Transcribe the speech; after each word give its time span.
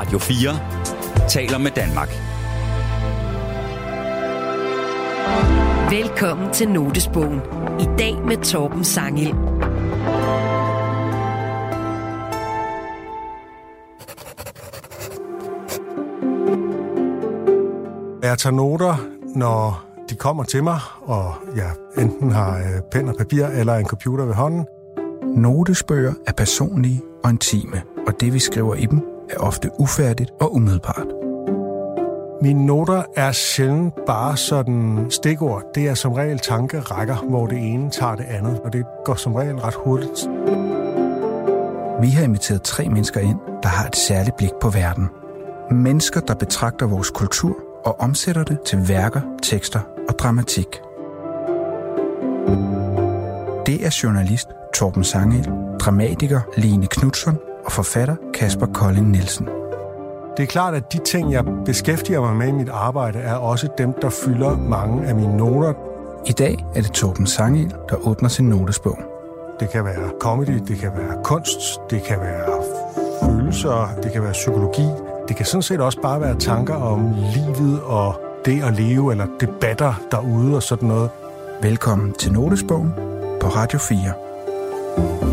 Radio 0.00 0.18
4 0.18 1.28
taler 1.28 1.58
med 1.58 1.70
Danmark. 1.70 2.08
Velkommen 5.90 6.52
til 6.52 6.68
Notesbogen. 6.68 7.40
I 7.80 7.84
dag 7.98 8.14
med 8.26 8.44
Torben 8.44 8.84
Sangil. 8.84 9.34
Jeg 18.22 18.38
tager 18.38 18.50
noter, 18.50 19.06
når 19.36 19.84
de 20.10 20.14
kommer 20.14 20.44
til 20.44 20.64
mig, 20.64 20.80
og 21.02 21.34
jeg 21.56 21.70
enten 21.98 22.30
har 22.30 22.58
øh, 22.58 22.82
pen 22.92 23.08
og 23.08 23.14
papir 23.18 23.46
eller 23.46 23.74
en 23.74 23.86
computer 23.86 24.24
ved 24.24 24.34
hånden. 24.34 24.66
Notesbøger 25.36 26.12
er 26.26 26.32
personlige 26.32 27.02
og 27.24 27.30
intime, 27.30 27.82
og 28.06 28.20
det 28.20 28.32
vi 28.34 28.38
skriver 28.38 28.74
i 28.74 28.86
dem 28.86 29.09
er 29.30 29.38
ofte 29.38 29.70
ufærdigt 29.78 30.30
og 30.40 30.54
umiddelbart. 30.54 31.06
Mine 32.42 32.66
noter 32.66 33.02
er 33.16 33.32
sjældent 33.32 33.94
bare 34.06 34.36
sådan 34.36 35.06
stikord. 35.10 35.62
Det 35.74 35.88
er 35.88 35.94
som 35.94 36.12
regel 36.12 36.38
tankerækker, 36.38 37.16
hvor 37.16 37.46
det 37.46 37.58
ene 37.58 37.90
tager 37.90 38.14
det 38.14 38.24
andet, 38.24 38.60
og 38.64 38.72
det 38.72 38.84
går 39.04 39.14
som 39.14 39.34
regel 39.34 39.56
ret 39.56 39.74
hurtigt. 39.74 40.28
Vi 42.00 42.08
har 42.10 42.24
inviteret 42.24 42.62
tre 42.62 42.88
mennesker 42.88 43.20
ind, 43.20 43.38
der 43.62 43.68
har 43.68 43.86
et 43.86 43.96
særligt 43.96 44.36
blik 44.36 44.52
på 44.60 44.68
verden. 44.68 45.08
Mennesker, 45.70 46.20
der 46.20 46.34
betragter 46.34 46.86
vores 46.86 47.10
kultur 47.10 47.56
og 47.84 48.00
omsætter 48.00 48.44
det 48.44 48.58
til 48.66 48.88
værker, 48.88 49.20
tekster 49.42 49.80
og 50.08 50.18
dramatik. 50.18 50.80
Det 53.66 53.86
er 53.86 54.00
journalist 54.02 54.48
Torben 54.74 55.04
Sangel, 55.04 55.50
dramatiker 55.80 56.40
Line 56.56 56.86
Knudsen 56.86 57.38
og 57.64 57.72
forfatter 57.72 58.16
Kasper 58.34 58.66
Kolding 58.66 59.10
Nielsen. 59.10 59.48
Det 60.36 60.42
er 60.42 60.46
klart, 60.46 60.74
at 60.74 60.92
de 60.92 60.98
ting, 60.98 61.32
jeg 61.32 61.44
beskæftiger 61.64 62.20
mig 62.20 62.36
med 62.36 62.48
i 62.48 62.52
mit 62.52 62.68
arbejde, 62.68 63.18
er 63.18 63.34
også 63.34 63.68
dem, 63.78 63.92
der 64.02 64.10
fylder 64.10 64.56
mange 64.56 65.06
af 65.06 65.14
mine 65.14 65.36
noter. 65.36 65.72
I 66.26 66.32
dag 66.32 66.64
er 66.74 66.80
det 66.82 66.92
Torben 66.92 67.26
Sangel, 67.26 67.74
der 67.88 67.96
åbner 68.08 68.28
sin 68.28 68.48
notesbog. 68.48 68.98
Det 69.60 69.70
kan 69.70 69.84
være 69.84 70.10
comedy, 70.20 70.62
det 70.68 70.78
kan 70.78 70.90
være 70.96 71.24
kunst, 71.24 71.80
det 71.90 72.02
kan 72.02 72.20
være 72.20 72.62
følelser, 73.22 73.88
det 74.02 74.12
kan 74.12 74.22
være 74.22 74.32
psykologi. 74.32 74.86
Det 75.28 75.36
kan 75.36 75.46
sådan 75.46 75.62
set 75.62 75.80
også 75.80 76.00
bare 76.02 76.20
være 76.20 76.34
tanker 76.38 76.74
om 76.74 77.14
livet 77.34 77.82
og 77.82 78.14
det 78.44 78.62
at 78.62 78.74
leve, 78.74 79.12
eller 79.12 79.26
debatter 79.40 79.94
derude 80.10 80.56
og 80.56 80.62
sådan 80.62 80.88
noget. 80.88 81.10
Velkommen 81.62 82.12
til 82.12 82.32
Notesbogen 82.32 82.92
på 83.40 83.48
Radio 83.48 83.78
4. 83.78 85.29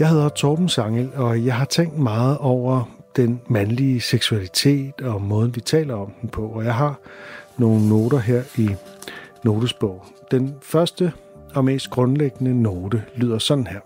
Jeg 0.00 0.08
hedder 0.08 0.28
Torben 0.28 0.68
Sangel, 0.68 1.10
og 1.14 1.44
jeg 1.44 1.54
har 1.54 1.64
tænkt 1.64 1.98
meget 1.98 2.38
over 2.38 2.84
den 3.16 3.40
mandlige 3.48 4.00
seksualitet 4.00 5.00
og 5.00 5.22
måden, 5.22 5.54
vi 5.54 5.60
taler 5.60 5.94
om 5.94 6.12
den 6.20 6.28
på. 6.28 6.48
Og 6.48 6.64
jeg 6.64 6.74
har 6.74 6.98
nogle 7.58 7.88
noter 7.88 8.18
her 8.18 8.42
i 8.58 8.70
notesbog. 9.44 10.04
Den 10.30 10.54
første 10.62 11.12
og 11.54 11.64
mest 11.64 11.90
grundlæggende 11.90 12.62
note 12.62 13.02
lyder 13.16 13.38
sådan 13.38 13.66
her. 13.66 13.80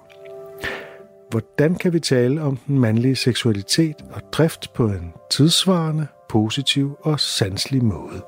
Hvordan 1.31 1.75
kan 1.75 1.93
vi 1.93 2.01
tale 2.01 2.43
om 2.43 2.57
den 2.57 2.79
mandlige 2.79 3.17
seksualitet 3.17 3.97
og 4.13 4.21
drift 4.33 4.73
på 4.73 4.87
en 4.87 5.13
tidsvarende, 5.31 6.07
positiv 6.29 6.99
og 7.01 7.21
sanselig 7.21 7.85
måde? 7.85 8.23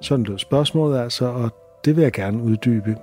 Sådan 0.00 0.24
lød 0.24 0.38
spørgsmålet 0.38 0.98
altså, 0.98 1.26
og 1.26 1.50
det 1.84 1.96
vil 1.96 2.02
jeg 2.02 2.12
gerne 2.12 2.42
uddybe. 2.42 2.96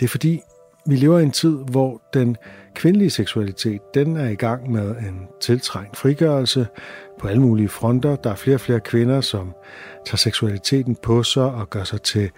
Det 0.00 0.06
er 0.06 0.08
fordi, 0.08 0.42
vi 0.90 0.96
lever 0.96 1.18
i 1.18 1.22
en 1.22 1.30
tid, 1.30 1.56
hvor 1.70 2.02
den 2.14 2.36
kvindelige 2.74 3.10
seksualitet, 3.10 3.80
den 3.94 4.16
er 4.16 4.28
i 4.28 4.34
gang 4.34 4.72
med 4.72 4.90
en 4.90 5.28
tiltrængt 5.40 5.96
frigørelse 5.96 6.66
på 7.20 7.28
alle 7.28 7.42
mulige 7.42 7.68
fronter. 7.68 8.16
Der 8.16 8.30
er 8.30 8.34
flere 8.34 8.56
og 8.56 8.60
flere 8.60 8.80
kvinder, 8.80 9.20
som 9.20 9.52
tager 10.06 10.16
seksualiteten 10.16 10.96
på 11.02 11.22
sig 11.22 11.42
og 11.42 11.70
gør 11.70 11.84
sig 11.84 12.02
til 12.02 12.30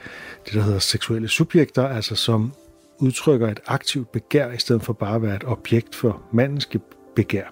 det, 0.44 0.54
der 0.54 0.62
hedder 0.62 0.78
seksuelle 0.78 1.28
subjekter, 1.28 1.88
altså 1.88 2.14
som 2.14 2.52
udtrykker 2.98 3.48
et 3.48 3.60
aktivt 3.66 4.12
begær, 4.12 4.50
i 4.50 4.58
stedet 4.58 4.82
for 4.82 4.92
bare 4.92 5.14
at 5.14 5.22
være 5.22 5.36
et 5.36 5.44
objekt 5.46 5.94
for 5.94 6.22
mandens 6.32 6.68
begær. 7.16 7.46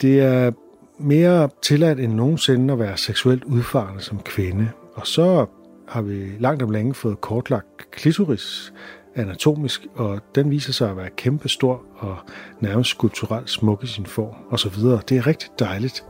Det 0.00 0.20
er 0.20 0.52
mere 0.98 1.48
tilladt 1.62 2.00
end 2.00 2.12
nogensinde 2.12 2.72
at 2.72 2.78
være 2.78 2.96
seksuelt 2.96 3.44
udfarende 3.44 4.00
som 4.00 4.18
kvinde, 4.18 4.68
og 4.94 5.06
så 5.06 5.46
har 5.88 6.02
vi 6.02 6.30
langt 6.38 6.62
om 6.62 6.70
længe 6.70 6.94
fået 6.94 7.20
kortlagt 7.20 7.90
klitoris 7.90 8.72
anatomisk, 9.14 9.86
og 9.94 10.20
den 10.34 10.50
viser 10.50 10.72
sig 10.72 10.90
at 10.90 10.96
være 10.96 11.10
kæmpestor 11.10 11.82
og 11.96 12.16
nærmest 12.60 12.90
skulpturelt 12.90 13.50
smuk 13.50 13.84
i 13.84 13.86
sin 13.86 14.06
form 14.06 14.34
osv. 14.50 14.74
Det 15.08 15.16
er 15.16 15.26
rigtig 15.26 15.48
dejligt. 15.58 16.04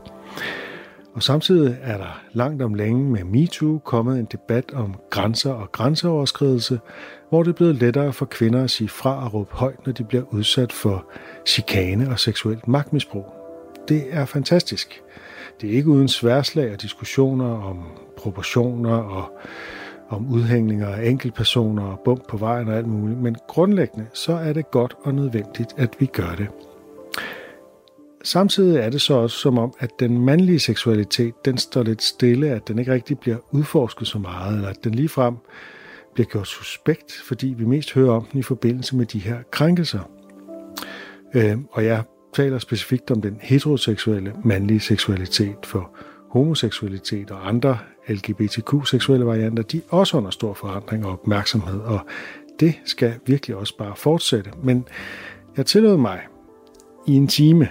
Og 1.13 1.23
samtidig 1.23 1.77
er 1.81 1.97
der 1.97 2.21
langt 2.33 2.61
om 2.61 2.73
længe 2.73 3.11
med 3.11 3.23
MeToo 3.23 3.79
kommet 3.85 4.19
en 4.19 4.27
debat 4.31 4.73
om 4.73 4.95
grænser 5.09 5.53
og 5.53 5.71
grænseoverskridelse, 5.71 6.79
hvor 7.29 7.43
det 7.43 7.49
er 7.49 7.55
blevet 7.55 7.75
lettere 7.75 8.13
for 8.13 8.25
kvinder 8.25 8.63
at 8.63 8.71
sige 8.71 8.89
fra 8.89 9.25
og 9.25 9.33
råbe 9.33 9.53
højt, 9.53 9.85
når 9.85 9.93
de 9.93 10.03
bliver 10.03 10.23
udsat 10.33 10.71
for 10.71 11.05
chikane 11.47 12.09
og 12.09 12.19
seksuelt 12.19 12.67
magtmisbrug. 12.67 13.25
Det 13.87 14.03
er 14.09 14.25
fantastisk. 14.25 15.01
Det 15.61 15.69
er 15.69 15.73
ikke 15.73 15.89
uden 15.89 16.07
sværslag 16.07 16.73
og 16.73 16.81
diskussioner 16.81 17.63
om 17.63 17.83
proportioner 18.17 18.95
og 18.95 19.39
om 20.15 20.33
udhængninger 20.33 20.87
af 20.87 21.09
enkeltpersoner 21.09 21.83
og 21.83 21.99
bump 22.05 22.27
på 22.29 22.37
vejen 22.37 22.67
og 22.67 22.77
alt 22.77 22.87
muligt, 22.87 23.19
men 23.19 23.35
grundlæggende 23.47 24.05
så 24.13 24.33
er 24.33 24.53
det 24.53 24.71
godt 24.71 24.95
og 25.03 25.13
nødvendigt, 25.13 25.73
at 25.77 25.95
vi 25.99 26.05
gør 26.05 26.35
det. 26.37 26.47
Samtidig 28.23 28.79
er 28.79 28.89
det 28.89 29.01
så 29.01 29.13
også 29.13 29.37
som 29.37 29.57
om, 29.57 29.73
at 29.79 29.89
den 29.99 30.25
mandlige 30.25 30.59
seksualitet, 30.59 31.33
den 31.45 31.57
står 31.57 31.83
lidt 31.83 32.03
stille, 32.03 32.49
at 32.49 32.67
den 32.67 32.79
ikke 32.79 32.93
rigtig 32.93 33.19
bliver 33.19 33.37
udforsket 33.51 34.07
så 34.07 34.19
meget, 34.19 34.55
eller 34.55 34.69
at 34.69 34.83
den 34.83 34.95
ligefrem 34.95 35.35
bliver 36.13 36.27
gjort 36.27 36.47
suspekt, 36.47 37.13
fordi 37.27 37.47
vi 37.57 37.65
mest 37.65 37.93
hører 37.93 38.11
om 38.11 38.25
den 38.31 38.39
i 38.39 38.43
forbindelse 38.43 38.95
med 38.95 39.05
de 39.05 39.19
her 39.19 39.37
krænkelser. 39.51 40.09
Øh, 41.35 41.57
og 41.71 41.85
jeg 41.85 42.03
taler 42.33 42.59
specifikt 42.59 43.11
om 43.11 43.21
den 43.21 43.37
heteroseksuelle 43.41 44.33
mandlige 44.43 44.79
seksualitet, 44.79 45.57
for 45.63 45.95
homoseksualitet 46.33 47.31
og 47.31 47.47
andre 47.47 47.77
LGBTQ-seksuelle 48.07 49.25
varianter, 49.25 49.63
de 49.63 49.77
er 49.77 49.81
også 49.89 50.17
under 50.17 50.29
stor 50.29 50.53
forandring 50.53 51.05
og 51.05 51.11
opmærksomhed, 51.11 51.79
og 51.79 51.99
det 52.59 52.75
skal 52.85 53.13
virkelig 53.25 53.55
også 53.55 53.77
bare 53.77 53.95
fortsætte. 53.95 54.51
Men 54.63 54.87
jeg 55.57 55.65
tillod 55.65 55.97
mig 55.97 56.21
i 57.07 57.13
en 57.13 57.27
time 57.27 57.67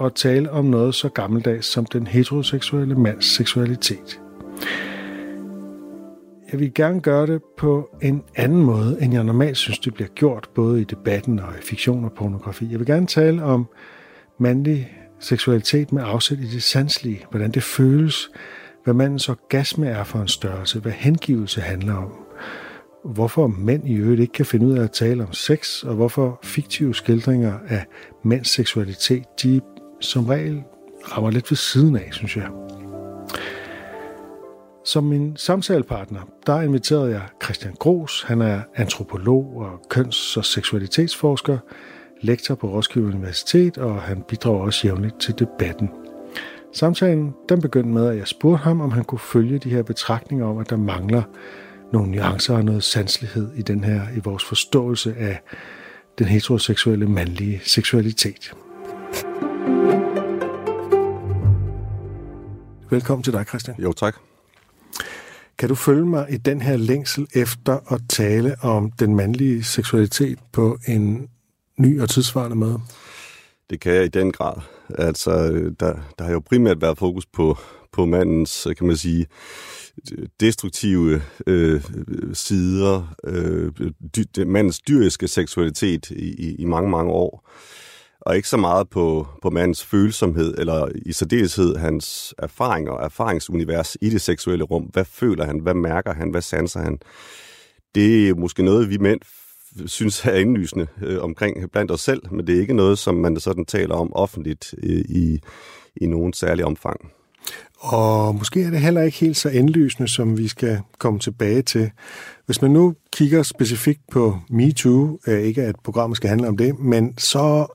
at 0.00 0.14
tale 0.14 0.50
om 0.50 0.64
noget 0.64 0.94
så 0.94 1.08
gammeldags 1.08 1.66
som 1.66 1.86
den 1.86 2.06
heteroseksuelle 2.06 2.94
mands 2.94 3.26
seksualitet. 3.26 4.20
Jeg 6.52 6.60
vil 6.60 6.74
gerne 6.74 7.00
gøre 7.00 7.26
det 7.26 7.42
på 7.58 7.90
en 8.02 8.22
anden 8.36 8.62
måde, 8.62 8.98
end 9.00 9.14
jeg 9.14 9.24
normalt 9.24 9.56
synes, 9.56 9.78
det 9.78 9.94
bliver 9.94 10.08
gjort, 10.08 10.48
både 10.54 10.80
i 10.80 10.84
debatten 10.84 11.38
og 11.38 11.48
i 11.58 11.62
fiktion 11.62 12.04
og 12.04 12.12
pornografi. 12.12 12.68
Jeg 12.70 12.78
vil 12.78 12.86
gerne 12.86 13.06
tale 13.06 13.42
om 13.42 13.66
mandlig 14.38 14.97
seksualitet 15.20 15.92
med 15.92 16.02
afsæt 16.06 16.38
i 16.38 16.46
det 16.46 16.62
sanselige, 16.62 17.24
hvordan 17.30 17.50
det 17.50 17.62
føles, 17.62 18.30
hvad 18.84 18.94
mandens 18.94 19.28
orgasme 19.28 19.86
er 19.86 20.04
for 20.04 20.18
en 20.18 20.28
størrelse, 20.28 20.80
hvad 20.80 20.92
hengivelse 20.92 21.60
handler 21.60 21.94
om, 21.94 22.12
hvorfor 23.04 23.46
mænd 23.46 23.88
i 23.88 23.94
øvrigt 23.94 24.20
ikke 24.20 24.32
kan 24.32 24.46
finde 24.46 24.66
ud 24.66 24.78
af 24.78 24.82
at 24.84 24.90
tale 24.90 25.22
om 25.22 25.32
sex, 25.32 25.82
og 25.82 25.94
hvorfor 25.94 26.40
fiktive 26.42 26.94
skildringer 26.94 27.58
af 27.68 27.86
mænds 28.24 28.48
seksualitet, 28.48 29.24
de 29.42 29.60
som 30.00 30.26
regel 30.26 30.62
rammer 31.04 31.30
lidt 31.30 31.50
ved 31.50 31.56
siden 31.56 31.96
af, 31.96 32.08
synes 32.12 32.36
jeg. 32.36 32.48
Som 34.84 35.04
min 35.04 35.36
samtalepartner, 35.36 36.20
der 36.46 36.60
inviterede 36.60 37.10
jeg 37.10 37.22
Christian 37.44 37.74
Gros. 37.74 38.22
Han 38.22 38.40
er 38.40 38.60
antropolog 38.74 39.56
og 39.56 39.80
køns- 39.90 40.36
og 40.36 40.44
seksualitetsforsker, 40.44 41.58
lektor 42.20 42.54
på 42.54 42.66
Roskilde 42.66 43.08
Universitet, 43.08 43.78
og 43.78 44.02
han 44.02 44.22
bidrager 44.28 44.60
også 44.60 44.86
jævnligt 44.86 45.20
til 45.20 45.34
debatten. 45.38 45.90
Samtalen 46.74 47.34
den 47.48 47.60
begyndte 47.60 47.90
med, 47.90 48.08
at 48.08 48.16
jeg 48.16 48.28
spurgte 48.28 48.64
ham, 48.64 48.80
om 48.80 48.90
han 48.90 49.04
kunne 49.04 49.18
følge 49.18 49.58
de 49.58 49.70
her 49.70 49.82
betragtninger 49.82 50.46
om, 50.46 50.58
at 50.58 50.70
der 50.70 50.76
mangler 50.76 51.22
nogle 51.92 52.10
nuancer 52.10 52.54
og 52.54 52.64
noget 52.64 52.84
sanselighed 52.84 53.50
i 53.54 53.62
den 53.62 53.84
her, 53.84 54.02
i 54.16 54.20
vores 54.24 54.44
forståelse 54.44 55.14
af 55.18 55.40
den 56.18 56.26
heteroseksuelle 56.26 57.06
mandlige 57.06 57.60
seksualitet. 57.64 58.54
Velkommen 62.90 63.22
til 63.22 63.32
dig, 63.32 63.44
Christian. 63.48 63.76
Jo, 63.78 63.92
tak. 63.92 64.16
Kan 65.58 65.68
du 65.68 65.74
følge 65.74 66.06
mig 66.06 66.26
i 66.30 66.36
den 66.36 66.62
her 66.62 66.76
længsel 66.76 67.26
efter 67.34 67.92
at 67.94 68.00
tale 68.08 68.56
om 68.62 68.90
den 68.90 69.16
mandlige 69.16 69.64
seksualitet 69.64 70.38
på 70.52 70.78
en 70.88 71.28
ny 71.78 72.00
og 72.00 72.08
tidsvarende 72.08 72.56
måde? 72.56 72.80
Det 73.70 73.80
kan 73.80 73.94
jeg 73.94 74.04
i 74.04 74.08
den 74.08 74.32
grad. 74.32 74.60
Altså, 74.98 75.32
der, 75.80 75.94
der 76.18 76.24
har 76.24 76.32
jo 76.32 76.42
primært 76.46 76.80
været 76.80 76.98
fokus 76.98 77.26
på, 77.26 77.56
på 77.92 78.06
mandens, 78.06 78.66
kan 78.78 78.86
man 78.86 78.96
sige, 78.96 79.26
destruktive 80.40 81.22
øh, 81.46 81.82
sider, 82.32 83.14
øh, 83.24 83.72
dy, 84.16 84.42
mandens 84.42 84.80
dyriske 84.80 85.28
seksualitet 85.28 86.10
i, 86.10 86.48
i, 86.48 86.54
i 86.54 86.64
mange, 86.64 86.90
mange 86.90 87.12
år. 87.12 87.48
Og 88.20 88.36
ikke 88.36 88.48
så 88.48 88.56
meget 88.56 88.90
på, 88.90 89.26
på 89.42 89.50
mandens 89.50 89.84
følsomhed, 89.84 90.54
eller 90.58 90.88
i 91.06 91.12
særdeleshed 91.12 91.76
hans 91.76 92.34
erfaringer 92.38 92.92
og 92.92 93.04
erfaringsunivers 93.04 93.96
i 94.00 94.10
det 94.10 94.20
seksuelle 94.20 94.64
rum. 94.64 94.82
Hvad 94.82 95.04
føler 95.04 95.44
han? 95.44 95.58
Hvad 95.58 95.74
mærker 95.74 96.12
han? 96.12 96.30
Hvad 96.30 96.42
sanser 96.42 96.80
han? 96.80 96.98
Det 97.94 98.28
er 98.28 98.34
måske 98.34 98.62
noget, 98.62 98.90
vi 98.90 98.98
mænd 98.98 99.20
synes 99.86 100.24
er 100.24 100.34
indlysende 100.34 100.86
øh, 101.02 101.22
omkring 101.22 101.56
øh, 101.62 101.68
blandt 101.68 101.90
os 101.90 102.00
selv, 102.00 102.22
men 102.30 102.46
det 102.46 102.56
er 102.56 102.60
ikke 102.60 102.74
noget, 102.74 102.98
som 102.98 103.14
man 103.14 103.40
sådan 103.40 103.64
taler 103.64 103.94
om 103.94 104.12
offentligt 104.12 104.74
øh, 104.82 105.04
i, 105.08 105.40
i 105.96 106.06
nogen 106.06 106.32
særlig 106.32 106.64
omfang. 106.64 107.00
Og 107.78 108.34
måske 108.34 108.62
er 108.62 108.70
det 108.70 108.80
heller 108.80 109.02
ikke 109.02 109.18
helt 109.18 109.36
så 109.36 109.48
indlysende, 109.48 110.08
som 110.08 110.38
vi 110.38 110.48
skal 110.48 110.80
komme 110.98 111.18
tilbage 111.18 111.62
til. 111.62 111.90
Hvis 112.46 112.62
man 112.62 112.70
nu 112.70 112.94
kigger 113.12 113.42
specifikt 113.42 114.00
på 114.12 114.38
MeToo, 114.50 115.18
øh, 115.26 115.40
ikke 115.40 115.62
at 115.62 115.76
programmet 115.84 116.16
skal 116.16 116.28
handle 116.28 116.48
om 116.48 116.56
det, 116.56 116.78
men 116.78 117.18
så 117.18 117.66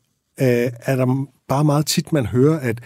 øh, 0.42 0.72
er 0.86 0.96
der 0.96 1.26
bare 1.48 1.64
meget 1.64 1.86
tit, 1.86 2.14
man 2.14 2.26
hører, 2.26 2.60
at 2.60 2.80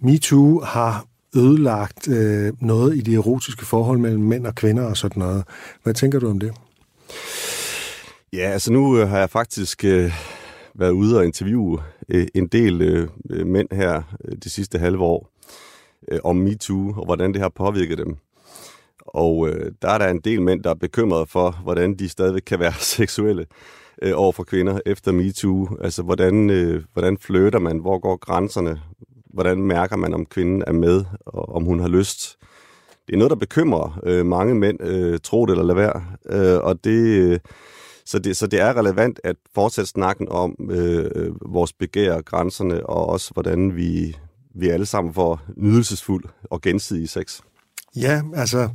MeToo 0.00 0.60
har 0.60 1.06
ødelagt 1.36 2.08
øh, 2.08 2.52
noget 2.60 2.96
i 2.96 3.00
de 3.00 3.14
erotiske 3.14 3.66
forhold 3.66 3.98
mellem 3.98 4.22
mænd 4.22 4.46
og 4.46 4.54
kvinder 4.54 4.84
og 4.84 4.96
sådan 4.96 5.20
noget. 5.20 5.44
Hvad 5.82 5.94
tænker 5.94 6.18
du 6.18 6.30
om 6.30 6.40
det? 6.40 6.52
Ja, 8.34 8.50
altså 8.50 8.72
nu 8.72 8.98
øh, 8.98 9.08
har 9.08 9.18
jeg 9.18 9.30
faktisk 9.30 9.84
øh, 9.84 10.12
været 10.74 10.90
ude 10.90 11.18
og 11.18 11.24
interviewe 11.24 11.82
øh, 12.08 12.26
en 12.34 12.46
del 12.46 12.82
øh, 12.82 13.08
øh 13.30 13.46
mænd 13.46 13.68
her 13.72 14.02
øh, 14.24 14.36
de 14.44 14.50
sidste 14.50 14.78
halve 14.78 15.04
år 15.04 15.28
øh, 16.08 16.20
om 16.24 16.36
MeToo 16.36 16.94
og 16.96 17.04
hvordan 17.04 17.32
det 17.32 17.42
har 17.42 17.48
påvirket 17.48 17.98
dem. 17.98 18.16
Og 19.06 19.48
øh, 19.48 19.72
der 19.82 19.88
er 19.88 19.98
der 19.98 20.08
en 20.08 20.20
del 20.20 20.42
mænd, 20.42 20.62
der 20.62 20.70
er 20.70 20.74
bekymrede 20.74 21.26
for, 21.26 21.60
hvordan 21.62 21.94
de 21.94 22.08
stadig 22.08 22.44
kan 22.44 22.58
være 22.58 22.72
seksuelle 22.96 23.46
øh, 24.02 24.12
over 24.14 24.32
for 24.32 24.44
kvinder 24.44 24.80
efter 24.86 25.12
MeToo. 25.12 25.68
Altså, 25.80 26.02
hvordan, 26.02 26.50
øh, 26.50 26.84
hvordan 26.92 27.18
flytter 27.18 27.58
man? 27.58 27.78
Hvor 27.78 27.98
går 27.98 28.16
grænserne? 28.16 28.80
Hvordan 29.26 29.62
mærker 29.62 29.96
man, 29.96 30.14
om 30.14 30.26
kvinden 30.26 30.64
er 30.66 30.72
med, 30.72 31.04
og 31.26 31.54
om 31.54 31.64
hun 31.64 31.80
har 31.80 31.88
lyst? 31.88 32.38
Det 33.06 33.12
er 33.12 33.18
noget, 33.18 33.30
der 33.30 33.36
bekymrer 33.36 34.00
øh, 34.02 34.26
mange 34.26 34.54
mænd, 34.54 34.82
øh, 34.82 35.18
tro 35.22 35.46
det 35.46 35.52
eller 35.52 35.64
lad 35.64 35.74
være. 35.74 36.04
Øh, 36.26 36.58
og 36.62 36.84
det... 36.84 37.00
Øh, 37.06 37.38
så 38.06 38.18
det, 38.18 38.36
så 38.36 38.46
det 38.46 38.60
er 38.60 38.76
relevant 38.76 39.20
at 39.24 39.36
fortsætte 39.54 39.90
snakken 39.90 40.28
om 40.28 40.56
øh, 40.70 41.10
øh 41.14 41.30
vores 41.46 41.72
begær, 41.72 42.20
grænserne, 42.20 42.86
og 42.86 43.06
også 43.06 43.30
hvordan 43.32 43.76
vi, 43.76 44.16
vi 44.54 44.68
alle 44.68 44.86
sammen 44.86 45.14
får 45.14 45.40
nydelsesfuld 45.56 46.24
og 46.42 46.60
gensidig 46.60 47.08
sex. 47.08 47.40
Ja, 47.96 48.22
altså, 48.34 48.68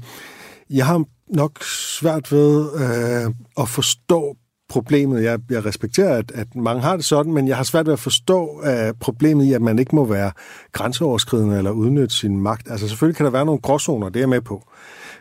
jeg 0.70 0.86
har 0.86 1.04
nok 1.28 1.64
svært 1.64 2.32
ved 2.32 2.70
øh, 2.74 3.34
at 3.58 3.70
forstå 3.70 4.38
problemet. 4.70 5.24
Jeg, 5.24 5.40
jeg 5.50 5.66
respekterer, 5.66 6.18
at, 6.18 6.32
at 6.32 6.56
mange 6.56 6.82
har 6.82 6.96
det 6.96 7.06
sådan, 7.06 7.34
men 7.34 7.48
jeg 7.48 7.58
har 7.58 7.64
svært 7.64 7.86
ved 7.86 7.94
at 7.94 8.00
forstå 8.00 8.62
uh, 8.62 9.00
problemet 9.00 9.46
i, 9.46 9.54
at 9.54 9.62
man 9.62 9.80
ikke 9.80 9.96
må 9.96 10.06
være 10.06 10.32
grænseoverskridende 10.72 11.58
eller 11.58 11.72
udnytte 11.72 12.16
sin 12.16 12.42
magt. 12.42 12.72
Altså 12.72 12.88
selvfølgelig 12.88 13.18
kan 13.18 13.26
der 13.26 13.32
være 13.32 13.46
nogle 13.46 13.62
gråzoner, 13.62 14.10
det 14.10 14.16
er 14.16 14.22
jeg 14.22 14.30
med 14.30 14.42
på. 14.42 14.56
Uh, 14.56 14.62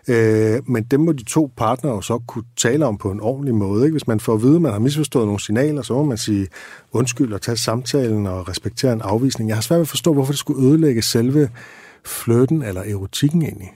Øh, 0.09 0.69
men 0.69 0.85
dem 0.85 1.01
må 1.01 1.13
de 1.13 1.25
to 1.25 1.51
partnere 1.57 1.95
jo 1.95 2.01
så 2.01 2.19
kunne 2.27 2.45
tale 2.57 2.87
om 2.87 2.99
på 2.99 3.11
en 3.11 3.21
ordentlig 3.21 3.55
måde. 3.55 3.85
Ikke? 3.85 3.93
Hvis 3.93 4.07
man 4.07 4.21
får 4.21 4.35
at 4.35 4.43
vide, 4.43 4.57
at 4.57 4.63
man 4.63 4.73
har 4.73 4.79
misforstået 4.79 5.27
nogle 5.27 5.41
signaler, 5.41 5.83
så 5.83 5.93
må 5.95 6.05
man 6.05 6.19
sige 6.19 6.49
undskyld 6.93 7.33
og 7.33 7.43
tage 7.43 7.57
samtalen 7.57 8.27
og 8.27 8.49
respektere 8.49 8.93
en 8.93 9.01
afvisning. 9.01 9.49
Jeg 9.49 9.57
har 9.57 9.63
svært 9.63 9.79
ved 9.79 9.83
at 9.83 9.89
forstå, 9.89 10.13
hvorfor 10.13 10.33
det 10.33 10.39
skulle 10.39 10.69
ødelægge 10.69 11.03
selve 11.03 11.51
fløten 12.05 12.63
eller 12.63 12.83
erotikken 12.83 13.43
egentlig. 13.43 13.73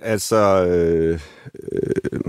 Altså... 0.00 0.66
Øh, 0.66 1.20
øh 1.72 2.20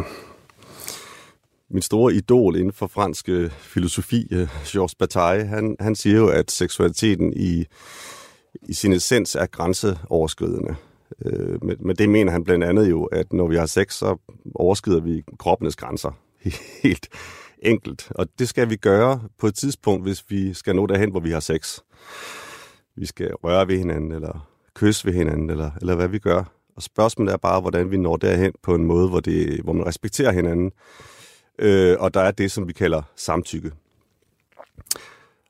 min 1.70 1.82
store 1.82 2.14
idol 2.14 2.56
inden 2.56 2.74
for 2.74 2.88
fransk 2.88 3.30
øh, 3.30 3.52
filosofi, 3.52 4.28
øh, 4.32 4.48
Georges 4.66 4.96
Bataille, 4.96 5.48
han, 5.48 5.76
han 5.80 5.96
siger 5.96 6.18
jo, 6.18 6.28
at 6.28 6.52
seksualiteten 6.52 7.34
i, 7.36 7.66
i 8.62 8.74
sin 8.74 8.94
essens 8.94 9.36
er 9.36 9.46
grænseoverskridende. 9.46 10.76
Øh, 11.26 11.64
men, 11.64 11.78
men 11.80 11.96
det 11.96 12.10
mener 12.10 12.32
han 12.32 12.44
blandt 12.44 12.64
andet 12.64 12.90
jo, 12.90 13.04
at 13.04 13.34
når 13.34 13.48
vi 13.48 13.56
har 13.56 13.66
sex, 13.66 13.94
så 13.94 14.18
overskrider 14.56 15.00
vi 15.00 15.24
kroppenes 15.40 15.76
grænser. 15.76 16.12
Helt 16.84 17.08
enkelt. 17.60 18.12
Og 18.16 18.28
det 18.40 18.50
skal 18.50 18.70
vi 18.70 18.76
gøre 18.76 19.22
på 19.40 19.48
et 19.48 19.56
tidspunkt, 19.56 20.04
hvis 20.04 20.24
vi 20.30 20.54
skal 20.54 20.76
nå 20.76 20.86
derhen, 20.86 21.12
hvor 21.12 21.20
vi 21.20 21.32
har 21.32 21.40
sex. 21.40 21.80
Vi 22.96 23.06
skal 23.06 23.34
røre 23.34 23.68
ved 23.68 23.78
hinanden, 23.78 24.12
eller 24.12 24.50
kysse 24.76 25.06
ved 25.06 25.14
hinanden, 25.14 25.50
eller, 25.50 25.72
eller 25.82 25.96
hvad 25.96 26.08
vi 26.08 26.20
gør. 26.20 26.44
Og 26.76 26.84
spørgsmålet 26.84 27.34
er 27.34 27.38
bare, 27.38 27.62
hvordan 27.62 27.92
vi 27.92 27.98
når 27.98 28.18
derhen 28.18 28.54
på 28.64 28.76
en 28.76 28.86
måde, 28.86 29.10
hvor, 29.10 29.20
det, 29.20 29.62
hvor 29.64 29.74
man 29.74 29.86
respekterer 29.86 30.32
hinanden 30.32 30.72
Øh, 31.60 31.98
og 32.00 32.14
der 32.14 32.22
er 32.22 32.32
det, 32.32 32.52
som 32.52 32.68
vi 32.68 32.74
kalder 32.74 33.02
samtykke. 33.16 33.72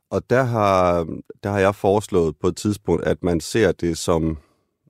Og 0.09 0.29
der 0.29 0.43
har, 0.43 1.07
der 1.43 1.49
har 1.49 1.59
jeg 1.59 1.75
foreslået 1.75 2.37
på 2.37 2.47
et 2.47 2.55
tidspunkt, 2.55 3.03
at 3.03 3.23
man 3.23 3.39
ser 3.39 3.71
det 3.71 3.97
som 3.97 4.37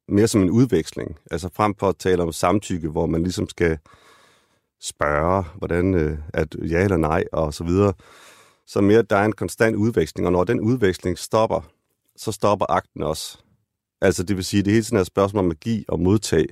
mere 0.07 0.27
som 0.27 0.41
en 0.41 0.49
udveksling. 0.49 1.17
Altså 1.31 1.49
frem 1.53 1.75
for 1.75 1.89
at 1.89 1.97
tale 1.97 2.23
om 2.23 2.31
samtykke, 2.31 2.89
hvor 2.89 3.05
man 3.05 3.23
ligesom 3.23 3.49
skal 3.49 3.77
spørge, 4.81 5.43
hvordan 5.55 5.93
øh, 5.93 6.17
at 6.33 6.55
ja 6.69 6.83
eller 6.83 6.97
nej 6.97 7.23
og 7.31 7.53
så 7.53 7.63
videre. 7.63 7.93
Så 8.67 8.81
mere, 8.81 9.01
der 9.01 9.15
er 9.15 9.25
en 9.25 9.33
konstant 9.33 9.75
udveksling, 9.75 10.27
og 10.27 10.31
når 10.31 10.43
den 10.43 10.59
udveksling 10.59 11.17
stopper, 11.17 11.61
så 12.15 12.31
stopper 12.31 12.65
akten 12.69 13.03
også. 13.03 13.37
Altså 14.01 14.23
det 14.23 14.35
vil 14.35 14.45
sige, 14.45 14.63
det 14.63 14.73
hele 14.73 14.83
tiden 14.83 14.97
er 14.97 15.01
et 15.01 15.07
spørgsmål 15.07 15.45
om 15.45 15.51
at 15.51 15.59
give 15.59 15.85
og 15.87 15.99
modtage 15.99 16.47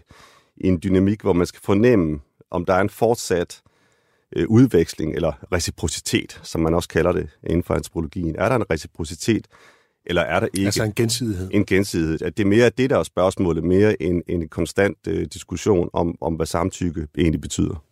i 0.57 0.68
en 0.68 0.80
dynamik, 0.84 1.22
hvor 1.22 1.34
man 1.34 1.48
skal 1.48 1.62
fornemme, 1.63 2.19
om 2.52 2.66
der 2.66 2.74
er 2.74 2.81
en 2.81 2.90
fortsat 2.90 3.62
øh, 4.36 4.48
udveksling 4.50 5.16
eller 5.16 5.34
reciprocitet, 5.52 6.40
som 6.44 6.62
man 6.62 6.74
også 6.74 6.90
kalder 6.90 7.12
det 7.12 7.30
inden 7.44 7.63
for 7.63 7.74
antropologien. 7.74 8.36
Er 8.36 8.50
der 8.50 8.56
en 8.56 8.69
reciprocitet, 8.69 9.48
eller 10.06 10.22
er 10.22 10.40
der 10.40 10.48
ikke? 10.54 10.66
Altså 10.66 10.84
en 10.84 10.94
gensidighed. 10.96 11.50
En 11.52 11.66
gensidighed. 11.66 12.22
At 12.22 12.38
det 12.38 12.44
er 12.44 12.48
mere 12.48 12.69
det, 12.78 12.90
der 12.90 12.98
er 12.98 13.04
spørgsmålet, 13.04 13.63
mere 13.63 14.02
en, 14.02 14.22
en 14.28 14.48
konstant 14.48 14.98
øh, 15.07 15.28
diskussion 15.34 15.90
om, 15.94 16.16
om, 16.22 16.34
hvad 16.34 16.46
samtykke 16.46 17.07
egentlig 17.18 17.42
betyder. 17.42 17.84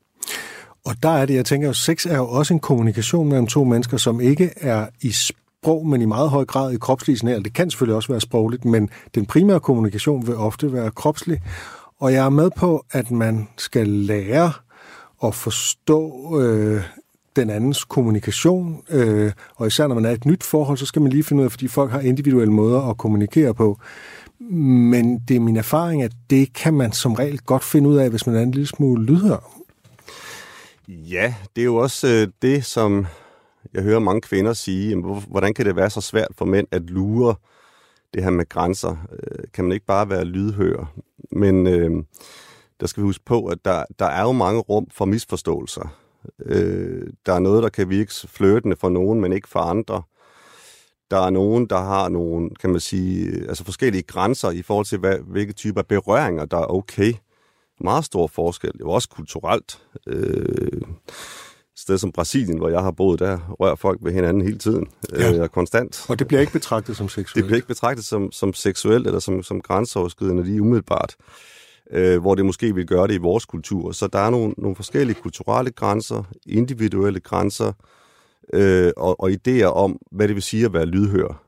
Og 0.86 0.95
der 1.04 1.10
er 1.10 1.25
det, 1.25 1.33
jeg 1.33 1.45
tænker, 1.45 1.69
at 1.69 1.75
sex 1.75 2.06
er 2.06 2.18
jo 2.18 2.30
også 2.30 2.54
en 2.54 2.60
kommunikation 2.60 3.30
mellem 3.30 3.48
to 3.48 3.63
mennesker, 3.63 3.98
som 3.98 4.21
ikke 4.21 4.50
er 4.56 4.88
i 5.01 5.12
sprog, 5.12 5.88
men 5.88 6.01
i 6.01 6.06
meget 6.06 6.30
høj 6.30 6.45
grad 6.45 6.74
i 6.74 6.77
kropslig 6.77 7.18
signal. 7.18 7.44
Det 7.44 7.54
kan 7.54 7.69
selvfølgelig 7.69 7.95
også 7.95 8.10
være 8.10 8.21
sprogligt, 8.21 8.65
men 8.65 8.89
den 9.15 9.25
primære 9.25 9.60
kommunikation 9.60 10.27
vil 10.27 10.36
ofte 10.36 10.74
være 10.74 10.92
kropslig. 10.92 11.42
Og 12.00 12.13
jeg 12.13 12.25
er 12.25 12.30
med 12.30 12.50
på, 12.57 12.86
at 12.92 13.12
man 13.12 13.48
skal 13.57 13.88
lære 13.88 14.51
at 15.24 15.36
forstå 15.36 16.41
øh, 16.41 16.84
den 17.36 17.50
andens 17.50 17.84
kommunikation, 17.84 18.84
øh, 18.90 19.32
og 19.56 19.68
især 19.68 19.88
når 19.88 19.96
man 19.96 20.06
er 20.06 20.12
et 20.12 20.25
nyt 20.25 20.44
forhold, 20.44 20.78
så 20.78 20.86
skal 20.86 21.02
man 21.02 21.12
lige 21.12 21.24
finde 21.24 21.42
ud 21.42 21.46
af, 21.46 21.52
fordi 21.52 21.68
folk 21.68 21.92
har 21.92 22.00
individuelle 22.00 22.54
måder 22.54 22.82
at 22.82 22.98
kommunikere 22.98 23.54
på. 23.54 23.80
Men 24.50 25.20
det 25.28 25.36
er 25.36 25.40
min 25.40 25.58
erfaring, 25.58 26.04
at 26.04 26.12
det 26.30 26.54
kan 26.54 26.74
man 26.74 26.92
som 26.92 27.13
regel 27.13 27.40
godt 27.40 27.63
finde 27.63 27.90
ud 27.90 27.98
af, 27.98 28.10
hvis 28.10 28.28
man 28.28 28.36
er 28.36 28.42
en 28.42 28.52
lille 28.52 28.68
smule 28.68 29.06
lydhør. 29.06 29.63
Ja, 30.88 31.36
det 31.56 31.62
er 31.62 31.66
jo 31.66 31.75
også 31.75 32.08
øh, 32.08 32.28
det, 32.42 32.66
som 32.66 33.06
jeg 33.74 33.84
hører 33.84 34.00
mange 34.00 34.22
kvinder 34.22 34.54
sige, 34.54 34.96
hvordan 35.28 35.54
kan 35.54 35.66
det 35.66 35.75
være 35.75 35.90
så 35.90 36.02
svært 36.02 36.32
for 36.38 36.46
mænd 36.46 36.68
at 36.72 36.82
lure 36.82 37.36
det 38.13 38.24
her 38.24 38.32
med 38.32 38.50
grænser? 38.50 38.96
Øh, 39.12 39.44
kan 39.54 39.63
man 39.66 39.72
ikke 39.72 39.86
bare 39.86 40.10
være 40.10 40.25
lydhør? 40.25 40.94
Men 41.32 41.68
øh, 41.68 41.92
der 42.80 42.88
skal 42.88 43.04
vi 43.04 43.08
huske 43.08 43.25
på, 43.25 43.46
at 43.46 43.58
der, 43.66 43.84
der 44.00 44.06
er 44.06 44.22
jo 44.22 44.32
mange 44.32 44.60
rum 44.60 44.88
for 44.92 45.06
misforståelser. 45.06 46.02
Øh, 46.46 47.08
der 47.25 47.34
er 47.34 47.39
noget, 47.39 47.63
der 47.63 47.70
kan 47.70 47.89
virke 47.89 48.13
flirtende 48.27 48.75
for 48.80 48.89
nogen, 48.89 49.22
men 49.22 49.34
ikke 49.34 49.48
for 49.48 49.60
andre. 49.60 50.01
Der 51.12 51.20
er 51.25 51.30
nogen, 51.30 51.65
der 51.65 51.77
har 51.77 52.10
nogle, 52.10 52.50
kan 52.50 52.70
man 52.70 52.80
sige, 52.80 53.48
altså 53.48 53.63
forskellige 53.65 54.03
grænser 54.03 54.51
i 54.51 54.62
forhold 54.62 54.86
til, 54.86 54.98
hvad, 54.98 55.18
hvilke 55.27 55.53
typer 55.53 55.82
berøringer, 55.82 56.46
der 56.46 56.58
er 56.58 56.65
okay. 56.65 57.13
Meget 57.82 58.06
stor 58.06 58.27
forskel. 58.27 58.74
Det 58.74 58.82
er 58.82 58.88
også 58.88 59.10
kulturelt. 59.10 59.82
Øh, 60.08 60.82
et 61.74 61.80
sted 61.80 61.98
som 61.98 62.12
Brasilien, 62.12 62.58
hvor 62.58 62.70
jeg 62.70 62.82
har 62.82 62.92
boet, 62.92 63.20
der 63.20 63.56
rører 63.60 63.75
folk 63.75 64.00
ved 64.01 64.12
hinanden 64.12 64.44
hele 64.44 64.58
tiden. 64.58 64.88
Ja. 65.12 65.34
Øh, 65.34 65.50
konstant. 65.50 66.06
Og 66.10 66.20
det 66.20 66.27
bliver 66.27 66.42
ikke 66.42 66.53
betragtet 66.53 66.98
som 66.98 67.10
seksuelt? 67.10 67.36
Det 67.36 67.46
bliver 67.46 67.56
ikke 67.56 67.68
betragtet 67.68 68.06
som, 68.06 68.32
som 68.32 68.53
seksuelt 68.53 69.08
eller 69.08 69.20
som, 69.20 69.44
som 69.44 69.62
grænseoverskridende 69.62 70.44
lige 70.44 70.62
umiddelbart 70.62 71.15
øh, 71.20 71.52
hvor 72.22 72.36
det 72.36 72.46
måske 72.46 72.75
vil 72.75 72.88
gøre 72.88 73.08
det 73.08 73.13
i 73.13 73.18
vores 73.18 73.46
kultur. 73.46 73.92
Så 73.92 74.08
der 74.08 74.20
er 74.20 74.30
nogle, 74.30 74.54
nogle 74.58 74.75
forskellige 74.75 75.22
kulturelle 75.22 75.72
grænser, 75.72 76.24
individuelle 76.46 77.20
grænser 77.20 77.74
øh, 78.54 78.92
og, 78.98 79.20
og 79.20 79.30
idéer 79.30 79.66
om, 79.66 79.98
hvad 80.12 80.28
det 80.28 80.36
vil 80.36 80.44
sige 80.44 80.66
at 80.66 80.74
være 80.74 80.86
lydhør. 80.86 81.44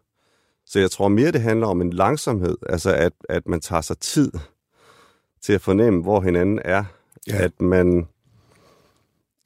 Så 0.66 0.80
jeg 0.80 0.92
tror 0.92 1.08
mere, 1.08 1.32
det 1.32 1.42
handler 1.42 1.68
om 1.68 1.82
en 1.82 1.94
langsomhed, 1.94 2.58
altså 2.70 2.94
at, 2.94 3.14
at 3.30 3.48
man 3.48 3.62
tager 3.62 3.82
sig 3.82 3.98
tid 3.98 4.32
til 5.42 5.54
at 5.54 5.62
fornemme, 5.62 6.02
hvor 6.02 6.22
hinanden 6.22 6.60
er. 6.66 6.84
Ja. 7.28 7.44
At 7.44 7.62
man 7.62 8.08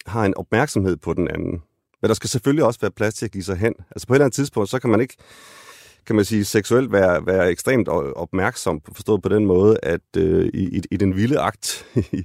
har 0.06 0.26
en 0.26 0.38
opmærksomhed 0.38 0.98
på 0.98 1.14
den 1.14 1.28
anden. 1.28 1.64
Men 2.02 2.10
der 2.10 2.14
skal 2.14 2.30
selvfølgelig 2.30 2.66
også 2.66 2.80
være 2.80 2.92
plads 2.92 3.14
til 3.14 3.26
at 3.26 3.32
give 3.32 3.44
sig 3.44 3.58
hen. 3.58 3.74
Altså 3.92 4.08
på 4.08 4.14
et 4.14 4.16
eller 4.16 4.26
andet 4.26 4.36
tidspunkt, 4.36 4.70
så 4.70 4.80
kan 4.80 4.90
man 4.90 5.02
ikke 5.02 5.18
kan 6.10 6.16
man 6.16 6.26
sige, 6.26 6.46
seksuelt 6.46 6.92
være, 6.92 7.26
være 7.26 7.52
ekstremt 7.52 7.88
opmærksom, 7.88 8.82
forstået 8.94 9.22
på 9.22 9.30
den 9.30 9.46
måde, 9.46 9.78
at 9.84 10.02
øh, 10.18 10.50
i, 10.54 10.82
i 10.92 10.98
den 10.98 11.16
vilde 11.16 11.40
akt 11.40 11.86
i, 11.96 12.24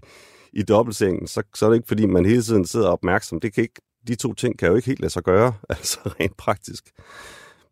i 0.52 0.62
dobbeltsengen, 0.62 1.26
så, 1.26 1.42
så 1.54 1.66
er 1.66 1.70
det 1.70 1.76
ikke, 1.76 1.88
fordi 1.88 2.06
man 2.06 2.24
hele 2.24 2.42
tiden 2.42 2.66
sidder 2.66 2.88
opmærksom. 2.88 3.40
Det 3.40 3.54
kan 3.54 3.62
ikke, 3.62 3.80
de 4.08 4.14
to 4.14 4.34
ting 4.34 4.58
kan 4.58 4.68
jo 4.68 4.74
ikke 4.74 4.86
helt 4.86 5.00
lade 5.00 5.12
sig 5.12 5.22
gøre, 5.22 5.54
altså 5.68 5.98
rent 6.20 6.36
praktisk. 6.36 6.84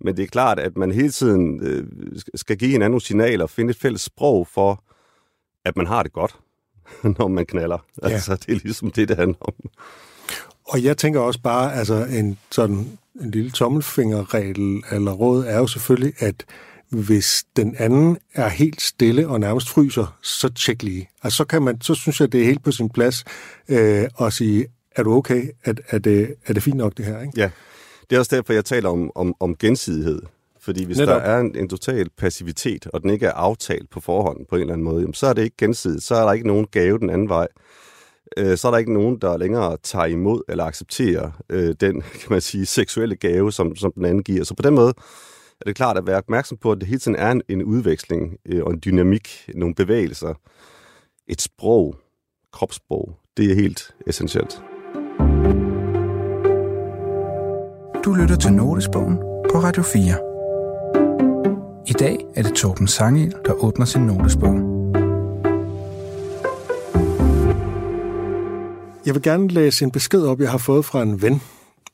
Men 0.00 0.16
det 0.16 0.23
er 0.23 0.26
klart, 0.26 0.59
at 0.59 0.76
man 0.76 0.92
hele 0.92 1.11
tiden 1.11 1.61
øh, 1.62 1.87
skal 2.35 2.57
give 2.57 2.71
hinanden 2.71 2.90
nogle 2.90 3.00
signaler 3.00 3.47
finde 3.47 3.71
et 3.71 3.76
fælles 3.76 4.02
sprog 4.02 4.47
for, 4.47 4.85
at 5.64 5.76
man 5.76 5.87
har 5.87 6.02
det 6.02 6.12
godt, 6.12 6.37
når 7.19 7.28
man 7.28 7.47
knaller. 7.47 7.78
Ja. 8.02 8.09
Altså, 8.09 8.35
det 8.35 8.49
er 8.49 8.61
ligesom 8.62 8.90
det, 8.90 9.09
det 9.09 9.16
handler 9.16 9.38
om. 9.40 9.54
Og 10.64 10.83
jeg 10.85 10.97
tænker 10.97 11.21
også 11.21 11.40
bare, 11.42 11.75
altså 11.75 12.07
en 12.11 12.38
sådan 12.50 12.99
en 13.21 13.31
lille 13.31 13.50
tommelfingerregel 13.50 14.83
eller 14.90 15.12
råd 15.12 15.45
er 15.45 15.59
jo 15.59 15.66
selvfølgelig, 15.66 16.12
at 16.19 16.45
hvis 16.88 17.45
den 17.57 17.75
anden 17.78 18.19
er 18.35 18.49
helt 18.49 18.83
stille 18.83 19.28
og 19.28 19.40
nærmest 19.40 19.69
fryser, 19.69 20.19
så 20.23 20.49
tjek 20.49 20.83
lige. 20.83 21.11
Altså, 21.23 21.37
så, 21.37 21.45
kan 21.45 21.62
man, 21.62 21.81
så 21.81 21.95
synes 21.95 22.21
jeg, 22.21 22.33
det 22.33 22.40
er 22.40 22.45
helt 22.45 22.64
på 22.64 22.73
sin 22.73 22.90
plads 22.90 23.25
øh, 23.69 24.04
at 24.21 24.33
sige, 24.33 24.66
er 24.97 25.02
du 25.02 25.14
okay? 25.14 25.49
Er, 25.64 25.73
er, 25.88 25.99
det, 25.99 26.35
er 26.47 26.52
det 26.52 26.62
fint 26.62 26.76
nok, 26.76 26.97
det 26.97 27.04
her? 27.04 27.21
Ikke? 27.21 27.33
Ja, 27.37 27.50
det 28.11 28.16
er 28.16 28.21
også 28.21 28.37
derfor, 28.37 28.52
jeg 28.52 28.64
taler 28.64 28.88
om, 28.88 29.11
om, 29.14 29.35
om 29.40 29.57
gensidighed. 29.57 30.23
Fordi 30.61 30.85
hvis 30.85 30.99
Netop. 30.99 31.21
der 31.23 31.28
er 31.28 31.40
en, 31.40 31.57
en 31.57 31.69
total 31.69 32.09
passivitet, 32.19 32.87
og 32.87 33.02
den 33.02 33.11
ikke 33.11 33.26
er 33.26 33.33
aftalt 33.33 33.90
på 33.90 34.00
forhånd 34.00 34.47
på 34.50 34.54
en 34.54 34.61
eller 34.61 34.73
anden 34.73 34.85
måde, 34.85 35.00
jamen, 35.00 35.14
så 35.14 35.26
er 35.26 35.33
det 35.33 35.42
ikke 35.42 35.57
gensidigt. 35.59 36.02
Så 36.02 36.14
er 36.14 36.25
der 36.25 36.33
ikke 36.33 36.47
nogen 36.47 36.66
gave 36.66 36.99
den 36.99 37.11
anden 37.11 37.28
vej. 37.28 37.49
Øh, 38.37 38.57
så 38.57 38.69
er 38.69 38.71
der 38.71 38.79
ikke 38.79 38.93
nogen, 38.93 39.19
der 39.19 39.37
længere 39.37 39.77
tager 39.83 40.07
imod 40.07 40.43
eller 40.49 40.65
accepterer 40.65 41.31
øh, 41.51 41.75
den, 41.81 42.01
kan 42.21 42.31
man 42.31 42.41
sige, 42.41 42.67
seksuelle 42.67 43.17
gave, 43.17 43.53
som, 43.53 43.77
som 43.77 43.93
den 43.93 44.05
anden 44.05 44.23
giver. 44.23 44.45
Så 44.45 44.55
på 44.55 44.62
den 44.62 44.75
måde 44.75 44.95
er 45.61 45.65
det 45.67 45.77
klart 45.77 45.99
at 45.99 46.07
være 46.07 46.17
opmærksom 46.17 46.59
på, 46.59 46.73
at 46.73 46.79
det 46.81 46.89
hele 46.89 47.01
tiden 47.01 47.17
er 47.17 47.31
en, 47.31 47.43
en 47.49 47.62
udveksling 47.62 48.37
øh, 48.47 48.65
og 48.65 48.73
en 48.73 48.81
dynamik, 48.85 49.51
nogle 49.55 49.75
bevægelser, 49.75 50.35
et 51.29 51.41
sprog, 51.41 51.97
kropssprog. 52.53 53.17
Det 53.37 53.51
er 53.51 53.55
helt 53.55 53.95
essentielt. 54.07 54.62
Du 58.05 58.12
lytter 58.12 58.37
til 58.37 58.53
Notesbogen 58.53 59.17
på 59.53 59.59
Radio 59.59 59.83
4. 59.83 60.33
I 61.87 61.93
dag 61.93 62.27
er 62.37 62.43
det 62.43 62.55
Torben 62.55 62.89
Sangel, 62.89 63.35
der 63.45 63.53
åbner 63.53 63.87
sin 63.87 64.03
notesbog. 64.03 64.82
Jeg 69.06 69.14
vil 69.14 69.23
gerne 69.23 69.49
læse 69.49 69.85
en 69.85 69.90
besked 69.90 70.23
op, 70.23 70.40
jeg 70.40 70.50
har 70.50 70.59
fået 70.59 70.85
fra 70.85 71.02
en 71.02 71.23
ven. 71.23 71.42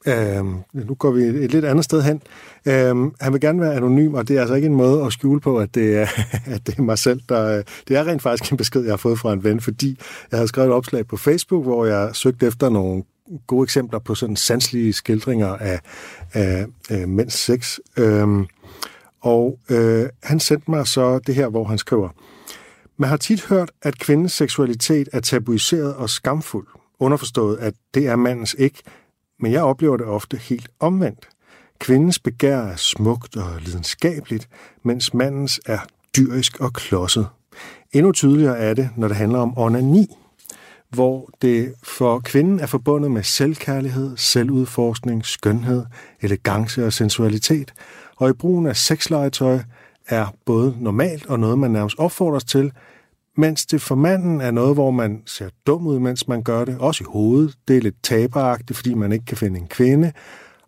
Uh, 0.06 0.46
nu 0.72 0.94
går 0.98 1.10
vi 1.10 1.22
et 1.22 1.52
lidt 1.52 1.64
andet 1.64 1.84
sted 1.84 2.02
hen. 2.02 2.22
Uh, 2.66 3.12
han 3.20 3.32
vil 3.32 3.40
gerne 3.40 3.60
være 3.60 3.74
anonym, 3.74 4.14
og 4.14 4.28
det 4.28 4.36
er 4.36 4.40
altså 4.40 4.54
ikke 4.54 4.66
en 4.66 4.74
måde 4.74 5.04
at 5.04 5.12
skjule 5.12 5.40
på, 5.40 5.58
at 5.58 5.74
det 5.74 5.96
er, 5.96 6.06
at 6.54 6.66
det 6.66 6.78
er 6.78 6.82
mig 6.82 6.98
selv, 6.98 7.20
der... 7.28 7.58
Øh, 7.58 7.64
det 7.88 7.96
er 7.96 8.06
rent 8.06 8.22
faktisk 8.22 8.52
en 8.52 8.56
besked, 8.56 8.82
jeg 8.82 8.92
har 8.92 8.96
fået 8.96 9.18
fra 9.18 9.32
en 9.32 9.44
ven, 9.44 9.60
fordi 9.60 9.98
jeg 10.30 10.38
har 10.38 10.46
skrevet 10.46 10.68
et 10.68 10.74
opslag 10.74 11.06
på 11.06 11.16
Facebook, 11.16 11.64
hvor 11.64 11.84
jeg 11.84 12.10
søgte 12.12 12.46
efter 12.46 12.68
nogle 12.68 13.02
gode 13.46 13.62
eksempler 13.62 13.98
på 13.98 14.14
sådan 14.14 14.36
sanselige 14.36 14.92
skildringer 14.92 15.56
af, 15.56 15.80
af, 16.32 16.66
af 16.90 17.08
mænds 17.08 17.34
sex. 17.34 17.78
Øhm, 17.96 18.46
og 19.20 19.58
øh, 19.70 20.08
han 20.22 20.40
sendte 20.40 20.70
mig 20.70 20.86
så 20.86 21.18
det 21.18 21.34
her, 21.34 21.48
hvor 21.48 21.64
han 21.64 21.78
skriver, 21.78 22.08
man 22.96 23.08
har 23.08 23.16
tit 23.16 23.46
hørt, 23.46 23.70
at 23.82 23.98
kvindens 23.98 24.32
seksualitet 24.32 25.08
er 25.12 25.20
tabuiseret 25.20 25.94
og 25.94 26.10
skamfuld. 26.10 26.66
Underforstået, 27.00 27.59
at 27.59 27.75
det 27.95 28.07
er 28.07 28.17
mandens 28.17 28.57
ikke, 28.59 28.83
men 29.40 29.52
jeg 29.52 29.62
oplever 29.62 29.97
det 29.97 30.07
ofte 30.07 30.37
helt 30.37 30.69
omvendt. 30.81 31.28
Kvindens 31.78 32.19
begær 32.19 32.59
er 32.59 32.76
smukt 32.76 33.37
og 33.37 33.61
lidenskabeligt, 33.61 34.49
mens 34.83 35.14
mandens 35.14 35.61
er 35.67 35.78
dyrisk 36.17 36.61
og 36.61 36.73
klodset. 36.73 37.28
Endnu 37.93 38.12
tydeligere 38.12 38.59
er 38.59 38.75
det, 38.75 38.90
når 38.97 39.09
det 39.09 39.17
handler 39.17 39.38
om 39.38 39.59
onani, 39.59 40.07
hvor 40.90 41.31
det 41.43 41.75
for 41.83 42.19
kvinden 42.19 42.61
er 42.61 42.67
forbundet 42.67 43.11
med 43.11 43.23
selvkærlighed, 43.23 44.17
selvudforskning, 44.17 45.26
skønhed, 45.26 45.85
elegance 46.21 46.87
og 46.87 46.93
sensualitet, 46.93 47.75
og 48.17 48.31
i 48.31 48.33
brugen 48.33 48.67
af 48.67 48.76
sexlegetøj 48.76 49.59
er 50.09 50.26
både 50.47 50.76
normalt 50.81 51.26
og 51.26 51.40
noget, 51.40 51.59
man 51.59 51.71
nærmest 51.71 51.99
opfordres 51.99 52.45
til, 52.45 52.73
mens 53.38 53.66
det 53.66 53.83
for 53.83 53.95
manden 53.95 54.40
er 54.40 54.50
noget, 54.50 54.75
hvor 54.75 54.90
man 54.90 55.23
ser 55.26 55.49
dum 55.66 55.87
ud, 55.87 55.99
mens 55.99 56.28
man 56.28 56.42
gør 56.42 56.64
det, 56.64 56.78
også 56.78 57.04
i 57.04 57.11
hovedet. 57.11 57.54
Det 57.68 57.76
er 57.76 57.80
lidt 57.80 58.02
taberagtigt, 58.02 58.76
fordi 58.76 58.95
man 58.95 59.12
ikke 59.12 59.25
kan 59.25 59.37
finde 59.37 59.61
en 59.61 59.68
kvinde. 59.68 60.12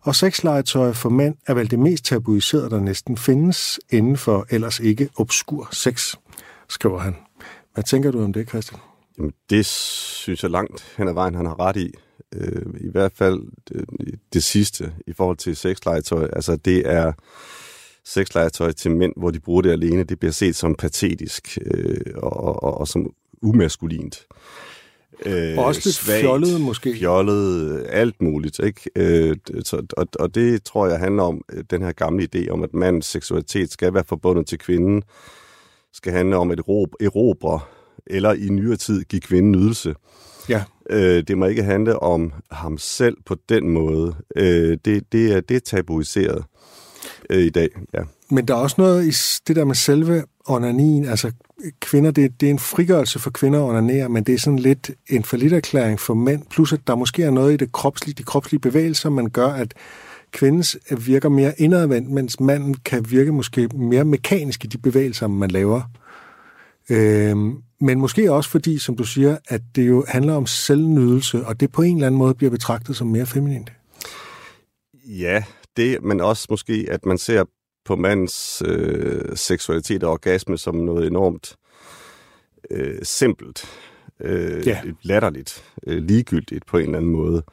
Og 0.01 0.15
sexlegetøj 0.15 0.93
for 0.93 1.09
mænd 1.09 1.35
er 1.47 1.53
vel 1.53 1.71
det 1.71 1.79
mest 1.79 2.05
tabuiserede, 2.05 2.69
der 2.69 2.79
næsten 2.79 3.17
findes 3.17 3.79
inden 3.89 4.17
for 4.17 4.45
ellers 4.49 4.79
ikke 4.79 5.09
obskur 5.17 5.69
sex, 5.71 6.15
skriver 6.69 6.99
han. 6.99 7.15
Hvad 7.73 7.83
tænker 7.83 8.11
du 8.11 8.23
om 8.23 8.33
det, 8.33 8.49
Christian? 8.49 8.79
Jamen, 9.17 9.33
det 9.49 9.65
synes 9.65 10.43
jeg 10.43 10.51
langt 10.51 10.93
hen 10.97 11.07
ad 11.07 11.13
vejen, 11.13 11.35
han 11.35 11.45
har 11.45 11.59
ret 11.59 11.77
i. 11.77 11.93
Øh, 12.35 12.65
I 12.79 12.89
hvert 12.91 13.11
fald 13.15 13.39
det, 13.69 13.85
det 14.33 14.43
sidste 14.43 14.93
i 15.07 15.13
forhold 15.13 15.37
til 15.37 15.55
sexlegetøj. 15.55 16.27
Altså, 16.33 16.55
det 16.55 16.91
er 16.91 17.13
sexlegetøj 18.05 18.71
til 18.71 18.91
mænd, 18.91 19.13
hvor 19.17 19.31
de 19.31 19.39
bruger 19.39 19.61
det 19.61 19.71
alene. 19.71 20.03
Det 20.03 20.19
bliver 20.19 20.31
set 20.31 20.55
som 20.55 20.75
patetisk 20.75 21.57
øh, 21.65 22.01
og, 22.15 22.63
og, 22.63 22.77
og 22.77 22.87
som 22.87 23.13
umaskulint. 23.41 24.27
Øh, 25.25 25.57
og 25.57 25.65
også 25.65 25.81
lidt 25.85 25.95
svagt, 25.95 26.21
fjollet 26.21 26.61
måske. 26.61 26.95
Fjollet, 26.95 27.85
alt 27.89 28.21
muligt. 28.21 28.59
Ikke? 28.59 28.89
Øh, 28.95 29.35
så, 29.63 29.85
og, 29.97 30.07
og 30.19 30.35
det 30.35 30.63
tror 30.63 30.87
jeg 30.87 30.99
handler 30.99 31.23
om 31.23 31.41
øh, 31.53 31.63
den 31.69 31.81
her 31.81 31.91
gamle 31.91 32.27
idé 32.35 32.49
om, 32.49 32.63
at 32.63 32.73
mandens 32.73 33.05
seksualitet 33.05 33.71
skal 33.71 33.93
være 33.93 34.03
forbundet 34.07 34.47
til 34.47 34.57
kvinden. 34.57 35.03
Skal 35.93 36.13
handle 36.13 36.37
om 36.37 36.51
at 36.51 36.59
erobre 36.59 37.59
eller 38.07 38.33
i 38.33 38.49
nyere 38.49 38.75
tid 38.75 39.03
give 39.03 39.21
kvinden 39.21 39.51
nydelse. 39.51 39.95
Ja. 40.49 40.63
Øh, 40.89 41.23
det 41.27 41.37
må 41.37 41.45
ikke 41.45 41.63
handle 41.63 41.99
om 41.99 42.33
ham 42.51 42.77
selv 42.77 43.17
på 43.25 43.35
den 43.49 43.69
måde. 43.69 44.15
Øh, 44.35 44.77
det, 44.85 45.11
det, 45.11 45.31
er, 45.31 45.41
det 45.41 45.55
er 45.55 45.59
tabuiseret 45.59 46.45
øh, 47.29 47.43
i 47.43 47.49
dag, 47.49 47.69
ja. 47.93 47.99
Men 48.29 48.47
der 48.47 48.53
er 48.53 48.57
også 48.57 48.75
noget 48.77 49.05
i 49.05 49.41
det 49.47 49.55
der 49.55 49.65
med 49.65 49.75
selve 49.75 50.23
onanien, 50.47 51.05
altså 51.05 51.31
kvinder, 51.79 52.11
det, 52.11 52.41
det 52.41 52.47
er 52.47 52.51
en 52.51 52.59
frigørelse 52.59 53.19
for 53.19 53.29
kvinder 53.29 53.59
at 53.59 53.69
onanere, 53.69 54.09
men 54.09 54.23
det 54.23 54.35
er 54.35 54.39
sådan 54.39 54.59
lidt 54.59 54.91
en 55.09 55.23
forlitterklæring 55.23 55.99
for 55.99 56.13
mænd, 56.13 56.43
plus 56.49 56.73
at 56.73 56.79
der 56.87 56.95
måske 56.95 57.23
er 57.23 57.31
noget 57.31 57.53
i 57.53 57.57
det 57.57 57.71
kropslige, 57.71 58.15
de 58.15 58.23
kropslige 58.23 58.59
bevægelser, 58.59 59.09
man 59.09 59.29
gør, 59.29 59.47
at 59.47 59.73
kvindens 60.31 60.77
virker 60.97 61.29
mere 61.29 61.53
indadvendt, 61.57 62.09
mens 62.09 62.39
manden 62.39 62.73
kan 62.73 63.05
virke 63.09 63.31
måske 63.31 63.67
mere 63.67 64.05
mekanisk 64.05 64.65
i 64.65 64.67
de 64.67 64.77
bevægelser, 64.77 65.27
man 65.27 65.51
laver. 65.51 65.81
Øhm, 66.89 67.57
men 67.79 67.99
måske 67.99 68.31
også 68.31 68.49
fordi, 68.49 68.77
som 68.77 68.95
du 68.95 69.03
siger, 69.03 69.37
at 69.47 69.61
det 69.75 69.87
jo 69.87 70.05
handler 70.07 70.33
om 70.33 70.45
selvnydelse, 70.45 71.45
og 71.45 71.59
det 71.59 71.71
på 71.71 71.81
en 71.81 71.95
eller 71.95 72.07
anden 72.07 72.17
måde 72.19 72.33
bliver 72.33 72.51
betragtet 72.51 72.95
som 72.95 73.07
mere 73.07 73.25
feminint. 73.25 73.71
Ja, 75.05 75.43
det, 75.77 76.03
men 76.03 76.21
også 76.21 76.47
måske, 76.49 76.87
at 76.89 77.05
man 77.05 77.17
ser 77.17 77.43
på 77.85 77.95
mandens 77.95 78.63
øh, 78.67 79.35
seksualitet 79.35 80.03
og 80.03 80.11
orgasme 80.11 80.57
som 80.57 80.75
noget 80.75 81.07
enormt 81.07 81.55
øh, 82.71 82.99
simpelt, 83.03 83.65
øh, 84.19 84.67
ja. 84.67 84.81
latterligt, 85.01 85.63
øh, 85.87 85.97
ligegyldigt 85.97 86.65
på 86.65 86.77
en 86.77 86.85
eller 86.85 86.97
anden 86.97 87.11
måde. 87.11 87.43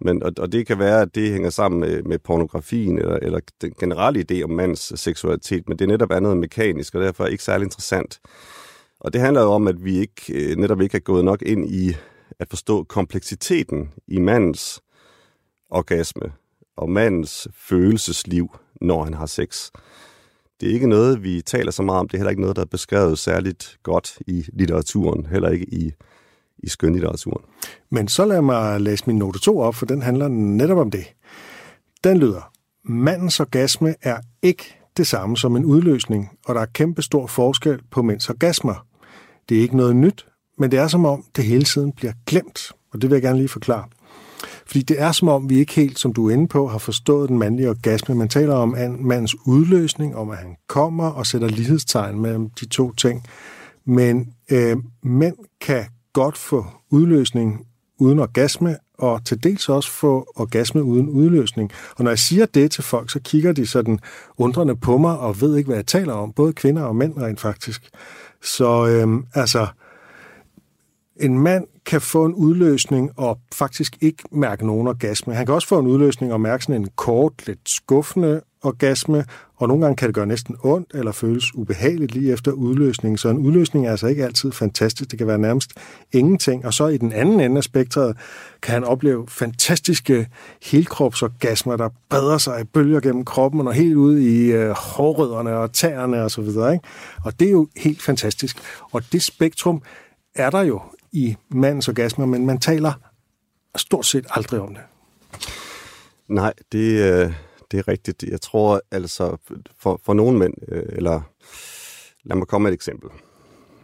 Men, 0.00 0.22
og, 0.22 0.32
og 0.38 0.52
det 0.52 0.66
kan 0.66 0.78
være, 0.78 1.00
at 1.02 1.14
det 1.14 1.32
hænger 1.32 1.50
sammen 1.50 1.80
med, 1.80 2.02
med 2.02 2.18
pornografien 2.18 2.98
eller, 2.98 3.16
eller 3.16 3.40
den 3.60 3.72
generelle 3.80 4.24
idé 4.30 4.42
om 4.42 4.50
mands 4.50 5.00
seksualitet, 5.00 5.68
men 5.68 5.78
det 5.78 5.84
er 5.84 5.88
netop 5.88 6.12
andet 6.12 6.36
mekanisk, 6.36 6.94
og 6.94 7.02
derfor 7.02 7.26
ikke 7.26 7.44
særlig 7.44 7.64
interessant. 7.64 8.20
Og 9.00 9.12
det 9.12 9.20
handler 9.20 9.42
jo 9.42 9.50
om, 9.50 9.68
at 9.68 9.84
vi 9.84 9.98
ikke 9.98 10.50
øh, 10.50 10.56
netop 10.56 10.80
ikke 10.80 10.96
er 10.96 11.00
gået 11.00 11.24
nok 11.24 11.42
ind 11.42 11.70
i 11.70 11.96
at 12.38 12.48
forstå 12.48 12.84
kompleksiteten 12.84 13.92
i 14.08 14.18
mandens 14.18 14.82
orgasme 15.70 16.32
og 16.76 16.90
mandens 16.90 17.48
følelsesliv, 17.54 18.48
når 18.80 19.04
han 19.04 19.14
har 19.14 19.26
sex. 19.26 19.70
Det 20.60 20.68
er 20.68 20.72
ikke 20.72 20.88
noget, 20.88 21.22
vi 21.22 21.42
taler 21.42 21.70
så 21.70 21.82
meget 21.82 22.00
om. 22.00 22.08
Det 22.08 22.14
er 22.14 22.18
heller 22.18 22.30
ikke 22.30 22.42
noget, 22.42 22.56
der 22.56 22.62
er 22.62 22.66
beskrevet 22.66 23.18
særligt 23.18 23.78
godt 23.82 24.18
i 24.26 24.46
litteraturen, 24.52 25.26
heller 25.26 25.48
ikke 25.48 25.74
i, 25.74 25.92
i 26.58 26.68
skønlitteraturen. 26.68 27.44
Men 27.90 28.08
så 28.08 28.24
lad 28.24 28.42
mig 28.42 28.80
læse 28.80 29.04
min 29.06 29.16
note 29.16 29.38
2 29.38 29.58
op, 29.58 29.74
for 29.74 29.86
den 29.86 30.02
handler 30.02 30.28
netop 30.28 30.78
om 30.78 30.90
det. 30.90 31.04
Den 32.04 32.18
lyder, 32.18 32.52
mandens 32.84 33.40
orgasme 33.40 33.94
er 34.02 34.16
ikke 34.42 34.76
det 34.96 35.06
samme 35.06 35.36
som 35.36 35.56
en 35.56 35.64
udløsning, 35.64 36.28
og 36.46 36.54
der 36.54 36.60
er 36.60 36.66
kæmpe 36.66 37.02
stor 37.02 37.26
forskel 37.26 37.80
på 37.90 38.02
mænds 38.02 38.30
orgasmer. 38.30 38.86
Det 39.48 39.56
er 39.58 39.62
ikke 39.62 39.76
noget 39.76 39.96
nyt, 39.96 40.26
men 40.58 40.70
det 40.70 40.78
er 40.78 40.88
som 40.88 41.04
om, 41.04 41.24
det 41.36 41.44
hele 41.44 41.64
tiden 41.64 41.92
bliver 41.92 42.12
glemt, 42.26 42.72
og 42.92 43.02
det 43.02 43.10
vil 43.10 43.16
jeg 43.16 43.22
gerne 43.22 43.38
lige 43.38 43.48
forklare. 43.48 43.84
Fordi 44.70 44.82
det 44.82 45.00
er 45.00 45.12
som 45.12 45.28
om, 45.28 45.50
vi 45.50 45.58
ikke 45.58 45.74
helt, 45.74 45.98
som 45.98 46.12
du 46.12 46.28
er 46.28 46.32
inde 46.32 46.48
på, 46.48 46.68
har 46.68 46.78
forstået 46.78 47.28
den 47.28 47.38
mandlige 47.38 47.70
orgasme. 47.70 48.14
Man 48.14 48.28
taler 48.28 48.54
om 48.54 48.76
mandens 48.98 49.36
udløsning, 49.46 50.16
om 50.16 50.30
at 50.30 50.36
han 50.36 50.56
kommer 50.68 51.06
og 51.06 51.26
sætter 51.26 51.48
lighedstegn 51.48 52.20
mellem 52.20 52.50
de 52.50 52.66
to 52.66 52.92
ting. 52.92 53.24
Men 53.84 54.34
øh, 54.50 54.76
mænd 55.02 55.36
kan 55.60 55.84
godt 56.12 56.38
få 56.38 56.66
udløsning 56.90 57.66
uden 57.98 58.18
orgasme, 58.18 58.76
og 58.98 59.24
til 59.24 59.42
dels 59.42 59.68
også 59.68 59.90
få 59.90 60.32
orgasme 60.36 60.82
uden 60.82 61.08
udløsning. 61.08 61.70
Og 61.96 62.04
når 62.04 62.10
jeg 62.10 62.18
siger 62.18 62.46
det 62.46 62.70
til 62.70 62.84
folk, 62.84 63.10
så 63.10 63.20
kigger 63.20 63.52
de 63.52 63.66
sådan 63.66 63.98
undrende 64.38 64.76
på 64.76 64.98
mig 64.98 65.18
og 65.18 65.40
ved 65.40 65.56
ikke, 65.56 65.68
hvad 65.68 65.76
jeg 65.76 65.86
taler 65.86 66.12
om. 66.12 66.32
Både 66.32 66.52
kvinder 66.52 66.82
og 66.82 66.96
mænd 66.96 67.16
rent 67.16 67.40
faktisk. 67.40 67.90
Så 68.42 68.86
øh, 68.86 69.24
altså, 69.34 69.66
en 71.16 71.38
mand 71.38 71.64
kan 71.90 72.00
få 72.00 72.24
en 72.24 72.34
udløsning 72.34 73.10
og 73.16 73.38
faktisk 73.52 73.96
ikke 74.00 74.22
mærke 74.32 74.66
nogen 74.66 74.86
orgasme. 74.86 75.34
Han 75.34 75.46
kan 75.46 75.54
også 75.54 75.68
få 75.68 75.78
en 75.78 75.86
udløsning 75.86 76.32
og 76.32 76.40
mærke 76.40 76.64
sådan 76.64 76.82
en 76.82 76.88
kort, 76.96 77.46
lidt 77.46 77.58
skuffende 77.66 78.40
orgasme, 78.62 79.24
og 79.56 79.68
nogle 79.68 79.82
gange 79.84 79.96
kan 79.96 80.06
det 80.06 80.14
gøre 80.14 80.26
næsten 80.26 80.56
ondt 80.62 80.90
eller 80.94 81.12
føles 81.12 81.54
ubehageligt 81.54 82.14
lige 82.14 82.32
efter 82.32 82.52
udløsningen. 82.52 83.18
Så 83.18 83.28
en 83.28 83.38
udløsning 83.38 83.86
er 83.86 83.90
altså 83.90 84.06
ikke 84.06 84.24
altid 84.24 84.52
fantastisk. 84.52 85.10
Det 85.10 85.18
kan 85.18 85.26
være 85.26 85.38
nærmest 85.38 85.72
ingenting. 86.12 86.66
Og 86.66 86.74
så 86.74 86.86
i 86.86 86.96
den 86.96 87.12
anden 87.12 87.40
ende 87.40 87.56
af 87.56 87.64
spektret 87.64 88.16
kan 88.62 88.74
han 88.74 88.84
opleve 88.84 89.24
fantastiske 89.28 90.28
helkropsorgasmer, 90.62 91.76
der 91.76 91.88
breder 92.10 92.38
sig 92.38 92.60
i 92.60 92.64
bølger 92.64 93.00
gennem 93.00 93.24
kroppen 93.24 93.66
og 93.66 93.74
helt 93.74 93.96
ud 93.96 94.18
i 94.18 94.52
øh, 94.52 94.70
hårrødderne 94.70 95.56
og 95.56 95.72
tæerne 95.72 96.22
osv. 96.22 96.40
Og, 96.40 96.72
ikke? 96.72 96.84
og 97.24 97.40
det 97.40 97.46
er 97.46 97.52
jo 97.52 97.68
helt 97.76 98.02
fantastisk. 98.02 98.58
Og 98.92 99.02
det 99.12 99.22
spektrum 99.22 99.82
er 100.34 100.50
der 100.50 100.60
jo 100.60 100.80
i 101.12 101.36
mandens 101.48 101.88
orgasmer, 101.88 102.26
men 102.26 102.46
man 102.46 102.58
taler 102.58 102.92
stort 103.76 104.06
set 104.06 104.26
aldrig 104.30 104.60
om 104.60 104.74
det. 104.74 104.82
Nej, 106.28 106.52
det, 106.72 107.00
øh, 107.00 107.32
det 107.70 107.78
er 107.78 107.88
rigtigt. 107.88 108.22
Jeg 108.22 108.40
tror 108.40 108.80
altså, 108.90 109.36
for, 109.78 110.00
for 110.04 110.14
nogle 110.14 110.38
mænd, 110.38 110.54
øh, 110.68 110.82
eller 110.88 111.20
lad 112.24 112.36
mig 112.36 112.46
komme 112.46 112.62
med 112.62 112.72
et 112.72 112.74
eksempel. 112.74 113.10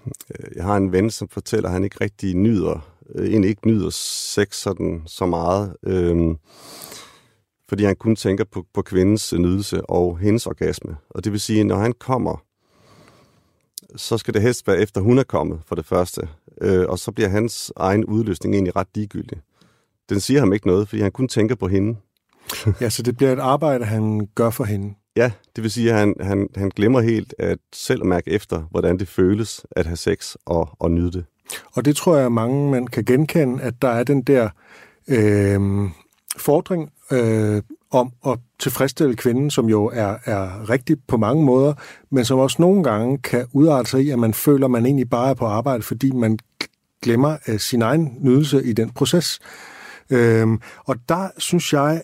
Øh, 0.06 0.56
jeg 0.56 0.64
har 0.64 0.76
en 0.76 0.92
ven, 0.92 1.10
som 1.10 1.28
fortæller, 1.28 1.68
at 1.68 1.72
han 1.72 1.84
ikke 1.84 2.00
rigtig 2.00 2.34
nyder, 2.34 2.92
egentlig 3.18 3.50
ikke 3.50 3.68
nyder 3.68 3.90
sex 3.90 4.56
sådan 4.56 5.02
så 5.06 5.26
meget, 5.26 5.76
øhm, 5.86 6.36
fordi 7.68 7.84
han 7.84 7.96
kun 7.96 8.16
tænker 8.16 8.44
på, 8.44 8.66
på 8.74 8.82
kvindens 8.82 9.32
nydelse 9.32 9.90
og 9.90 10.18
hendes 10.18 10.46
orgasme. 10.46 10.96
Og 11.10 11.24
det 11.24 11.32
vil 11.32 11.40
sige, 11.40 11.64
når 11.64 11.76
han 11.76 11.92
kommer, 11.92 12.42
så 13.96 14.18
skal 14.18 14.34
det 14.34 14.42
helst 14.42 14.66
være 14.66 14.78
efter 14.78 15.00
hun 15.00 15.18
er 15.18 15.22
kommet, 15.22 15.60
for 15.66 15.74
det 15.74 15.86
første 15.86 16.28
øh, 16.60 16.86
og 16.88 16.98
så 16.98 17.12
bliver 17.12 17.28
hans 17.28 17.72
egen 17.76 18.04
udløsning 18.04 18.54
egentlig 18.54 18.76
ret 18.76 18.88
ligegyldig. 18.94 19.38
Den 20.08 20.20
siger 20.20 20.40
ham 20.40 20.52
ikke 20.52 20.66
noget, 20.66 20.88
fordi 20.88 21.02
han 21.02 21.12
kun 21.12 21.28
tænker 21.28 21.54
på 21.54 21.68
hende. 21.68 21.98
ja, 22.80 22.90
så 22.90 23.02
det 23.02 23.16
bliver 23.16 23.32
et 23.32 23.38
arbejde, 23.38 23.84
han 23.84 24.28
gør 24.34 24.50
for 24.50 24.64
hende. 24.64 24.94
Ja, 25.16 25.32
det 25.56 25.62
vil 25.62 25.70
sige, 25.70 25.92
at 25.92 25.98
han, 25.98 26.14
han, 26.20 26.48
han 26.56 26.68
glemmer 26.68 27.00
helt 27.00 27.34
at 27.38 27.58
selv 27.72 28.04
mærke 28.04 28.30
efter, 28.30 28.62
hvordan 28.70 28.98
det 28.98 29.08
føles 29.08 29.66
at 29.70 29.86
have 29.86 29.96
sex 29.96 30.34
og, 30.46 30.68
og 30.78 30.90
nyde 30.90 31.12
det. 31.12 31.24
Og 31.74 31.84
det 31.84 31.96
tror 31.96 32.16
jeg, 32.16 32.32
mange 32.32 32.70
man 32.70 32.86
kan 32.86 33.04
genkende, 33.04 33.62
at 33.62 33.82
der 33.82 33.88
er 33.88 34.04
den 34.04 34.22
der 34.22 34.48
øh, 35.08 35.60
fordring 36.38 36.92
øh, 37.12 37.62
om 37.96 38.12
at 38.26 38.38
tilfredsstille 38.58 39.16
kvinden, 39.16 39.50
som 39.50 39.68
jo 39.68 39.90
er, 39.94 40.16
er 40.24 40.70
rigtig 40.70 40.96
på 41.08 41.16
mange 41.16 41.44
måder, 41.44 41.74
men 42.10 42.24
som 42.24 42.38
også 42.38 42.56
nogle 42.60 42.82
gange 42.82 43.18
kan 43.18 43.46
udarte 43.52 43.90
sig 43.90 44.04
i, 44.04 44.10
at 44.10 44.18
man 44.18 44.34
føler, 44.34 44.64
at 44.64 44.70
man 44.70 44.86
egentlig 44.86 45.10
bare 45.10 45.30
er 45.30 45.34
på 45.34 45.46
arbejde, 45.46 45.82
fordi 45.82 46.10
man 46.10 46.38
glemmer 47.02 47.36
uh, 47.48 47.56
sin 47.56 47.82
egen 47.82 48.16
nydelse 48.20 48.64
i 48.64 48.72
den 48.72 48.90
proces. 48.90 49.40
Øhm, 50.10 50.60
og 50.84 50.96
der 51.08 51.28
synes 51.38 51.72
jeg, 51.72 52.02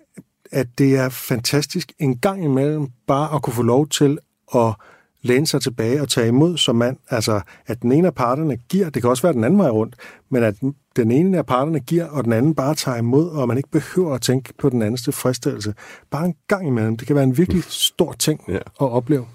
at 0.53 0.79
det 0.79 0.97
er 0.97 1.09
fantastisk 1.09 1.93
en 1.99 2.19
gang 2.19 2.45
imellem 2.45 2.89
bare 3.07 3.35
at 3.35 3.43
kunne 3.43 3.55
få 3.55 3.63
lov 3.63 3.89
til 3.89 4.19
at 4.55 4.75
læne 5.23 5.47
sig 5.47 5.63
tilbage 5.63 6.01
og 6.01 6.09
tage 6.09 6.29
imod 6.29 6.57
som 6.57 6.77
mand. 6.77 6.97
Altså, 7.11 7.41
at 7.67 7.83
den 7.83 7.93
ene 7.93 8.07
af 8.07 8.15
parterne 8.15 8.57
giver, 8.57 8.91
det 8.91 9.03
kan 9.03 9.11
også 9.11 9.23
være 9.23 9.33
den 9.33 9.45
anden 9.45 9.59
vej 9.59 9.69
rundt, 9.69 9.97
men 10.31 10.43
at 10.43 10.55
den 10.97 11.11
ene 11.11 11.39
af 11.39 11.47
parterne 11.47 11.81
giver, 11.81 12.07
og 12.07 12.25
den 12.25 12.33
anden 12.33 12.55
bare 12.55 12.75
tager 12.75 12.99
imod, 12.99 13.29
og 13.29 13.49
man 13.49 13.57
ikke 13.57 13.71
behøver 13.71 14.15
at 14.15 14.21
tænke 14.23 14.55
på 14.59 14.69
den 14.69 14.83
andens 14.83 15.09
fristelse. 15.13 15.75
Bare 16.11 16.27
en 16.27 16.35
gang 16.49 16.67
imellem. 16.67 16.97
Det 16.97 17.07
kan 17.07 17.17
være 17.17 17.25
en 17.25 17.39
virkelig 17.39 17.65
stor 17.65 18.13
ting 18.13 18.41
ja. 18.49 18.57
at 18.57 18.63
opleve. 18.79 19.27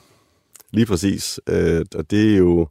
Lige 0.72 0.86
præcis. 0.86 1.40
Øh, 1.50 1.86
og 1.96 2.12
det 2.12 2.34
er 2.34 2.38
jo... 2.38 2.68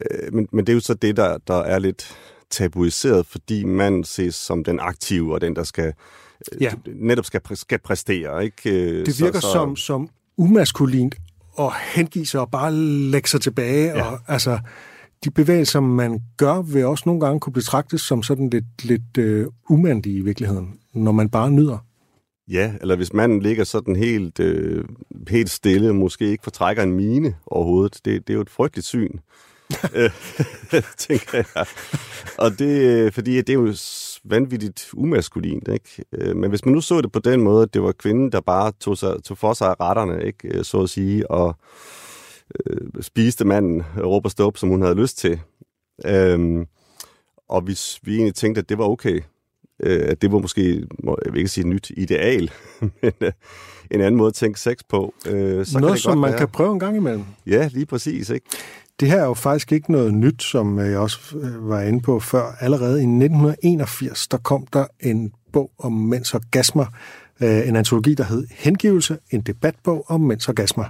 Øh, 0.00 0.34
men, 0.34 0.48
men 0.52 0.66
det 0.66 0.72
er 0.72 0.74
jo 0.74 0.80
så 0.80 0.94
det, 0.94 1.16
der, 1.16 1.38
der 1.38 1.58
er 1.58 1.78
lidt 1.78 2.16
tabuiseret, 2.50 3.26
fordi 3.26 3.64
man 3.64 4.04
ses 4.04 4.34
som 4.34 4.64
den 4.64 4.80
aktive, 4.80 5.34
og 5.34 5.40
den, 5.40 5.56
der 5.56 5.62
skal 5.62 5.94
øh, 6.52 6.62
ja. 6.62 6.72
netop 6.94 7.24
skal, 7.24 7.40
skal 7.52 7.78
præstere. 7.78 8.44
Ikke? 8.44 8.70
Øh, 8.70 9.06
det 9.06 9.20
virker 9.20 9.40
så, 9.40 9.46
så... 9.46 9.52
som, 9.52 9.76
som 9.76 10.08
umaskulint 10.36 11.16
at 11.66 11.72
hengive 11.94 12.26
sig 12.26 12.40
og 12.40 12.50
bare 12.50 12.72
lægge 13.10 13.28
sig 13.28 13.40
tilbage. 13.40 13.86
Ja. 13.86 14.02
Og, 14.02 14.18
altså, 14.28 14.58
de 15.24 15.30
bevægelser, 15.30 15.80
man 15.80 16.20
gør, 16.36 16.62
vil 16.62 16.86
også 16.86 17.02
nogle 17.06 17.20
gange 17.20 17.40
kunne 17.40 17.52
betragtes 17.52 18.00
som 18.00 18.22
sådan 18.22 18.50
lidt, 18.50 18.84
lidt 18.84 19.18
uh, 19.18 19.52
umandige 19.70 20.16
i 20.16 20.20
virkeligheden, 20.20 20.74
når 20.94 21.12
man 21.12 21.28
bare 21.28 21.50
nyder. 21.50 21.78
Ja, 22.48 22.72
eller 22.80 22.96
hvis 22.96 23.12
man 23.12 23.40
ligger 23.40 23.64
sådan 23.64 23.96
helt, 23.96 24.40
øh, 24.40 24.84
helt 25.28 25.50
stille, 25.50 25.94
måske 25.94 26.30
ikke 26.30 26.44
fortrækker 26.44 26.82
en 26.82 26.92
mine 26.92 27.34
overhovedet, 27.46 28.00
det, 28.04 28.26
det 28.26 28.32
er 28.32 28.34
jo 28.34 28.40
et 28.40 28.50
frygteligt 28.50 28.86
syn, 28.86 29.18
øh, 29.94 30.10
tænker 31.08 31.44
jeg. 31.54 31.66
Og 32.38 32.58
det, 32.58 32.82
øh, 32.82 33.12
fordi 33.12 33.36
det 33.36 33.48
er 33.48 33.54
jo 33.54 33.72
vanvittigt 34.24 34.90
umaskulint, 34.94 35.68
ikke? 35.68 36.04
Øh, 36.12 36.36
men 36.36 36.50
hvis 36.50 36.64
man 36.64 36.74
nu 36.74 36.80
så 36.80 37.00
det 37.00 37.12
på 37.12 37.18
den 37.18 37.40
måde, 37.40 37.62
at 37.62 37.74
det 37.74 37.82
var 37.82 37.92
kvinden, 37.92 38.32
der 38.32 38.40
bare 38.40 38.72
tog, 38.80 38.98
sig, 38.98 39.22
tog 39.24 39.38
for 39.38 39.52
sig 39.52 39.68
af 39.68 39.74
retterne, 39.80 40.24
ikke? 40.24 40.64
så 40.64 40.80
at 40.82 40.90
sige, 40.90 41.30
og 41.30 41.56
øh, 42.66 42.88
spiste 43.00 43.44
manden 43.44 43.82
råb 43.98 44.24
og 44.24 44.30
stop, 44.30 44.56
som 44.56 44.68
hun 44.68 44.82
havde 44.82 44.94
lyst 44.94 45.18
til. 45.18 45.40
Øhm, 46.06 46.66
og 47.48 47.60
hvis 47.60 47.98
vi 48.02 48.14
egentlig 48.14 48.34
tænkte, 48.34 48.58
at 48.58 48.68
det 48.68 48.78
var 48.78 48.84
okay, 48.84 49.20
øh, 49.82 50.00
at 50.08 50.22
det 50.22 50.32
var 50.32 50.38
måske, 50.38 50.86
jeg 51.24 51.32
vil 51.32 51.38
ikke 51.38 51.48
sige 51.50 51.68
nyt 51.68 51.90
ideal, 51.96 52.50
men 53.02 53.12
øh, 53.20 53.32
en 53.90 54.00
anden 54.00 54.16
måde 54.16 54.28
at 54.28 54.34
tænke 54.34 54.60
sex 54.60 54.76
på. 54.88 55.14
Øh, 55.26 55.66
så 55.66 55.78
Noget, 55.78 55.90
kan 55.90 55.94
det 55.94 56.02
som 56.02 56.18
man 56.18 56.30
være. 56.30 56.38
kan 56.38 56.48
prøve 56.48 56.72
en 56.72 56.80
gang 56.80 56.96
imellem. 56.96 57.24
Ja, 57.46 57.68
lige 57.72 57.86
præcis. 57.86 58.30
Ikke? 58.30 58.46
Det 59.00 59.08
her 59.08 59.20
er 59.20 59.26
jo 59.26 59.34
faktisk 59.34 59.72
ikke 59.72 59.92
noget 59.92 60.14
nyt, 60.14 60.42
som 60.42 60.78
øh, 60.78 60.90
jeg 60.90 60.98
også 60.98 61.36
øh, 61.36 61.68
var 61.68 61.80
inde 61.80 62.00
på 62.00 62.20
før. 62.20 62.56
Allerede 62.60 63.00
i 63.00 63.04
1981, 63.04 64.28
der 64.28 64.38
kom 64.38 64.66
der 64.72 64.86
en 65.00 65.32
bog 65.52 65.70
om 65.78 65.92
mænds 65.92 66.34
orgasmer, 66.34 66.86
øh, 67.40 67.68
en 67.68 67.76
antologi, 67.76 68.14
der 68.14 68.24
hed 68.24 68.46
Hengivelse, 68.50 69.18
en 69.30 69.40
debatbog 69.40 70.04
om 70.08 70.20
mænds 70.20 70.48
orgasmer 70.48 70.84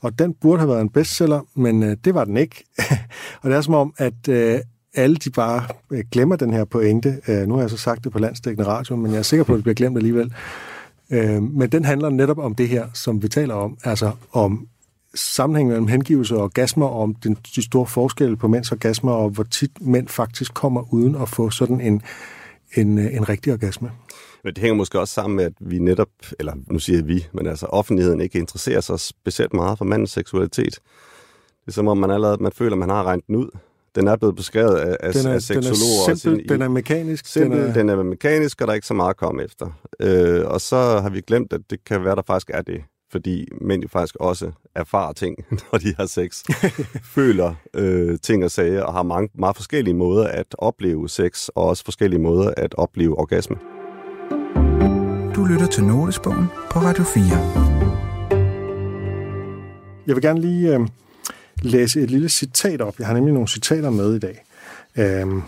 og 0.00 0.18
den 0.18 0.34
burde 0.34 0.58
have 0.58 0.68
været 0.68 0.80
en 0.80 0.88
bestseller, 0.88 1.40
men 1.54 1.82
det 1.82 2.14
var 2.14 2.24
den 2.24 2.36
ikke. 2.36 2.64
og 3.42 3.50
det 3.50 3.56
er 3.56 3.60
som 3.60 3.74
om, 3.74 3.94
at 3.96 4.28
alle 4.94 5.16
de 5.16 5.30
bare 5.30 5.62
glemmer 6.12 6.36
den 6.36 6.52
her 6.52 6.64
pointe. 6.64 7.20
Nu 7.46 7.54
har 7.54 7.60
jeg 7.60 7.70
så 7.70 7.76
sagt 7.76 8.04
det 8.04 8.12
på 8.12 8.18
landstækkende 8.18 8.68
radio, 8.68 8.96
men 8.96 9.12
jeg 9.12 9.18
er 9.18 9.22
sikker 9.22 9.44
på, 9.44 9.52
at 9.52 9.56
det 9.56 9.64
bliver 9.64 9.74
glemt 9.74 9.96
alligevel. 9.96 10.34
Men 11.40 11.68
den 11.72 11.84
handler 11.84 12.10
netop 12.10 12.38
om 12.38 12.54
det 12.54 12.68
her, 12.68 12.86
som 12.94 13.22
vi 13.22 13.28
taler 13.28 13.54
om, 13.54 13.78
altså 13.84 14.10
om 14.32 14.66
sammenhængen 15.16 15.70
mellem 15.70 15.88
hengivelse 15.88 16.36
og 16.36 16.42
orgasmer, 16.42 16.86
og 16.86 17.02
om 17.02 17.14
den, 17.14 17.36
de 17.54 17.62
store 17.62 17.86
forskelle 17.86 18.36
på 18.36 18.48
mænds 18.48 18.72
orgasmer, 18.72 19.12
og 19.12 19.30
hvor 19.30 19.44
tit 19.44 19.70
mænd 19.80 20.08
faktisk 20.08 20.54
kommer 20.54 20.94
uden 20.94 21.14
at 21.14 21.28
få 21.28 21.50
sådan 21.50 21.80
en, 21.80 22.02
en, 22.74 22.98
en 22.98 23.28
rigtig 23.28 23.52
orgasme. 23.52 23.90
Men 24.44 24.54
det 24.54 24.60
hænger 24.60 24.76
måske 24.76 25.00
også 25.00 25.14
sammen 25.14 25.36
med, 25.36 25.44
at 25.44 25.52
vi 25.60 25.78
netop, 25.78 26.08
eller 26.38 26.52
nu 26.70 26.78
siger 26.78 26.98
jeg 26.98 27.06
vi, 27.06 27.26
men 27.32 27.46
altså 27.46 27.66
offentligheden 27.66 28.20
ikke 28.20 28.38
interesserer 28.38 28.80
sig 28.80 29.00
specielt 29.00 29.54
meget 29.54 29.78
for 29.78 29.84
mandens 29.84 30.10
seksualitet. 30.10 30.74
Det 31.60 31.68
er 31.68 31.72
som 31.72 31.88
om, 31.88 31.98
man 31.98 32.10
allerede 32.10 32.42
man 32.42 32.52
føler, 32.52 32.76
man 32.76 32.88
har 32.88 33.04
regnet 33.04 33.26
den 33.26 33.36
ud. 33.36 33.48
Den 33.94 34.08
er 34.08 34.16
blevet 34.16 34.36
beskrevet 34.36 34.76
af, 34.76 34.96
af, 35.00 35.12
den 35.12 35.26
er, 35.26 35.34
af 35.34 35.42
seksologer. 35.42 36.04
Den 36.04 36.12
er 36.12 36.14
simpel, 36.14 36.48
den 36.48 36.62
er 36.62 36.68
mekanisk. 36.68 37.26
Simpel, 37.26 37.58
den 37.58 37.68
er... 37.68 37.72
den 37.72 37.88
er 37.88 38.02
mekanisk, 38.02 38.60
og 38.60 38.66
der 38.66 38.70
er 38.70 38.74
ikke 38.74 38.86
så 38.86 38.94
meget 38.94 39.10
at 39.10 39.16
komme 39.16 39.44
efter. 39.44 39.66
Øh, 40.00 40.46
og 40.46 40.60
så 40.60 40.76
har 40.76 41.10
vi 41.10 41.20
glemt, 41.20 41.52
at 41.52 41.60
det 41.70 41.84
kan 41.84 42.04
være, 42.04 42.16
der 42.16 42.22
faktisk 42.26 42.50
er 42.54 42.62
det. 42.62 42.80
Fordi 43.10 43.48
mænd 43.60 43.82
jo 43.82 43.88
faktisk 43.88 44.16
også 44.20 44.52
erfarer 44.74 45.12
ting, 45.12 45.36
når 45.72 45.78
de 45.78 45.94
har 45.96 46.06
sex. 46.06 46.44
føler 47.16 47.54
øh, 47.74 48.18
ting 48.22 48.44
og 48.44 48.50
sager, 48.50 48.82
og 48.82 48.92
har 48.92 49.02
mange, 49.02 49.28
meget 49.34 49.56
forskellige 49.56 49.94
måder 49.94 50.28
at 50.28 50.54
opleve 50.58 51.08
sex, 51.08 51.48
og 51.48 51.64
også 51.64 51.84
forskellige 51.84 52.20
måder 52.20 52.52
at 52.56 52.74
opleve 52.74 53.18
orgasme. 53.18 53.56
Du 55.34 55.44
lytter 55.44 55.66
til 55.66 55.84
Notesbogen 55.84 56.46
på 56.70 56.78
Radio 56.78 57.04
4. 57.04 57.24
Jeg 60.06 60.14
vil 60.16 60.22
gerne 60.22 60.40
lige 60.40 60.74
øh, 60.74 60.88
læse 61.62 62.00
et 62.00 62.10
lille 62.10 62.28
citat 62.28 62.80
op. 62.80 62.98
Jeg 62.98 63.06
har 63.06 63.14
nemlig 63.14 63.34
nogle 63.34 63.48
citater 63.48 63.90
med 63.90 64.14
i 64.14 64.18
dag. 64.18 64.44
Øh, 64.96 65.42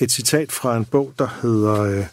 et 0.00 0.12
citat 0.12 0.52
fra 0.52 0.76
en 0.76 0.84
bog, 0.84 1.12
der 1.18 1.28
hedder 1.42 1.82
øh, 1.82 2.04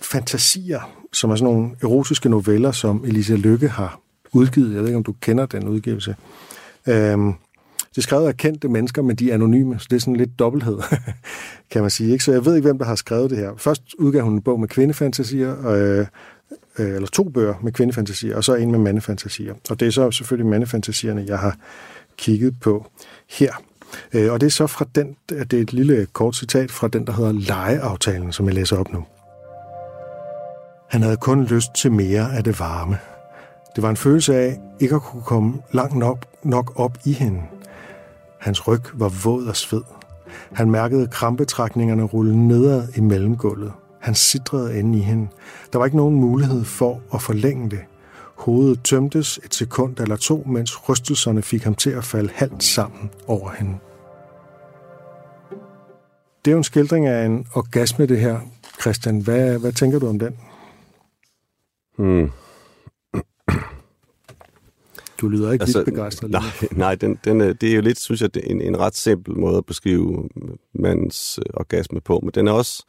Fantasier, 0.00 1.05
som 1.16 1.30
er 1.30 1.36
sådan 1.36 1.54
nogle 1.54 1.70
erotiske 1.82 2.28
noveller, 2.28 2.72
som 2.72 3.04
Elisa 3.06 3.34
Lykke 3.34 3.68
har 3.68 4.00
udgivet. 4.32 4.74
Jeg 4.74 4.80
ved 4.80 4.88
ikke, 4.88 4.96
om 4.96 5.04
du 5.04 5.14
kender 5.20 5.46
den 5.46 5.68
udgivelse. 5.68 6.16
Øhm, 6.86 7.34
det 7.90 7.98
er 7.98 8.02
skrevet 8.02 8.26
af 8.26 8.36
kendte 8.36 8.68
mennesker, 8.68 9.02
men 9.02 9.16
de 9.16 9.30
er 9.30 9.34
anonyme, 9.34 9.78
så 9.78 9.86
det 9.90 9.96
er 9.96 10.00
sådan 10.00 10.16
lidt 10.16 10.38
dobbelthed, 10.38 10.78
kan 11.70 11.82
man 11.82 11.90
sige. 11.90 12.12
Ikke? 12.12 12.24
Så 12.24 12.32
jeg 12.32 12.44
ved 12.44 12.56
ikke, 12.56 12.66
hvem 12.66 12.78
der 12.78 12.84
har 12.84 12.94
skrevet 12.94 13.30
det 13.30 13.38
her. 13.38 13.50
Først 13.56 13.82
udgav 13.98 14.22
hun 14.22 14.32
en 14.32 14.42
bog 14.42 14.60
med 14.60 14.68
kvindefantasier, 14.68 15.66
øh, 15.68 16.06
øh, 16.78 16.94
eller 16.94 17.08
to 17.08 17.24
bøger 17.24 17.54
med 17.62 17.72
kvindefantasier, 17.72 18.36
og 18.36 18.44
så 18.44 18.54
en 18.54 18.70
med 18.70 18.78
mandefantasier. 18.78 19.54
Og 19.70 19.80
det 19.80 19.88
er 19.88 19.92
så 19.92 20.10
selvfølgelig 20.10 20.50
mandefantasierne, 20.50 21.24
jeg 21.26 21.38
har 21.38 21.56
kigget 22.16 22.60
på 22.60 22.86
her. 23.30 23.52
Øh, 24.12 24.32
og 24.32 24.40
det 24.40 24.46
er 24.46 24.50
så 24.50 24.66
fra 24.66 24.86
den, 24.94 25.16
det 25.28 25.52
er 25.52 25.62
et 25.62 25.72
lille 25.72 26.06
kort 26.12 26.36
citat 26.36 26.70
fra 26.70 26.88
den, 26.88 27.06
der 27.06 27.12
hedder 27.12 27.32
Lejeaftalen, 27.32 28.32
som 28.32 28.46
jeg 28.46 28.54
læser 28.54 28.76
op 28.76 28.92
nu. 28.92 29.04
Han 30.88 31.02
havde 31.02 31.16
kun 31.16 31.44
lyst 31.44 31.74
til 31.74 31.92
mere 31.92 32.36
af 32.36 32.44
det 32.44 32.60
varme. 32.60 32.98
Det 33.76 33.82
var 33.82 33.90
en 33.90 33.96
følelse 33.96 34.36
af 34.36 34.60
ikke 34.80 34.94
at 34.94 35.02
kunne 35.02 35.22
komme 35.22 35.62
langt 35.72 35.94
nok, 35.94 36.18
nok 36.42 36.72
op 36.76 36.98
i 37.04 37.12
hende. 37.12 37.42
Hans 38.40 38.68
ryg 38.68 38.82
var 38.94 39.08
våd 39.24 39.46
og 39.46 39.56
sved. 39.56 39.82
Han 40.52 40.70
mærkede 40.70 41.06
krampetrækningerne 41.06 42.02
rulle 42.02 42.36
nedad 42.48 42.88
i 42.96 43.00
mellemgulvet. 43.00 43.72
Han 44.00 44.14
sidrede 44.14 44.78
inde 44.78 44.98
i 44.98 45.02
hende. 45.02 45.28
Der 45.72 45.78
var 45.78 45.84
ikke 45.84 45.96
nogen 45.96 46.14
mulighed 46.14 46.64
for 46.64 47.00
at 47.14 47.22
forlænge 47.22 47.70
det. 47.70 47.80
Hovedet 48.36 48.82
tømtes 48.82 49.40
et 49.44 49.54
sekund 49.54 50.00
eller 50.00 50.16
to, 50.16 50.44
mens 50.46 50.88
rystelserne 50.88 51.42
fik 51.42 51.64
ham 51.64 51.74
til 51.74 51.90
at 51.90 52.04
falde 52.04 52.30
halvt 52.34 52.64
sammen 52.64 53.10
over 53.26 53.50
hende. 53.50 53.74
Det 56.44 56.50
er 56.50 56.52
jo 56.52 56.58
en 56.58 56.64
skildring 56.64 57.06
af 57.06 57.26
en 57.26 57.46
orgasme, 57.54 58.06
det 58.06 58.20
her. 58.20 58.38
Christian, 58.80 59.18
hvad, 59.20 59.58
hvad 59.58 59.72
tænker 59.72 59.98
du 59.98 60.08
om 60.08 60.18
den? 60.18 60.36
Hmm. 61.96 62.30
Du 65.20 65.28
lyder 65.28 65.52
ikke 65.52 65.62
altså, 65.62 65.78
lidt 65.78 65.84
begejstret. 65.84 66.30
Nej, 66.30 66.42
nej 66.72 66.94
den, 66.94 67.18
den, 67.24 67.40
det 67.40 67.62
er 67.62 67.74
jo 67.74 67.80
lidt, 67.80 68.00
synes 68.00 68.20
jeg, 68.22 68.30
en, 68.44 68.60
en 68.60 68.78
ret 68.78 68.96
simpel 68.96 69.38
måde 69.38 69.56
at 69.56 69.66
beskrive 69.66 70.28
mandens 70.72 71.38
øh, 71.38 71.54
orgasme 71.54 72.00
på, 72.00 72.20
men 72.20 72.30
den 72.34 72.48
er 72.48 72.52
også, 72.52 72.84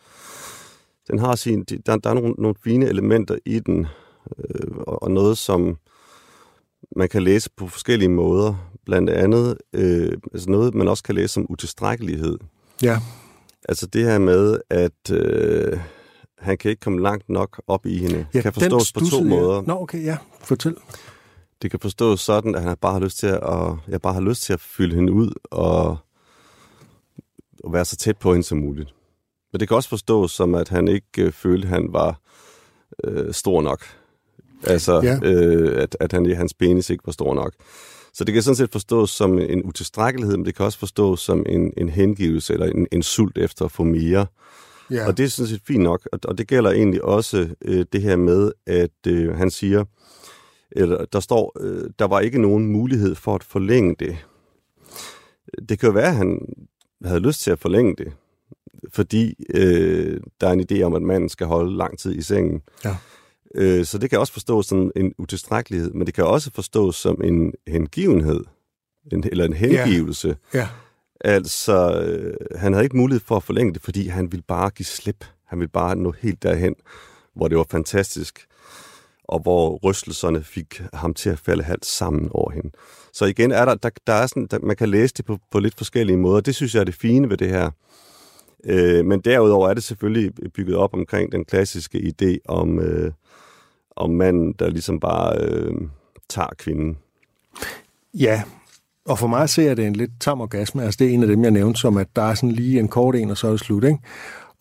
den 1.07 1.19
har 1.19 1.35
sin, 1.35 1.63
der, 1.63 1.97
der 1.97 2.09
er 2.09 2.13
nogle, 2.13 2.33
nogle 2.37 2.55
fine 2.63 2.85
elementer 2.85 3.37
i 3.45 3.59
den, 3.59 3.87
øh, 4.39 4.77
og 4.77 5.11
noget, 5.11 5.37
som 5.37 5.77
man 6.95 7.09
kan 7.09 7.23
læse 7.23 7.49
på 7.57 7.67
forskellige 7.67 8.09
måder. 8.09 8.71
Blandt 8.85 9.09
andet 9.09 9.57
øh, 9.73 10.11
altså 10.33 10.49
noget, 10.49 10.75
man 10.75 10.87
også 10.87 11.03
kan 11.03 11.15
læse 11.15 11.33
som 11.33 11.45
utilstrækkelighed. 11.49 12.37
Ja. 12.81 12.99
Altså 13.69 13.87
det 13.87 14.03
her 14.03 14.19
med, 14.19 14.59
at 14.69 15.11
øh, 15.11 15.79
han 16.39 16.57
kan 16.57 16.71
ikke 16.71 16.79
komme 16.79 17.01
langt 17.01 17.29
nok 17.29 17.61
op 17.67 17.85
i 17.85 17.97
hende. 17.97 18.27
Ja, 18.33 18.41
kan 18.41 18.53
forstås 18.53 18.91
på 18.93 18.99
to 18.99 19.23
måder. 19.23 19.61
Nå, 19.61 19.81
okay, 19.81 20.03
ja. 20.03 20.17
Fortæl. 20.41 20.75
Det 21.61 21.71
kan 21.71 21.79
forstås 21.79 22.21
sådan, 22.21 22.55
at 22.55 22.61
han 22.61 22.77
bare 22.81 22.93
har 22.93 22.99
lyst 22.99 23.17
til 23.17 23.27
at, 23.27 23.39
og 23.39 23.79
jeg 23.87 24.01
bare 24.01 24.13
har 24.13 24.21
lyst 24.21 24.41
til 24.43 24.53
at 24.53 24.59
fylde 24.59 24.95
hende 24.95 25.13
ud 25.13 25.31
og, 25.43 25.97
og 27.63 27.73
være 27.73 27.85
så 27.85 27.95
tæt 27.95 28.17
på 28.17 28.31
hende 28.31 28.47
som 28.47 28.57
muligt. 28.57 28.93
Men 29.51 29.59
det 29.59 29.67
kan 29.67 29.77
også 29.77 29.89
forstås 29.89 30.31
som, 30.31 30.55
at 30.55 30.69
han 30.69 30.87
ikke 30.87 31.21
øh, 31.21 31.31
følte, 31.31 31.67
at 31.67 31.73
han 31.73 31.87
var 31.91 32.19
øh, 33.03 33.33
stor 33.33 33.61
nok. 33.61 33.85
Altså, 34.63 35.01
ja. 35.03 35.19
øh, 35.23 35.81
at, 35.81 35.97
at 35.99 36.11
han, 36.11 36.35
hans 36.35 36.53
penis 36.53 36.89
ikke 36.89 37.05
var 37.05 37.11
stor 37.11 37.33
nok. 37.33 37.53
Så 38.13 38.23
det 38.23 38.33
kan 38.33 38.43
sådan 38.43 38.55
set 38.55 38.71
forstås 38.71 39.09
som 39.09 39.39
en 39.39 39.63
utilstrækkelighed, 39.63 40.37
men 40.37 40.45
det 40.45 40.55
kan 40.55 40.65
også 40.65 40.79
forstås 40.79 41.19
som 41.19 41.45
en, 41.49 41.73
en 41.77 41.89
hengivelse 41.89 42.53
eller 42.53 42.65
en, 42.65 42.87
en 42.91 43.03
sult 43.03 43.37
efter 43.37 43.65
at 43.65 43.71
få 43.71 43.83
mere. 43.83 44.25
Ja. 44.91 45.07
Og 45.07 45.17
det 45.17 45.23
er 45.23 45.29
sådan 45.29 45.49
set 45.49 45.61
fint 45.67 45.83
nok, 45.83 46.09
og, 46.11 46.19
og 46.23 46.37
det 46.37 46.47
gælder 46.47 46.71
egentlig 46.71 47.03
også 47.03 47.49
øh, 47.61 47.85
det 47.93 48.01
her 48.01 48.15
med, 48.15 48.51
at 48.65 49.07
øh, 49.07 49.35
han 49.35 49.51
siger, 49.51 49.85
eller 50.71 51.05
der 51.05 51.19
står, 51.19 51.57
øh, 51.59 51.89
der 51.99 52.05
var 52.05 52.19
ikke 52.19 52.41
nogen 52.41 52.67
mulighed 52.67 53.15
for 53.15 53.35
at 53.35 53.43
forlænge 53.43 53.95
det. 53.99 54.17
Det 55.69 55.79
kan 55.79 55.87
jo 55.87 55.93
være, 55.93 56.07
at 56.07 56.15
han 56.15 56.39
havde 57.05 57.19
lyst 57.19 57.41
til 57.41 57.51
at 57.51 57.59
forlænge 57.59 57.95
det, 57.95 58.13
fordi 58.93 59.45
øh, 59.53 60.19
der 60.41 60.47
er 60.47 60.51
en 60.51 60.65
idé 60.71 60.81
om, 60.81 60.93
at 60.93 61.01
manden 61.01 61.29
skal 61.29 61.47
holde 61.47 61.77
lang 61.77 61.99
tid 61.99 62.15
i 62.15 62.21
sengen. 62.21 62.61
Ja. 62.85 62.95
Øh, 63.55 63.85
så 63.85 63.97
det 63.97 64.09
kan 64.09 64.19
også 64.19 64.33
forstås 64.33 64.65
som 64.65 64.91
en 64.95 65.13
utilstrækkelighed, 65.17 65.91
men 65.93 66.07
det 66.07 66.13
kan 66.13 66.25
også 66.25 66.51
forstås 66.53 66.95
som 66.95 67.21
en 67.23 67.53
hengivenhed, 67.67 68.43
en, 69.11 69.23
eller 69.31 69.45
en 69.45 69.53
hengivelse. 69.53 70.37
Ja. 70.53 70.59
ja. 70.59 70.67
Altså, 71.21 72.01
øh, 72.01 72.59
han 72.59 72.73
havde 72.73 72.85
ikke 72.85 72.97
mulighed 72.97 73.21
for 73.25 73.35
at 73.35 73.43
forlænge 73.43 73.73
det, 73.73 73.81
fordi 73.81 74.07
han 74.07 74.31
ville 74.31 74.43
bare 74.47 74.69
give 74.69 74.85
slip. 74.85 75.25
Han 75.45 75.59
ville 75.59 75.71
bare 75.71 75.95
nå 75.95 76.11
helt 76.11 76.43
derhen, 76.43 76.75
hvor 77.35 77.47
det 77.47 77.57
var 77.57 77.65
fantastisk, 77.71 78.47
og 79.23 79.39
hvor 79.39 79.79
rystelserne 79.83 80.43
fik 80.43 80.81
ham 80.93 81.13
til 81.13 81.29
at 81.29 81.39
falde 81.39 81.63
halvt 81.63 81.85
sammen 81.85 82.29
over 82.31 82.51
hende. 82.51 82.71
Så 83.13 83.25
igen 83.25 83.51
er 83.51 83.65
der, 83.65 83.75
der, 83.75 83.89
der 84.07 84.13
er 84.13 84.27
sådan, 84.27 84.47
der, 84.51 84.59
man 84.59 84.75
kan 84.75 84.89
læse 84.89 85.13
det 85.17 85.25
på, 85.25 85.37
på 85.51 85.59
lidt 85.59 85.77
forskellige 85.77 86.17
måder. 86.17 86.41
Det 86.41 86.55
synes 86.55 86.75
jeg 86.75 86.79
er 86.79 86.85
det 86.85 86.95
fine 86.95 87.29
ved 87.29 87.37
det 87.37 87.49
her. 87.49 87.71
Øh, 88.63 89.05
men 89.05 89.21
derudover 89.21 89.69
er 89.69 89.73
det 89.73 89.83
selvfølgelig 89.83 90.31
bygget 90.53 90.75
op 90.75 90.93
omkring 90.93 91.31
den 91.31 91.45
klassiske 91.45 92.13
idé 92.13 92.37
om, 92.47 92.79
øh, 92.79 93.11
om 93.95 94.09
manden, 94.09 94.53
der 94.53 94.69
ligesom 94.69 94.99
bare 94.99 95.41
øh, 95.41 95.73
tager 96.29 96.49
kvinden. 96.57 96.97
Ja, 98.13 98.43
og 99.07 99.19
for 99.19 99.27
mig 99.27 99.49
ser 99.49 99.73
det 99.73 99.87
en 99.87 99.95
lidt 99.95 100.11
tam 100.19 100.41
orgasme. 100.41 100.83
Altså 100.83 100.97
det 100.97 101.07
er 101.07 101.11
en 101.11 101.21
af 101.21 101.27
dem, 101.27 101.43
jeg 101.43 101.51
nævnte, 101.51 101.79
som 101.79 101.97
at 101.97 102.07
der 102.15 102.21
er 102.21 102.35
sådan 102.35 102.51
lige 102.51 102.79
en 102.79 102.87
kort 102.87 103.15
en, 103.15 103.31
og 103.31 103.37
så 103.37 103.47
er 103.47 103.51
det 103.51 103.59
slut. 103.59 103.83
Ikke? 103.83 103.99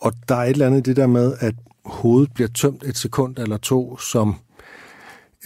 Og 0.01 0.13
der 0.29 0.35
er 0.35 0.43
et 0.43 0.51
eller 0.51 0.67
andet 0.67 0.87
det 0.87 0.97
der 0.97 1.07
med, 1.07 1.35
at 1.41 1.55
hovedet 1.85 2.35
bliver 2.35 2.49
tømt 2.49 2.83
et 2.87 2.97
sekund 2.97 3.39
eller 3.39 3.57
to, 3.57 3.99
som... 3.99 4.35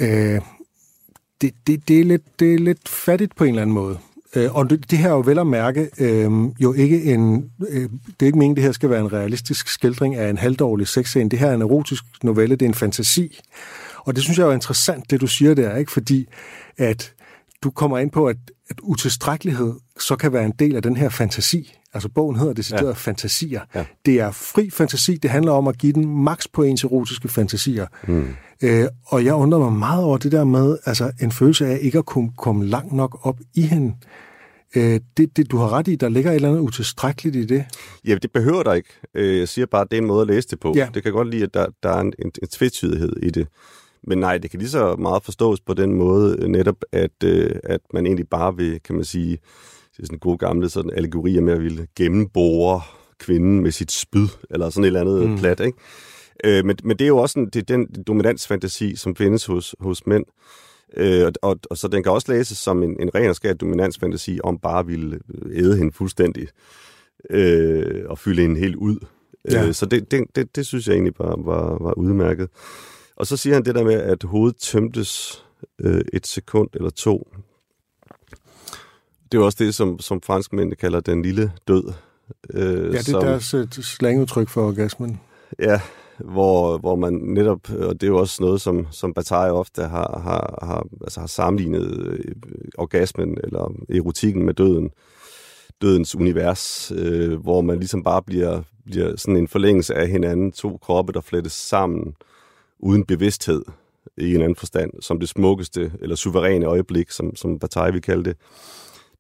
Øh, 0.00 0.40
det, 1.40 1.54
det, 1.66 1.88
det, 1.88 2.00
er 2.00 2.04
lidt, 2.04 2.22
det 2.40 2.54
er 2.54 2.58
lidt 2.58 2.88
fattigt 2.88 3.36
på 3.36 3.44
en 3.44 3.50
eller 3.50 3.62
anden 3.62 3.74
måde. 3.74 3.98
Øh, 4.36 4.56
og 4.56 4.70
det, 4.70 4.90
det 4.90 4.98
her 4.98 5.08
er 5.08 5.12
jo 5.12 5.22
vel 5.26 5.38
at 5.38 5.46
mærke 5.46 5.90
øh, 5.98 6.30
jo 6.60 6.72
ikke 6.72 7.04
en... 7.04 7.50
Øh, 7.68 7.88
det 8.06 8.22
er 8.22 8.26
ikke 8.26 8.38
meningen, 8.38 8.56
det 8.56 8.64
her 8.64 8.72
skal 8.72 8.90
være 8.90 9.00
en 9.00 9.12
realistisk 9.12 9.68
skildring 9.68 10.14
af 10.16 10.30
en 10.30 10.38
halvdårlig 10.38 10.88
sexscene. 10.88 11.30
Det 11.30 11.38
her 11.38 11.48
er 11.48 11.54
en 11.54 11.62
erotisk 11.62 12.04
novelle, 12.22 12.56
det 12.56 12.66
er 12.66 12.68
en 12.68 12.74
fantasi. 12.74 13.40
Og 13.96 14.16
det 14.16 14.22
synes 14.22 14.38
jeg 14.38 14.48
er 14.48 14.52
interessant, 14.52 15.10
det 15.10 15.20
du 15.20 15.26
siger 15.26 15.54
der, 15.54 15.76
ikke? 15.76 15.92
fordi 15.92 16.28
at 16.78 17.14
du 17.62 17.70
kommer 17.70 17.99
ind 17.99 18.11
på, 18.11 18.27
at, 18.27 18.37
at 18.70 18.77
utilstrækkelighed 18.83 19.75
så 19.99 20.16
kan 20.16 20.33
være 20.33 20.44
en 20.44 20.55
del 20.59 20.77
af 20.77 20.83
den 20.83 20.96
her 20.96 21.09
fantasi. 21.09 21.75
Altså 21.94 22.09
bogen 22.09 22.37
hedder 22.37 22.53
decideret 22.53 22.87
ja. 22.87 22.92
fantasier. 22.92 23.61
Ja. 23.75 23.85
Det 24.07 24.20
er 24.20 24.31
fri 24.31 24.70
fantasi, 24.70 25.16
det 25.16 25.31
handler 25.31 25.53
om 25.53 25.68
at 25.68 25.79
give 25.79 25.92
den 25.92 26.25
maks 26.25 26.49
på 26.49 26.62
ens 26.62 26.85
erotiske 26.85 27.29
fantasier. 27.29 27.87
Mm. 28.09 28.29
Øh, 28.62 28.87
og 29.07 29.25
jeg 29.25 29.35
undrer 29.35 29.59
mig 29.59 29.73
meget 29.73 30.05
over 30.05 30.18
det 30.18 30.33
der 30.33 30.44
med, 30.44 30.79
altså 30.85 31.12
en 31.20 31.33
følelse 31.33 31.66
af 31.66 31.79
ikke 31.83 31.99
at 31.99 32.07
kunne 32.07 32.33
komme 32.38 32.66
langt 32.66 32.92
nok 32.92 33.18
op 33.23 33.40
i 33.55 33.62
hende. 33.62 33.94
Øh, 34.77 35.01
det, 35.16 35.37
det, 35.37 35.51
du 35.51 35.57
har 35.57 35.73
ret 35.73 35.88
i, 35.88 35.96
der 35.96 36.09
ligger 36.09 36.31
et 36.31 36.35
eller 36.35 36.49
andet 36.49 36.61
utilstrækkeligt 36.61 37.37
i 37.37 37.44
det. 37.44 37.64
Ja, 38.07 38.14
det 38.14 38.33
behøver 38.33 38.62
der 38.62 38.73
ikke. 38.73 38.88
Øh, 39.14 39.38
jeg 39.38 39.49
siger 39.49 39.66
bare, 39.66 39.83
at 39.83 39.90
det 39.90 39.96
er 39.96 40.01
en 40.03 40.09
måde 40.09 40.20
at 40.20 40.27
læse 40.27 40.49
det 40.49 40.61
på. 40.61 40.73
Ja. 40.77 40.88
Det 40.94 41.03
kan 41.03 41.12
godt 41.12 41.31
lide, 41.31 41.42
at 41.42 41.55
der, 41.55 41.66
der 41.83 41.88
er 41.90 42.01
en, 42.01 42.12
en, 42.18 42.31
en 42.42 42.49
tvetydighed 42.49 43.12
i 43.23 43.31
det. 43.31 43.49
Men 44.06 44.18
nej, 44.18 44.38
det 44.38 44.50
kan 44.50 44.60
lige 44.60 44.70
så 44.70 44.96
meget 44.96 45.24
forstås 45.24 45.60
på 45.60 45.74
den 45.74 45.94
måde, 45.94 46.36
øh, 46.38 46.48
netop 46.48 46.76
at, 46.92 47.24
øh, 47.24 47.50
at 47.64 47.80
man 47.94 48.06
egentlig 48.06 48.28
bare 48.28 48.56
vil, 48.56 48.80
kan 48.82 48.94
man 48.94 49.04
sige, 49.04 49.30
det 49.96 50.02
er 50.02 50.06
sådan 50.06 50.18
gode 50.18 50.38
gamle 50.38 50.68
sådan 50.68 50.90
allegorier 50.94 51.40
med 51.40 51.52
at 51.52 51.62
ville 51.62 51.86
gennembore 51.96 52.80
kvinden 53.18 53.60
med 53.60 53.70
sit 53.70 53.92
spyd, 53.92 54.28
eller 54.50 54.70
sådan 54.70 54.84
et 54.84 54.86
eller 54.86 55.00
andet 55.00 55.30
mm. 55.30 55.38
plat, 55.38 55.60
ikke? 55.60 55.78
Øh, 56.44 56.64
men, 56.64 56.76
men 56.84 56.98
det 56.98 57.04
er 57.04 57.08
jo 57.08 57.18
også 57.18 57.38
en, 57.38 57.46
det 57.46 57.56
er 57.56 57.76
den 57.76 58.04
dominansfantasi, 58.06 58.96
som 58.96 59.16
findes 59.16 59.46
hos, 59.46 59.74
hos 59.80 60.06
mænd. 60.06 60.24
Øh, 60.96 61.26
og, 61.26 61.32
og, 61.42 61.58
og 61.70 61.76
så 61.76 61.88
den 61.88 62.02
kan 62.02 62.12
også 62.12 62.32
læses 62.32 62.58
som 62.58 62.82
en, 62.82 62.96
en 63.00 63.14
ren 63.14 63.30
og 63.30 63.36
skær 63.36 63.52
dominansfantasi 63.52 64.40
om 64.44 64.58
bare 64.58 64.78
at 64.78 64.88
ville 64.88 65.20
æde 65.52 65.76
hende 65.76 65.92
fuldstændig 65.92 66.48
øh, 67.30 68.04
og 68.06 68.18
fylde 68.18 68.42
hende 68.42 68.60
helt 68.60 68.76
ud. 68.76 68.96
Ja. 69.50 69.66
Øh, 69.66 69.74
så 69.74 69.86
det, 69.86 70.10
det, 70.10 70.24
det, 70.36 70.56
det 70.56 70.66
synes 70.66 70.86
jeg 70.86 70.94
egentlig 70.94 71.14
var, 71.18 71.36
var, 71.44 71.78
var 71.80 71.92
udmærket. 71.92 72.48
Og 73.20 73.26
så 73.26 73.37
siger 73.37 73.54
han 73.54 73.64
det 73.64 73.74
der 73.74 73.85
med, 73.85 73.94
at 73.94 74.22
hovedet 74.22 74.56
tømtes 74.56 75.44
øh, 75.78 76.00
et 76.12 76.26
sekund 76.26 76.68
eller 76.74 76.90
to. 76.90 77.28
Det 79.33 79.38
er 79.38 79.42
også 79.42 79.64
det, 79.64 79.74
som, 79.74 79.98
som 79.98 80.20
franskmændene 80.22 80.76
kalder 80.76 81.00
den 81.00 81.22
lille 81.22 81.52
død. 81.68 81.92
Øh, 82.50 82.64
ja, 82.64 82.88
det 82.88 82.98
er 82.98 83.02
som, 83.02 83.22
deres 83.22 83.54
uh, 83.54 83.68
slangudtryk 83.70 84.48
for 84.48 84.66
orgasmen. 84.68 85.20
Ja, 85.59 85.80
hvor, 86.18 86.78
hvor 86.78 86.96
man 86.96 87.12
netop, 87.12 87.70
og 87.70 88.00
det 88.00 88.02
er 88.02 88.11
jo 88.11 88.18
også 88.18 88.42
noget, 88.42 88.61
som, 88.61 88.87
som 88.90 89.14
Bataille 89.14 89.52
ofte 89.52 89.83
har, 89.83 90.20
har, 90.24 90.59
har, 90.66 90.87
altså 91.00 91.20
har 91.20 91.26
sammenlignet 91.26 92.06
øh, 92.06 92.35
orgasmen 92.78 93.38
eller 93.44 93.74
erotikken 93.94 94.46
med 94.46 94.54
døden, 94.54 94.90
dødens 95.83 96.14
univers, 96.14 96.92
øh, 96.94 97.40
hvor 97.40 97.61
man 97.61 97.78
ligesom 97.78 98.02
bare 98.02 98.22
bliver, 98.22 98.62
bliver 98.85 99.16
sådan 99.16 99.37
en 99.37 99.48
forlængelse 99.48 99.94
af 99.94 100.09
hinanden, 100.09 100.52
to 100.52 100.78
kroppe, 100.83 101.12
der 101.12 101.20
flettes 101.20 101.52
sammen, 101.52 102.14
uden 102.82 103.04
bevidsthed 103.04 103.62
i 104.16 104.34
en 104.34 104.40
anden 104.40 104.56
forstand, 104.56 104.90
som 105.00 105.20
det 105.20 105.28
smukkeste 105.28 105.92
eller 106.00 106.16
suveræne 106.16 106.66
øjeblik, 106.66 107.10
som, 107.10 107.36
som 107.36 107.58
Bataille 107.58 107.92
vil 107.92 108.02
kalde 108.02 108.24
det. 108.24 108.36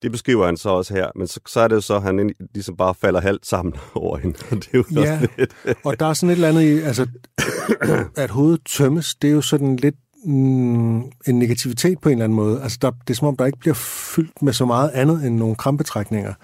Det 0.02 0.12
beskriver 0.12 0.46
han 0.46 0.56
så 0.56 0.68
også 0.68 0.94
her, 0.94 1.10
men 1.16 1.26
så, 1.26 1.40
så 1.46 1.60
er 1.60 1.68
det 1.68 1.74
jo 1.74 1.80
så, 1.80 1.96
at 1.96 2.02
han 2.02 2.34
ligesom 2.54 2.76
bare 2.76 2.94
falder 2.94 3.20
halvt 3.20 3.46
sammen 3.46 3.74
over 3.94 4.18
hende. 4.18 4.38
det 4.50 4.68
er 4.72 4.78
jo 4.78 4.84
ja, 4.92 5.00
også 5.00 5.28
lidt... 5.38 5.56
og 5.84 6.00
der 6.00 6.06
er 6.06 6.12
sådan 6.12 6.30
et 6.30 6.34
eller 6.34 6.48
andet 6.48 6.62
i, 6.62 6.80
altså, 6.80 7.06
at 8.24 8.30
hovedet 8.30 8.60
tømmes, 8.64 9.14
det 9.14 9.30
er 9.30 9.34
jo 9.34 9.40
sådan 9.40 9.76
lidt 9.76 9.96
mm, 10.24 10.98
en 10.98 11.38
negativitet 11.38 11.98
på 11.98 12.08
en 12.08 12.12
eller 12.12 12.24
anden 12.24 12.36
måde. 12.36 12.62
Altså, 12.62 12.78
der, 12.82 12.90
det 12.90 13.10
er 13.10 13.14
som 13.14 13.28
om, 13.28 13.36
der 13.36 13.46
ikke 13.46 13.58
bliver 13.58 13.74
fyldt 14.14 14.42
med 14.42 14.52
så 14.52 14.64
meget 14.64 14.90
andet 14.90 15.26
end 15.26 15.36
nogle 15.36 15.56
krampetrækninger. 15.56 16.34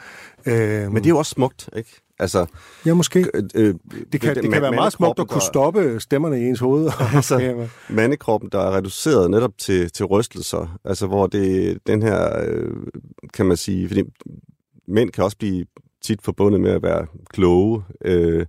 Øh, 0.46 0.92
men 0.92 0.96
det 0.96 1.06
er 1.06 1.10
jo 1.10 1.18
også 1.18 1.30
smukt, 1.30 1.68
ikke? 1.76 2.05
Altså, 2.18 2.46
ja, 2.86 2.94
måske. 2.94 3.26
Øh, 3.34 3.42
øh, 3.54 3.74
det 4.12 4.20
kan, 4.20 4.34
det, 4.34 4.42
det 4.42 4.52
kan 4.52 4.62
være 4.62 4.72
meget 4.72 4.92
smukt 4.92 5.18
at 5.18 5.28
kunne 5.28 5.42
stoppe 5.42 6.00
stemmerne 6.00 6.40
i 6.40 6.44
ens 6.44 6.60
hoved. 6.60 6.90
altså, 7.14 7.66
mandekroppen, 7.88 8.50
der 8.52 8.60
er 8.60 8.76
reduceret 8.76 9.30
netop 9.30 9.58
til, 9.58 9.90
til 9.90 10.06
rystelser, 10.06 10.78
altså 10.84 11.06
hvor 11.06 11.26
det 11.26 11.78
den 11.86 12.02
her, 12.02 12.44
øh, 12.48 12.70
kan 13.34 13.46
man 13.46 13.56
sige, 13.56 13.88
fordi 13.88 14.02
mænd 14.88 15.10
kan 15.10 15.24
også 15.24 15.36
blive 15.36 15.66
tit 16.02 16.22
forbundet 16.22 16.60
med 16.60 16.70
at 16.70 16.82
være 16.82 17.06
kloge, 17.30 17.82
øh, 18.04 18.46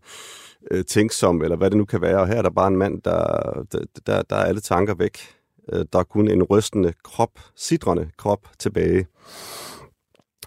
øh, 0.71 0.85
tænksom, 0.85 1.41
eller 1.41 1.57
hvad 1.57 1.69
det 1.69 1.77
nu 1.77 1.85
kan 1.85 2.01
være. 2.01 2.19
Og 2.19 2.27
her 2.27 2.35
er 2.35 2.41
der 2.41 2.49
bare 2.49 2.67
en 2.67 2.77
mand, 2.77 3.01
der, 3.01 3.25
der, 3.71 3.79
der, 4.07 4.21
der 4.21 4.35
er 4.35 4.45
alle 4.45 4.61
tanker 4.61 4.95
væk. 4.95 5.17
Øh, 5.73 5.85
der 5.93 5.99
er 5.99 6.03
kun 6.03 6.31
en 6.31 6.43
rystende 6.43 6.93
krop, 7.03 7.31
sidrende 7.55 8.09
krop 8.17 8.39
tilbage. 8.59 9.07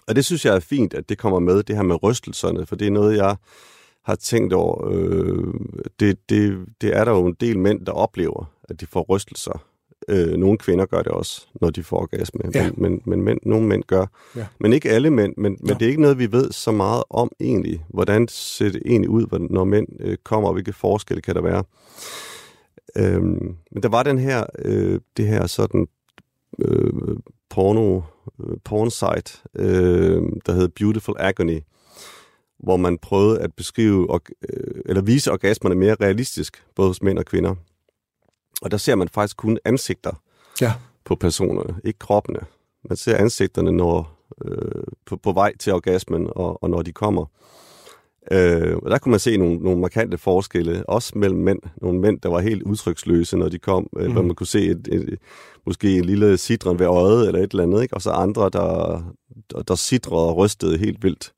Og 0.07 0.15
det 0.15 0.25
synes 0.25 0.45
jeg 0.45 0.55
er 0.55 0.59
fint, 0.59 0.93
at 0.93 1.09
det 1.09 1.17
kommer 1.17 1.39
med, 1.39 1.63
det 1.63 1.75
her 1.75 1.83
med 1.83 2.03
rystelserne, 2.03 2.65
for 2.65 2.75
det 2.75 2.87
er 2.87 2.91
noget, 2.91 3.17
jeg 3.17 3.35
har 4.03 4.15
tænkt 4.15 4.53
over. 4.53 4.89
Øh, 4.91 5.53
det, 5.99 6.29
det, 6.29 6.65
det 6.81 6.97
er 6.97 7.05
der 7.05 7.11
jo 7.11 7.25
en 7.25 7.35
del 7.39 7.59
mænd, 7.59 7.85
der 7.85 7.91
oplever, 7.91 8.51
at 8.63 8.81
de 8.81 8.85
får 8.85 9.05
rystelser. 9.09 9.63
Øh, 10.07 10.37
nogle 10.37 10.57
kvinder 10.57 10.85
gør 10.85 11.01
det 11.01 11.11
også, 11.11 11.47
når 11.61 11.69
de 11.69 11.83
får 11.83 11.97
orgasme, 11.97 12.41
ja. 12.55 12.63
men, 12.63 12.73
men, 12.77 13.01
men 13.05 13.21
mænd, 13.21 13.39
nogle 13.43 13.67
mænd 13.67 13.83
gør. 13.83 14.05
Ja. 14.35 14.47
Men 14.59 14.73
ikke 14.73 14.89
alle 14.89 15.09
mænd, 15.09 15.33
men, 15.37 15.57
men 15.59 15.75
det 15.75 15.81
er 15.81 15.89
ikke 15.89 16.01
noget, 16.01 16.19
vi 16.19 16.31
ved 16.31 16.51
så 16.51 16.71
meget 16.71 17.03
om 17.09 17.31
egentlig. 17.39 17.85
Hvordan 17.89 18.27
ser 18.27 18.71
det 18.71 18.81
egentlig 18.85 19.09
ud, 19.09 19.47
når 19.49 19.63
mænd 19.63 19.87
øh, 19.99 20.17
kommer, 20.23 20.49
og 20.49 20.53
hvilke 20.53 20.73
forskelle 20.73 21.21
kan 21.21 21.35
der 21.35 21.41
være? 21.41 21.63
Øh, 22.97 23.21
men 23.71 23.83
der 23.83 23.89
var 23.89 24.03
den 24.03 24.17
her, 24.19 24.45
øh, 24.65 24.99
det 25.17 25.27
her 25.27 25.47
sådan 25.47 25.87
øh, 26.59 27.17
porno, 27.51 28.01
øh, 28.39 28.57
porn 28.63 28.91
site, 28.91 29.41
øh, 29.55 30.21
der 30.45 30.53
hed 30.53 30.67
Beautiful 30.67 31.15
Agony, 31.19 31.59
hvor 32.59 32.77
man 32.77 32.97
prøvede 32.97 33.39
at 33.39 33.53
beskrive, 33.53 34.19
øh, 34.49 34.81
eller 34.85 35.01
vise 35.01 35.31
orgasmerne 35.31 35.75
mere 35.75 35.95
realistisk, 36.01 36.63
både 36.75 36.87
hos 36.87 37.01
mænd 37.01 37.19
og 37.19 37.25
kvinder. 37.25 37.55
Og 38.61 38.71
der 38.71 38.77
ser 38.77 38.95
man 38.95 39.09
faktisk 39.09 39.37
kun 39.37 39.57
ansigter 39.65 40.21
ja. 40.61 40.73
på 41.05 41.15
personerne, 41.15 41.75
ikke 41.83 41.99
kroppene. 41.99 42.39
Man 42.89 42.97
ser 42.97 43.17
ansigterne 43.17 43.71
når, 43.71 44.17
øh, 44.45 44.83
på, 45.05 45.17
på 45.17 45.31
vej 45.31 45.57
til 45.57 45.73
orgasmen, 45.73 46.27
og, 46.35 46.63
og 46.63 46.69
når 46.69 46.81
de 46.81 46.91
kommer. 46.91 47.25
Øh, 48.31 48.77
og 48.77 48.91
der 48.91 48.97
kunne 48.97 49.09
man 49.09 49.19
se 49.19 49.37
nogle, 49.37 49.55
nogle 49.57 49.81
markante 49.81 50.17
forskelle, 50.17 50.89
også 50.89 51.11
mellem 51.15 51.39
mænd. 51.39 51.59
Nogle 51.81 51.99
mænd, 51.99 52.19
der 52.19 52.29
var 52.29 52.39
helt 52.39 52.63
udtryksløse, 52.63 53.37
når 53.37 53.49
de 53.49 53.59
kom, 53.59 53.87
mm. 53.93 54.11
hvor 54.11 54.21
man 54.21 54.35
kunne 54.35 54.47
se 54.47 54.65
et, 54.65 54.87
et, 54.91 55.19
måske 55.65 55.97
en 55.97 56.05
lille 56.05 56.37
sidren 56.37 56.79
ved 56.79 56.85
øjet, 56.85 57.27
eller 57.27 57.39
et 57.39 57.51
eller 57.51 57.63
andet, 57.63 57.81
ikke? 57.81 57.93
og 57.93 58.01
så 58.01 58.09
andre, 58.09 58.49
der, 58.53 59.01
der, 59.51 59.61
der 59.61 59.75
sidrede 59.75 60.27
og 60.27 60.37
rystede 60.37 60.77
helt 60.77 61.03
vildt 61.03 61.33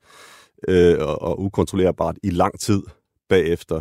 øh, 0.68 0.96
og, 1.00 1.22
og 1.22 1.40
ukontrollerbart 1.42 2.16
i 2.22 2.30
lang 2.30 2.60
tid 2.60 2.82
bagefter. 3.28 3.80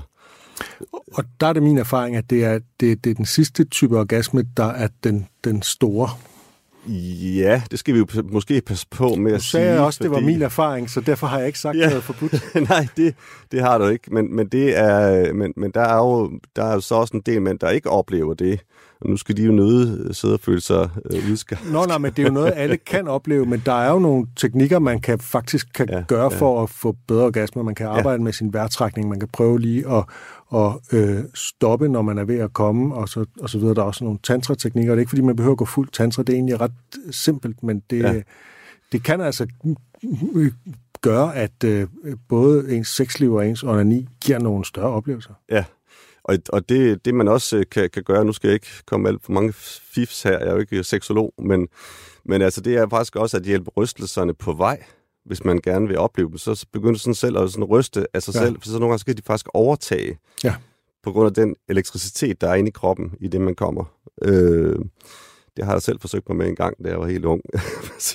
Og 1.13 1.23
der 1.39 1.47
er 1.47 1.53
det 1.53 1.63
min 1.63 1.77
erfaring, 1.77 2.15
at 2.15 2.29
det 2.29 2.43
er, 2.43 2.59
det, 2.79 3.03
det 3.03 3.09
er 3.09 3.13
den 3.13 3.25
sidste 3.25 3.63
type 3.63 3.99
orgasme, 3.99 4.43
der 4.57 4.65
er 4.65 4.87
den, 5.03 5.27
den 5.43 5.61
store. 5.61 6.09
Ja, 6.87 7.61
det 7.71 7.79
skal 7.79 7.93
vi 7.93 7.99
jo 7.99 8.05
måske 8.23 8.61
passe 8.61 8.87
på 8.91 9.15
med 9.15 9.33
at 9.33 9.41
sige. 9.41 9.61
Du 9.61 9.65
sagde 9.65 9.85
også, 9.85 9.97
fordi... 9.97 10.07
det 10.07 10.15
var 10.15 10.21
min 10.21 10.41
erfaring, 10.41 10.89
så 10.89 11.01
derfor 11.01 11.27
har 11.27 11.37
jeg 11.37 11.47
ikke 11.47 11.59
sagt 11.59 11.77
ja. 11.77 11.87
noget 11.87 12.03
forbudt. 12.03 12.55
Nej, 12.69 12.87
det, 12.97 13.15
det 13.51 13.61
har 13.61 13.77
du 13.77 13.87
ikke, 13.87 14.13
men, 14.13 14.35
men, 14.35 14.47
det 14.47 14.77
er, 14.77 15.33
men, 15.33 15.53
men 15.57 15.71
der, 15.71 15.81
er 15.81 15.97
jo, 15.97 16.39
der 16.55 16.63
er 16.63 16.73
jo 16.73 16.79
så 16.79 16.95
også 16.95 17.17
en 17.17 17.21
del 17.25 17.41
mænd, 17.41 17.59
der 17.59 17.69
ikke 17.69 17.89
oplever 17.89 18.33
det. 18.33 18.59
Og 19.03 19.09
nu 19.09 19.17
skal 19.17 19.37
de 19.37 19.43
jo 19.43 19.51
nøde 19.51 20.05
øh, 20.05 20.13
sidde 20.13 20.33
og 20.33 20.39
føle 20.39 20.61
sig 20.61 20.89
øh, 21.05 21.31
udskabt. 21.31 21.71
Nå, 21.71 21.85
nej, 21.85 21.97
men 21.97 22.11
det 22.11 22.19
er 22.19 22.27
jo 22.27 22.33
noget, 22.33 22.53
alle 22.55 22.77
kan 22.77 23.07
opleve, 23.07 23.45
men 23.45 23.61
der 23.65 23.73
er 23.73 23.91
jo 23.91 23.99
nogle 23.99 24.27
teknikker, 24.35 24.79
man 24.79 25.01
kan 25.01 25.19
faktisk 25.19 25.67
kan 25.73 25.89
ja, 25.89 26.03
gøre 26.07 26.31
ja. 26.31 26.39
for 26.39 26.63
at 26.63 26.69
få 26.69 26.95
bedre 27.07 27.25
orgasmer. 27.25 27.63
Man 27.63 27.75
kan 27.75 27.87
arbejde 27.87 28.21
ja. 28.21 28.23
med 28.23 28.33
sin 28.33 28.53
vejrtrækning, 28.53 29.09
man 29.09 29.19
kan 29.19 29.29
prøve 29.33 29.59
lige 29.59 29.89
at, 29.91 30.03
at 30.55 30.71
øh, 30.91 31.23
stoppe, 31.33 31.89
når 31.89 32.01
man 32.01 32.17
er 32.17 32.23
ved 32.23 32.39
at 32.39 32.53
komme, 32.53 32.95
og 32.95 33.09
så, 33.09 33.25
og 33.39 33.49
så 33.49 33.57
videre. 33.57 33.75
Der 33.75 33.81
er 33.81 33.85
også 33.85 34.03
nogle 34.03 34.19
tantra-teknikker. 34.23 34.91
Det 34.91 34.97
er 34.97 35.01
ikke, 35.01 35.09
fordi 35.09 35.21
man 35.21 35.35
behøver 35.35 35.53
at 35.53 35.57
gå 35.57 35.65
fuld 35.65 35.89
tantra. 35.93 36.23
Det 36.23 36.33
er 36.33 36.37
egentlig 36.37 36.61
ret 36.61 36.71
simpelt, 37.11 37.63
men 37.63 37.83
det, 37.89 37.99
ja. 37.99 38.21
det 38.91 39.03
kan 39.03 39.21
altså 39.21 39.47
gøre, 41.01 41.35
at 41.35 41.63
øh, 41.65 41.87
både 42.29 42.75
ens 42.75 42.87
sexliv 42.87 43.33
og 43.33 43.47
ens 43.47 43.63
onani 43.63 44.07
giver 44.25 44.39
nogle 44.39 44.65
større 44.65 44.89
oplevelser. 44.89 45.33
Ja, 45.51 45.63
og, 46.23 46.37
og 46.49 46.69
det, 46.69 47.05
det 47.05 47.15
man 47.15 47.27
også 47.27 47.57
øh, 47.57 47.65
kan, 47.71 47.89
kan 47.89 48.03
gøre, 48.03 48.25
nu 48.25 48.33
skal 48.33 48.47
jeg 48.47 48.53
ikke 48.53 48.67
komme 48.85 49.09
alt 49.09 49.23
for 49.23 49.31
mange 49.31 49.53
fifs 49.93 50.23
her, 50.23 50.31
jeg 50.31 50.47
er 50.47 50.51
jo 50.51 50.59
ikke 50.59 50.83
seksolog, 50.83 51.33
men, 51.39 51.67
men 52.25 52.41
altså 52.41 52.61
det 52.61 52.75
er 52.75 52.89
faktisk 52.89 53.15
også 53.15 53.37
at 53.37 53.43
hjælpe 53.43 53.71
rystelserne 53.77 54.33
på 54.33 54.53
vej, 54.53 54.83
hvis 55.25 55.43
man 55.43 55.59
gerne 55.61 55.87
vil 55.87 55.97
opleve 55.97 56.29
dem. 56.29 56.37
Så 56.37 56.65
begynder 56.73 56.99
sådan 56.99 57.15
selv 57.15 57.37
at 57.37 57.51
sådan 57.51 57.63
ryste 57.63 58.07
af 58.13 58.23
sig 58.23 58.35
ja. 58.35 58.39
selv, 58.39 58.55
for 58.61 58.65
så 58.65 58.71
nogle 58.71 58.87
gange 58.87 58.99
skal 58.99 59.17
de 59.17 59.21
faktisk 59.25 59.47
overtage, 59.53 60.17
ja. 60.43 60.55
på 61.03 61.11
grund 61.11 61.27
af 61.27 61.33
den 61.33 61.55
elektricitet, 61.69 62.41
der 62.41 62.49
er 62.49 62.55
inde 62.55 62.69
i 62.69 62.71
kroppen, 62.71 63.13
i 63.19 63.27
det 63.27 63.41
man 63.41 63.55
kommer. 63.55 63.83
Øh, 64.21 64.75
det 65.57 65.65
har 65.65 65.71
jeg 65.71 65.81
selv 65.81 65.99
forsøgt 65.99 66.29
mig 66.29 66.37
med 66.37 66.47
en 66.47 66.55
gang, 66.55 66.83
da 66.83 66.89
jeg 66.89 66.99
var 66.99 67.07
helt 67.07 67.25
ung. 67.25 67.41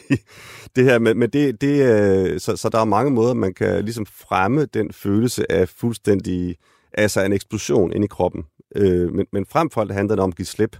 det 0.76 0.84
her, 0.84 0.98
men, 0.98 1.18
men 1.18 1.30
det, 1.30 1.60
det, 1.60 1.82
øh, 1.82 2.40
så, 2.40 2.56
så 2.56 2.68
der 2.68 2.78
er 2.78 2.84
mange 2.84 3.10
måder, 3.10 3.34
man 3.34 3.54
kan 3.54 3.84
ligesom 3.84 4.06
fremme 4.06 4.64
den 4.64 4.92
følelse 4.92 5.52
af 5.52 5.68
fuldstændig 5.68 6.56
altså 6.92 7.24
en 7.24 7.32
eksplosion 7.32 7.92
ind 7.92 8.04
i 8.04 8.06
kroppen. 8.06 8.44
Øh, 8.76 9.12
men, 9.12 9.26
men 9.32 9.46
frem 9.46 9.70
for 9.70 9.80
alt 9.80 9.92
handler 9.92 10.14
det 10.14 10.22
om 10.22 10.30
at 10.30 10.36
give 10.36 10.46
slip. 10.46 10.76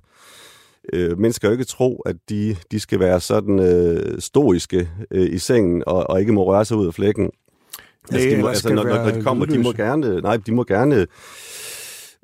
Øh, 0.92 1.18
mennesker 1.18 1.38
skal 1.38 1.48
jo 1.48 1.52
ikke 1.52 1.64
tro, 1.64 2.00
at 2.06 2.16
de, 2.28 2.56
de 2.70 2.80
skal 2.80 3.00
være 3.00 3.20
sådan 3.20 3.58
øh, 3.58 4.20
stoiske 4.20 4.88
øh, 5.10 5.34
i 5.34 5.38
sengen 5.38 5.82
og, 5.86 6.10
og 6.10 6.20
ikke 6.20 6.32
må 6.32 6.44
røre 6.44 6.64
sig 6.64 6.76
ud 6.76 6.86
af 6.86 6.94
flækken. 6.94 7.30
Altså, 8.12 8.28
de 8.28 8.36
må, 8.36 8.48
altså, 8.48 8.74
når, 8.74 8.84
når 8.84 9.10
de 9.10 9.22
kommer, 9.22 9.46
de 9.46 9.58
må 9.58 9.72
gerne, 9.72 10.20
nej, 10.20 10.36
de 10.36 10.52
må 10.52 10.64
gerne 10.64 11.06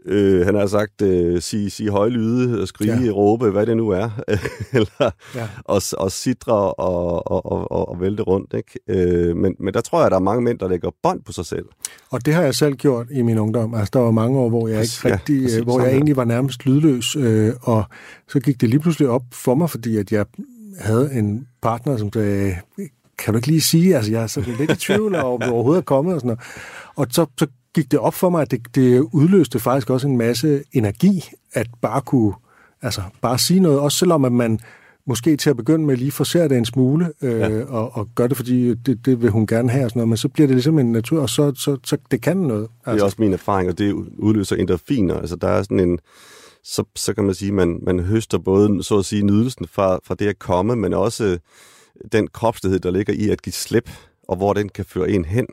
øh, 0.04 0.46
han 0.46 0.54
har 0.54 0.66
sagt, 0.66 1.02
øh, 1.02 1.42
sige, 1.42 1.70
sige 1.70 1.90
højlyde, 1.90 2.66
skrige, 2.66 3.04
ja. 3.04 3.10
råbe, 3.10 3.50
hvad 3.50 3.66
det 3.66 3.76
nu 3.76 3.88
er, 3.88 4.10
eller 4.78 5.10
ja. 5.34 5.48
og, 5.64 5.82
og 5.98 6.12
sidre 6.12 6.72
og, 6.72 7.30
og, 7.30 7.72
og, 7.72 7.88
og 7.88 8.00
vælte 8.00 8.22
rundt. 8.22 8.54
Ikke? 8.54 8.80
Øh, 8.88 9.36
men, 9.36 9.54
men 9.60 9.74
der 9.74 9.80
tror 9.80 9.98
jeg, 9.98 10.06
at 10.06 10.10
der 10.10 10.16
er 10.16 10.22
mange 10.22 10.42
mænd, 10.42 10.58
der 10.58 10.68
lægger 10.68 10.90
bånd 11.02 11.22
på 11.22 11.32
sig 11.32 11.46
selv. 11.46 11.66
Og 12.10 12.26
det 12.26 12.34
har 12.34 12.42
jeg 12.42 12.54
selv 12.54 12.74
gjort 12.74 13.06
i 13.10 13.22
min 13.22 13.38
ungdom. 13.38 13.74
Altså, 13.74 13.90
der 13.92 14.00
var 14.00 14.10
mange 14.10 14.38
år, 14.38 14.48
hvor 14.48 14.68
jeg 14.68 14.82
ikke 14.82 14.94
ja, 15.04 15.12
rigtig, 15.12 15.42
præcis, 15.42 15.58
hvor 15.58 15.80
jeg 15.80 15.92
egentlig 15.92 16.16
var 16.16 16.24
nærmest 16.24 16.66
lydløs, 16.66 17.16
øh, 17.16 17.52
og 17.60 17.84
så 18.28 18.40
gik 18.40 18.60
det 18.60 18.68
lige 18.68 18.80
pludselig 18.80 19.08
op 19.08 19.24
for 19.32 19.54
mig, 19.54 19.70
fordi 19.70 19.96
at 19.96 20.12
jeg 20.12 20.26
havde 20.78 21.10
en 21.12 21.46
partner, 21.62 21.96
som 21.96 22.12
sagde, 22.12 22.56
kan 23.18 23.34
du 23.34 23.38
ikke 23.38 23.48
lige 23.48 23.60
sige, 23.60 23.96
altså 23.96 24.12
jeg 24.12 24.22
er 24.22 24.26
sådan 24.26 24.54
lidt 24.58 24.70
i 24.70 24.76
tvivl 24.76 25.10
hvor 25.10 25.50
overhovedet 25.52 25.80
er 25.80 25.84
kommet 25.84 26.14
og 26.14 26.20
sådan 26.20 26.28
noget. 26.28 26.40
Og 26.96 27.06
så, 27.10 27.26
så 27.38 27.46
gik 27.74 27.90
det 27.90 27.98
op 27.98 28.14
for 28.14 28.30
mig, 28.30 28.42
at 28.42 28.50
det, 28.50 28.74
det 28.74 29.00
udløste 29.12 29.58
faktisk 29.58 29.90
også 29.90 30.08
en 30.08 30.16
masse 30.16 30.62
energi, 30.72 31.30
at 31.52 31.66
bare 31.82 32.00
kunne, 32.00 32.32
altså 32.82 33.02
bare 33.22 33.38
sige 33.38 33.60
noget, 33.60 33.80
også 33.80 33.98
selvom 33.98 34.24
at 34.24 34.32
man 34.32 34.60
måske 35.06 35.36
til 35.36 35.50
at 35.50 35.56
begynde 35.56 35.86
med 35.86 35.96
lige 35.96 36.12
forser 36.12 36.48
det 36.48 36.58
en 36.58 36.64
smule, 36.64 37.12
øh, 37.22 37.40
ja. 37.40 37.64
og, 37.64 37.96
og 37.96 38.08
gør 38.14 38.26
det, 38.26 38.36
fordi 38.36 38.74
det, 38.74 39.06
det 39.06 39.22
vil 39.22 39.30
hun 39.30 39.46
gerne 39.46 39.70
have, 39.70 39.84
og 39.84 39.90
sådan 39.90 40.00
noget, 40.00 40.08
men 40.08 40.16
så 40.16 40.28
bliver 40.28 40.46
det 40.46 40.56
ligesom 40.56 40.78
en 40.78 40.92
natur, 40.92 41.20
og 41.20 41.28
så, 41.28 41.52
så, 41.56 41.76
så 41.84 41.96
det 42.10 42.22
kan 42.22 42.36
noget. 42.36 42.62
Altså. 42.62 42.70
Det 42.80 42.86
er 42.86 42.90
altså. 42.90 43.04
også 43.04 43.16
min 43.18 43.32
erfaring, 43.32 43.70
og 43.70 43.78
det 43.78 43.92
udløser 44.18 44.56
endorfiner, 44.56 45.14
altså 45.14 45.36
der 45.36 45.48
er 45.48 45.62
sådan 45.62 45.80
en, 45.80 45.98
så, 46.64 46.84
så 46.96 47.14
kan 47.14 47.24
man 47.24 47.34
sige, 47.34 47.52
man, 47.52 47.78
man 47.82 48.00
høster 48.00 48.38
både, 48.38 48.82
så 48.82 48.98
at 48.98 49.04
sige, 49.04 49.22
nydelsen 49.22 49.66
fra, 49.66 49.98
fra 50.04 50.14
det 50.14 50.26
at 50.26 50.38
komme, 50.38 50.76
men 50.76 50.94
også 50.94 51.38
den 52.12 52.28
kropslighed, 52.28 52.80
der 52.80 52.90
ligger 52.90 53.12
i 53.12 53.28
at 53.28 53.42
give 53.42 53.52
slip, 53.52 53.90
og 54.28 54.36
hvor 54.36 54.52
den 54.52 54.68
kan 54.68 54.84
føre 54.84 55.10
en 55.10 55.24
hen 55.24 55.46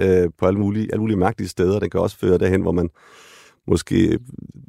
øh, 0.00 0.28
på 0.38 0.46
alle 0.46 0.60
mulige, 0.60 0.88
alle 0.92 1.00
mulige 1.00 1.16
mærkelige 1.16 1.48
steder. 1.48 1.78
Den 1.78 1.90
kan 1.90 2.00
også 2.00 2.18
føre 2.18 2.38
derhen, 2.38 2.60
hvor 2.60 2.72
man 2.72 2.90
måske 3.66 4.18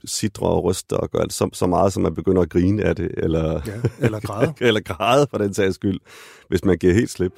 sidder 0.06 0.42
og 0.46 0.64
ryster 0.64 0.98
og 0.98 1.12
gør 1.12 1.20
alt 1.20 1.34
så, 1.34 1.50
så 1.54 1.68
meget, 1.68 1.94
som 1.94 2.04
man 2.04 2.16
begynder 2.16 2.42
at 2.42 2.50
grine 2.50 2.84
af 2.84 2.96
det, 2.96 3.12
eller, 3.18 3.62
ja, 3.68 4.06
eller 4.06 4.20
græde. 4.20 4.54
eller 4.68 4.82
græde 4.82 5.28
for 5.30 5.38
den 5.38 5.54
sags 5.54 5.76
skyld, 5.76 6.00
hvis 6.50 6.66
man 6.66 6.78
giver 6.78 6.94
helt 6.94 7.10
slip. 7.10 7.34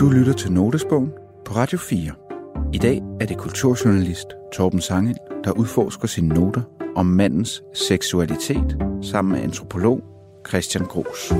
Du 0.00 0.08
lytter 0.08 0.32
til 0.32 0.52
Notesbogen 0.52 1.12
på 1.44 1.54
Radio 1.54 1.78
4. 1.78 2.12
I 2.72 2.78
dag 2.78 3.02
er 3.20 3.26
det 3.26 3.38
kulturjournalist 3.38 4.26
Torben 4.52 4.80
Sangel, 4.80 5.16
der 5.44 5.52
udforsker 5.52 6.08
sine 6.08 6.28
noter 6.28 6.62
om 6.96 7.06
mandens 7.06 7.62
seksualitet 7.74 8.78
sammen 9.02 9.32
med 9.32 9.42
antropolog 9.42 10.00
Christian 10.48 10.84
Gros. 10.84 11.32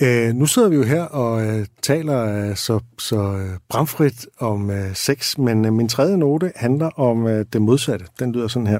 Øh, 0.00 0.34
nu 0.34 0.46
sidder 0.46 0.68
vi 0.68 0.76
jo 0.76 0.82
her 0.82 1.02
og 1.02 1.46
øh, 1.46 1.66
taler 1.82 2.48
øh, 2.48 2.56
så, 2.56 2.80
så 2.98 3.16
øh, 3.16 3.58
bramfrit 3.68 4.26
om 4.38 4.70
øh, 4.70 4.94
sex, 4.94 5.38
men 5.38 5.64
øh, 5.64 5.72
min 5.72 5.88
tredje 5.88 6.16
note 6.16 6.52
handler 6.56 7.00
om 7.00 7.26
øh, 7.26 7.46
det 7.52 7.62
modsatte. 7.62 8.06
Den 8.18 8.32
lyder 8.32 8.48
sådan 8.48 8.66
her. 8.66 8.78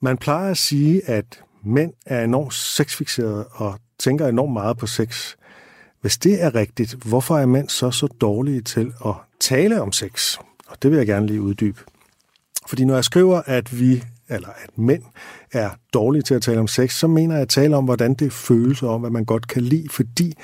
Man 0.00 0.16
plejer 0.18 0.50
at 0.50 0.56
sige, 0.56 1.08
at 1.08 1.42
mænd 1.64 1.92
er 2.06 2.24
enormt 2.24 2.54
sexfixerede 2.54 3.46
og 3.52 3.74
tænker 3.98 4.26
enormt 4.26 4.52
meget 4.52 4.76
på 4.76 4.86
sex. 4.86 5.34
Hvis 6.00 6.18
det 6.18 6.42
er 6.42 6.54
rigtigt, 6.54 6.94
hvorfor 6.94 7.38
er 7.38 7.46
mænd 7.46 7.68
så 7.68 7.90
så 7.90 8.06
dårlige 8.06 8.60
til 8.60 8.92
at 9.06 9.14
tale 9.40 9.82
om 9.82 9.92
sex? 9.92 10.36
Og 10.66 10.82
det 10.82 10.90
vil 10.90 10.96
jeg 10.96 11.06
gerne 11.06 11.26
lige 11.26 11.42
uddybe. 11.42 11.80
Fordi 12.68 12.84
når 12.84 12.94
jeg 12.94 13.04
skriver, 13.04 13.42
at 13.46 13.80
vi 13.80 14.04
eller 14.28 14.48
at 14.48 14.78
mænd 14.78 15.02
er 15.52 15.70
dårlige 15.94 16.22
til 16.22 16.34
at 16.34 16.42
tale 16.42 16.60
om 16.60 16.68
sex, 16.68 16.98
så 16.98 17.06
mener 17.06 17.34
jeg 17.34 17.42
at 17.42 17.48
tale 17.48 17.76
om, 17.76 17.84
hvordan 17.84 18.14
det 18.14 18.32
føles 18.32 18.82
og 18.82 18.94
om, 18.94 19.00
hvad 19.00 19.10
man 19.10 19.24
godt 19.24 19.48
kan 19.48 19.62
lide, 19.62 19.88
fordi 19.90 20.34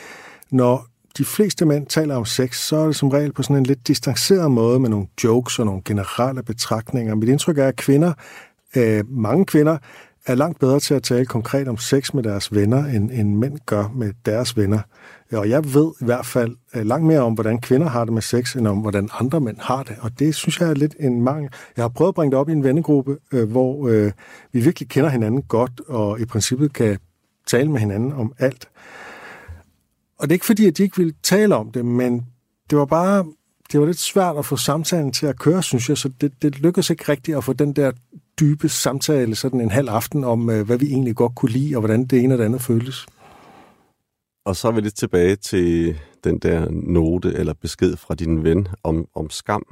når 0.50 0.86
de 1.18 1.24
fleste 1.24 1.66
mænd 1.66 1.86
taler 1.86 2.16
om 2.16 2.24
sex, 2.24 2.58
så 2.58 2.76
er 2.76 2.86
det 2.86 2.96
som 2.96 3.08
regel 3.08 3.32
på 3.32 3.42
sådan 3.42 3.56
en 3.56 3.64
lidt 3.64 3.88
distanceret 3.88 4.50
måde 4.50 4.80
med 4.80 4.90
nogle 4.90 5.06
jokes 5.24 5.58
og 5.58 5.66
nogle 5.66 5.82
generelle 5.84 6.42
betragtninger. 6.42 7.14
Mit 7.14 7.28
indtryk 7.28 7.58
er, 7.58 7.68
at 7.68 7.76
kvinder, 7.76 8.12
øh, 8.76 9.04
mange 9.08 9.46
kvinder, 9.46 9.78
er 10.26 10.34
langt 10.34 10.58
bedre 10.58 10.80
til 10.80 10.94
at 10.94 11.02
tale 11.02 11.26
konkret 11.26 11.68
om 11.68 11.76
sex 11.76 12.14
med 12.14 12.22
deres 12.22 12.54
venner, 12.54 12.84
end, 12.84 13.10
end 13.10 13.34
mænd 13.34 13.58
gør 13.66 13.88
med 13.94 14.12
deres 14.26 14.56
venner. 14.56 14.80
Og 15.32 15.48
jeg 15.48 15.74
ved 15.74 15.92
i 16.00 16.04
hvert 16.04 16.26
fald 16.26 16.56
øh, 16.74 16.86
langt 16.86 17.06
mere 17.06 17.20
om, 17.20 17.34
hvordan 17.34 17.60
kvinder 17.60 17.88
har 17.88 18.04
det 18.04 18.14
med 18.14 18.22
sex, 18.22 18.56
end 18.56 18.66
om, 18.66 18.78
hvordan 18.78 19.08
andre 19.20 19.40
mænd 19.40 19.56
har 19.60 19.82
det. 19.82 19.96
Og 20.00 20.18
det 20.18 20.34
synes 20.34 20.60
jeg 20.60 20.70
er 20.70 20.74
lidt 20.74 20.94
en 21.00 21.22
mangel. 21.22 21.50
Jeg 21.76 21.82
har 21.82 21.88
prøvet 21.88 22.08
at 22.08 22.14
bringe 22.14 22.30
det 22.30 22.38
op 22.38 22.48
i 22.48 22.52
en 22.52 22.64
vennegruppe, 22.64 23.18
øh, 23.32 23.50
hvor 23.50 23.88
øh, 23.88 24.12
vi 24.52 24.60
virkelig 24.60 24.88
kender 24.88 25.10
hinanden 25.10 25.42
godt, 25.42 25.80
og 25.88 26.20
i 26.20 26.24
princippet 26.24 26.72
kan 26.72 26.98
tale 27.46 27.70
med 27.70 27.80
hinanden 27.80 28.12
om 28.12 28.32
alt. 28.38 28.68
Og 30.18 30.28
det 30.28 30.30
er 30.30 30.36
ikke 30.36 30.46
fordi, 30.46 30.66
at 30.66 30.78
de 30.78 30.82
ikke 30.82 30.96
ville 30.96 31.14
tale 31.22 31.56
om 31.56 31.72
det, 31.72 31.84
men 31.84 32.26
det 32.70 32.78
var 32.78 32.84
bare 32.84 33.24
det 33.72 33.80
var 33.80 33.86
lidt 33.86 33.98
svært 33.98 34.36
at 34.36 34.46
få 34.46 34.56
samtalen 34.56 35.12
til 35.12 35.26
at 35.26 35.38
køre, 35.38 35.62
synes 35.62 35.88
jeg, 35.88 35.98
så 35.98 36.10
det, 36.20 36.32
det 36.42 36.58
lykkedes 36.58 36.90
ikke 36.90 37.04
rigtigt 37.08 37.36
at 37.36 37.44
få 37.44 37.52
den 37.52 37.72
der 37.72 37.92
dybe 38.40 38.68
samtale 38.68 39.34
sådan 39.34 39.60
en 39.60 39.70
halv 39.70 39.88
aften 39.88 40.24
om, 40.24 40.50
øh, 40.50 40.66
hvad 40.66 40.78
vi 40.78 40.86
egentlig 40.86 41.16
godt 41.16 41.34
kunne 41.34 41.50
lide, 41.50 41.76
og 41.76 41.80
hvordan 41.80 42.04
det 42.04 42.20
ene 42.20 42.34
og 42.34 42.38
det 42.38 42.44
andet 42.44 42.62
føltes. 42.62 43.06
Og 44.44 44.56
så 44.56 44.68
er 44.68 44.72
vi 44.72 44.80
lidt 44.80 44.94
tilbage 44.94 45.36
til 45.36 45.98
den 46.24 46.38
der 46.38 46.66
note 46.70 47.32
eller 47.34 47.54
besked 47.54 47.96
fra 47.96 48.14
din 48.14 48.44
ven 48.44 48.68
om, 48.82 49.06
om 49.14 49.30
skam. 49.30 49.62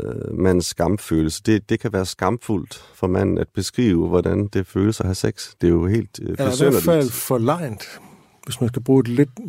Øh, 0.00 0.38
mandens 0.38 0.66
skamfølelse. 0.66 1.42
Det, 1.46 1.70
det 1.70 1.80
kan 1.80 1.92
være 1.92 2.06
skamfuldt 2.06 2.84
for 2.94 3.06
manden 3.06 3.38
at 3.38 3.48
beskrive, 3.54 4.08
hvordan 4.08 4.46
det 4.46 4.66
føles 4.66 5.00
at 5.00 5.06
have 5.06 5.14
sex. 5.14 5.50
Det 5.60 5.66
er 5.66 5.70
jo 5.70 5.86
helt 5.86 6.20
øh, 6.22 6.34
Ja, 6.38 6.52
i 6.52 6.56
hvert 6.58 6.82
fald 6.82 7.10
forlegnet, 7.10 8.00
hvis 8.44 8.60
man 8.60 8.68
skal 8.68 8.82
bruge 8.82 9.00
et 9.00 9.08
lidt 9.08 9.48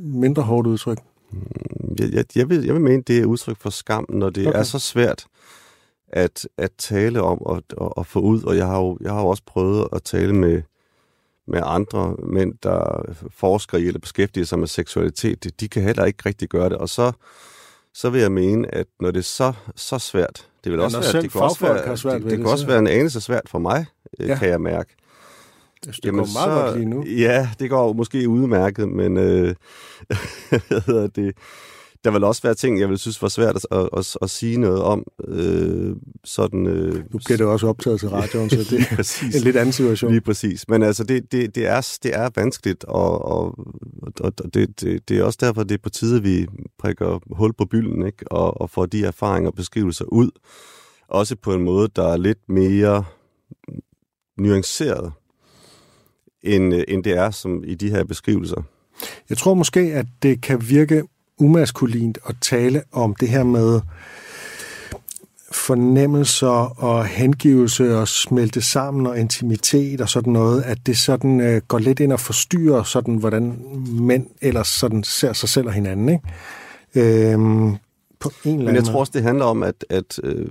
mindre 0.00 0.42
hårdt 0.42 0.66
udtryk. 0.66 0.98
Jeg, 1.98 2.14
jeg, 2.14 2.24
jeg, 2.36 2.48
vil, 2.48 2.64
jeg 2.64 2.74
vil 2.74 2.82
mene, 2.82 3.02
det 3.02 3.18
er 3.18 3.26
udtryk 3.26 3.56
for 3.60 3.70
skam, 3.70 4.06
når 4.08 4.30
det 4.30 4.46
okay. 4.46 4.58
er 4.58 4.62
så 4.62 4.78
svært 4.78 5.26
at, 6.12 6.48
at 6.58 6.70
tale 6.78 7.22
om 7.22 7.42
og, 7.42 7.62
og, 7.76 7.98
og 7.98 8.06
få 8.06 8.20
ud. 8.20 8.42
Og 8.42 8.56
jeg 8.56 8.66
har 8.66 8.78
jo 8.78 8.98
jeg 9.00 9.12
har 9.12 9.20
jo 9.20 9.26
også 9.26 9.42
prøvet 9.46 9.88
at 9.92 10.02
tale 10.02 10.32
med, 10.34 10.62
med 11.46 11.60
andre 11.64 12.16
mænd, 12.22 12.54
der 12.62 13.02
forsker 13.30 13.78
i 13.78 13.86
eller 13.86 14.00
beskæftiger 14.00 14.44
sig 14.46 14.58
med 14.58 14.66
seksualitet. 14.66 15.60
De 15.60 15.68
kan 15.68 15.82
heller 15.82 16.04
ikke 16.04 16.22
rigtig 16.26 16.48
gøre 16.48 16.68
det. 16.68 16.76
Og 16.78 16.88
så, 16.88 17.12
så 17.94 18.10
vil 18.10 18.20
jeg 18.20 18.32
mene, 18.32 18.74
at 18.74 18.86
når 19.00 19.10
det 19.10 19.18
er 19.18 19.22
så, 19.24 19.52
så 19.76 19.98
svært, 19.98 20.48
det 20.64 20.72
vil 20.72 20.78
Ja, 20.78 20.84
også 20.84 21.00
være, 21.12 21.22
det 21.22 21.32
kan 21.32 21.40
også 21.40 21.60
være, 21.66 21.96
svært 21.96 22.14
det, 22.14 22.22
det 22.22 22.30
det, 22.30 22.38
kan 22.38 22.46
også 22.46 22.62
så- 22.62 22.66
være 22.68 22.78
en 22.78 22.86
anelse 22.86 23.20
svært 23.20 23.48
for 23.48 23.58
mig, 23.58 23.86
Ja. 24.20 24.26
ja. 24.26 24.38
kan 24.38 24.48
jeg 24.48 24.60
mærke. 24.60 24.96
Synes, 25.84 26.00
det 26.00 26.12
går 26.12 26.46
meget 26.46 26.62
godt 26.64 26.76
lige 26.78 26.88
nu. 26.90 27.04
Ja, 27.04 27.48
det 27.58 27.70
går 27.70 27.92
måske 27.92 28.28
udmærket, 28.28 28.88
men 28.88 29.16
øh, 29.16 29.54
hvad 30.68 30.80
hedder 30.86 31.06
det, 31.06 31.36
der 32.04 32.10
vil 32.10 32.24
også 32.24 32.42
være 32.42 32.54
ting, 32.54 32.80
jeg 32.80 32.88
vil 32.88 32.98
synes 32.98 33.22
var 33.22 33.28
svært 33.28 33.56
at, 33.56 33.66
at, 33.70 33.88
at, 33.98 34.16
at 34.22 34.30
sige 34.30 34.56
noget 34.56 34.82
om. 34.82 35.04
Øh, 35.28 35.96
sådan, 36.24 36.66
øh, 36.66 36.94
Nu 36.94 37.20
bliver 37.24 37.36
det 37.36 37.46
også 37.46 37.66
optaget 37.66 38.00
til 38.00 38.08
radioen, 38.08 38.50
så 38.50 38.56
det 38.70 39.34
er 39.34 39.38
en 39.38 39.42
lidt 39.42 39.56
anden 39.56 39.72
situation. 39.72 40.10
Lige 40.10 40.20
præcis. 40.20 40.68
Men 40.68 40.82
altså, 40.82 41.04
det, 41.04 41.32
det, 41.32 41.54
det, 41.54 41.66
er, 41.66 41.98
det 42.02 42.14
er 42.14 42.30
vanskeligt, 42.36 42.84
og, 42.84 43.24
og, 43.24 43.58
og 44.20 44.54
det, 44.54 44.80
det, 44.80 45.08
det 45.08 45.18
er 45.18 45.24
også 45.24 45.38
derfor, 45.42 45.62
det 45.62 45.74
er 45.74 45.82
på 45.82 45.90
tide, 45.90 46.16
at 46.16 46.24
vi 46.24 46.46
prikker 46.78 47.18
hul 47.36 47.52
på 47.52 47.64
bylden, 47.64 48.06
ikke? 48.06 48.32
Og, 48.32 48.60
og 48.60 48.70
får 48.70 48.86
de 48.86 49.04
erfaringer 49.04 49.50
og 49.50 49.54
beskrivelser 49.54 50.04
ud. 50.04 50.30
Også 51.08 51.36
på 51.36 51.54
en 51.54 51.62
måde, 51.62 51.88
der 51.96 52.08
er 52.08 52.16
lidt 52.16 52.48
mere 52.48 53.04
nuanceret, 54.38 55.12
end, 56.42 56.74
end 56.88 57.04
det 57.04 57.12
er 57.12 57.30
som 57.30 57.64
i 57.64 57.74
de 57.74 57.90
her 57.90 58.04
beskrivelser. 58.04 58.62
Jeg 59.28 59.38
tror 59.38 59.54
måske, 59.54 59.80
at 59.80 60.06
det 60.22 60.42
kan 60.42 60.68
virke 60.68 61.02
umaskulint 61.42 62.18
at 62.26 62.34
tale 62.40 62.82
om 62.92 63.14
det 63.14 63.28
her 63.28 63.44
med 63.44 63.80
fornemmelser 65.52 66.82
og 66.82 67.06
hengivelse 67.06 67.98
og 67.98 68.08
smelte 68.08 68.62
sammen 68.62 69.06
og 69.06 69.18
intimitet 69.18 70.00
og 70.00 70.08
sådan 70.08 70.32
noget, 70.32 70.62
at 70.62 70.78
det 70.86 70.98
sådan 70.98 71.40
øh, 71.40 71.62
går 71.68 71.78
lidt 71.78 72.00
ind 72.00 72.12
og 72.12 72.20
forstyrrer 72.20 72.82
sådan, 72.82 73.14
hvordan 73.14 73.58
mænd 74.00 74.26
ellers 74.40 74.68
sådan 74.68 75.04
ser 75.04 75.32
sig 75.32 75.48
selv 75.48 75.66
og 75.66 75.72
hinanden, 75.72 76.08
ikke? 76.08 77.32
Øhm, 77.32 77.76
på 78.20 78.32
en 78.44 78.50
eller 78.50 78.52
anden 78.52 78.64
Men 78.64 78.74
jeg 78.74 78.84
tror 78.84 79.00
også, 79.00 79.12
det 79.14 79.22
handler 79.22 79.44
om, 79.44 79.62
at, 79.62 79.84
at 79.90 80.20
øh, 80.22 80.46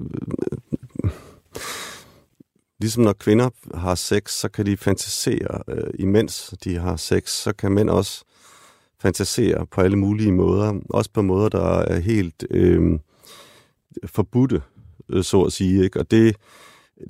ligesom 2.79 3.03
når 3.03 3.13
kvinder 3.13 3.49
har 3.73 3.95
sex, 3.95 4.31
så 4.31 4.49
kan 4.49 4.65
de 4.65 4.77
fantasere, 4.77 5.63
øh, 5.67 5.93
imens 5.99 6.53
de 6.63 6.79
har 6.79 6.95
sex, 6.95 7.29
så 7.29 7.53
kan 7.53 7.71
mænd 7.71 7.89
også 7.89 8.23
fantasere 9.01 9.65
på 9.65 9.81
alle 9.81 9.97
mulige 9.97 10.31
måder. 10.31 10.73
Også 10.89 11.09
på 11.13 11.21
måder, 11.21 11.49
der 11.49 11.79
er 11.79 11.99
helt 11.99 12.45
øh, 12.51 12.99
forbudte, 14.05 14.61
øh, 15.09 15.23
så 15.23 15.41
at 15.41 15.53
sige. 15.53 15.83
Ikke? 15.83 15.99
Og 15.99 16.11
det, 16.11 16.35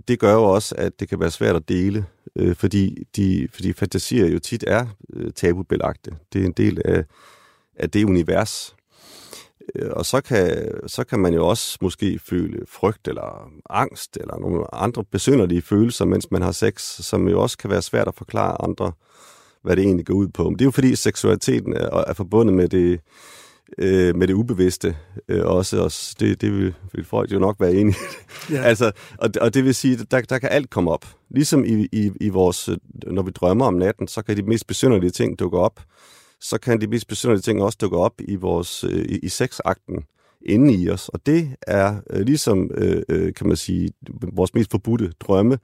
det 0.07 0.19
gør 0.19 0.33
jo 0.33 0.43
også, 0.43 0.75
at 0.77 0.99
det 0.99 1.09
kan 1.09 1.19
være 1.19 1.31
svært 1.31 1.55
at 1.55 1.69
dele, 1.69 2.05
øh, 2.35 2.55
fordi, 2.55 3.03
de, 3.15 3.47
fordi 3.53 3.73
fantasier 3.73 4.27
jo 4.27 4.39
tit 4.39 4.63
er 4.67 4.85
øh, 5.13 5.31
tabubelagte. 5.31 6.11
Det 6.33 6.41
er 6.41 6.45
en 6.45 6.51
del 6.51 6.81
af, 6.85 7.05
af 7.75 7.89
det 7.89 8.03
univers. 8.03 8.75
Øh, 9.75 9.89
og 9.91 10.05
så 10.05 10.21
kan, 10.21 10.71
så 10.87 11.03
kan 11.03 11.19
man 11.19 11.33
jo 11.33 11.47
også 11.47 11.77
måske 11.81 12.19
føle 12.19 12.65
frygt 12.67 13.07
eller 13.07 13.51
angst 13.69 14.17
eller 14.17 14.39
nogle 14.39 14.75
andre 14.75 15.03
besynderlige 15.03 15.61
følelser, 15.61 16.05
mens 16.05 16.31
man 16.31 16.41
har 16.41 16.51
sex, 16.51 16.81
som 16.81 17.27
jo 17.27 17.41
også 17.41 17.57
kan 17.57 17.69
være 17.69 17.81
svært 17.81 18.07
at 18.07 18.15
forklare 18.15 18.61
andre, 18.61 18.91
hvad 19.63 19.75
det 19.75 19.83
egentlig 19.83 20.05
går 20.05 20.13
ud 20.13 20.27
på. 20.27 20.43
Men 20.43 20.53
det 20.53 20.61
er 20.61 20.65
jo 20.65 20.71
fordi 20.71 20.95
seksualiteten 20.95 21.73
er, 21.73 22.03
er 22.07 22.13
forbundet 22.13 22.55
med 22.55 22.69
det, 22.69 22.99
øh, 23.77 24.15
med 24.15 24.27
det 24.27 24.33
ubevidste 24.33 24.95
øh, 25.27 25.45
også. 25.45 25.83
også 25.83 26.15
det, 26.19 26.41
det 26.41 26.51
vil, 26.51 26.73
vil 26.93 27.05
folk 27.05 27.31
jo 27.31 27.39
nok 27.39 27.55
være 27.59 27.73
enige 27.73 27.95
i. 28.49 28.53
Ja. 28.53 28.61
altså, 28.69 28.91
og, 29.17 29.29
og 29.41 29.53
det 29.53 29.65
vil 29.65 29.75
sige, 29.75 29.97
der, 30.11 30.21
der 30.21 30.39
kan 30.39 30.49
alt 30.51 30.69
komme 30.69 30.91
op. 30.91 31.05
Ligesom 31.29 31.65
i, 31.65 31.87
i, 31.91 32.11
i 32.21 32.29
vores, 32.29 32.69
øh, 32.69 32.77
når 33.07 33.21
vi 33.21 33.31
drømmer 33.31 33.65
om 33.65 33.73
natten, 33.73 34.07
så 34.07 34.21
kan 34.21 34.37
de 34.37 34.43
mest 34.43 34.67
besynderlige 34.67 35.11
ting 35.11 35.39
dukke 35.39 35.57
op. 35.57 35.79
Så 36.39 36.57
kan 36.57 36.81
de 36.81 36.87
mest 36.87 37.07
besynderlige 37.07 37.41
ting 37.41 37.63
også 37.63 37.77
dukke 37.81 37.97
op 37.97 38.13
i, 38.19 38.35
vores, 38.35 38.83
øh, 38.83 39.05
i, 39.05 39.19
i 39.23 39.29
sexakten 39.29 40.03
inde 40.45 40.73
i 40.73 40.89
os. 40.89 41.09
Og 41.09 41.25
det 41.25 41.55
er 41.61 41.95
øh, 42.09 42.21
ligesom, 42.21 42.71
øh, 42.73 43.03
øh, 43.09 43.33
kan 43.33 43.47
man 43.47 43.57
sige, 43.57 43.89
vores 44.33 44.53
mest 44.53 44.71
forbudte 44.71 45.11
drømme, 45.19 45.57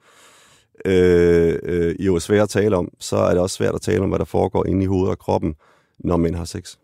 øh, 0.84 1.58
øh, 1.62 1.94
jo 1.98 2.14
er 2.14 2.18
svært 2.18 2.42
at 2.42 2.48
tale 2.48 2.76
om, 2.76 2.88
så 2.98 3.16
er 3.16 3.30
det 3.30 3.38
også 3.38 3.56
svært 3.56 3.74
at 3.74 3.80
tale 3.80 4.00
om, 4.00 4.08
hvad 4.08 4.18
der 4.18 4.24
foregår 4.24 4.66
inde 4.66 4.82
i 4.82 4.86
hovedet 4.86 5.10
og 5.10 5.18
kroppen, 5.18 5.54
når 5.98 6.16
mænd 6.16 6.34
har 6.34 6.44
sex. 6.44 6.76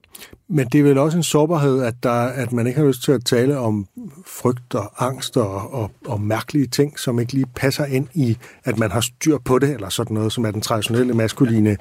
Men 0.49 0.67
det 0.67 0.81
er 0.81 0.83
vel 0.83 0.99
også 0.99 1.17
en 1.17 1.23
sårbarhed, 1.23 1.83
at, 1.83 1.95
der, 2.03 2.11
at 2.11 2.53
man 2.53 2.67
ikke 2.67 2.81
har 2.81 2.87
lyst 2.87 3.03
til 3.03 3.13
at 3.13 3.25
tale 3.25 3.59
om 3.59 3.87
frygt 4.27 4.75
og 4.75 5.07
angst 5.07 5.37
og, 5.37 5.75
og, 5.75 5.91
og 6.07 6.21
mærkelige 6.21 6.67
ting, 6.67 6.99
som 6.99 7.21
ikke 7.21 7.33
lige 7.33 7.47
passer 7.57 7.85
ind 7.85 8.09
i, 8.15 8.37
at 8.65 8.79
man 8.79 8.91
har 8.91 9.01
styr 9.01 9.39
på 9.39 9.59
det, 9.59 9.71
eller 9.71 9.89
sådan 9.89 10.15
noget, 10.15 10.33
som 10.33 10.45
er 10.45 10.51
den 10.51 10.61
traditionelle 10.61 11.15
maskuline 11.15 11.77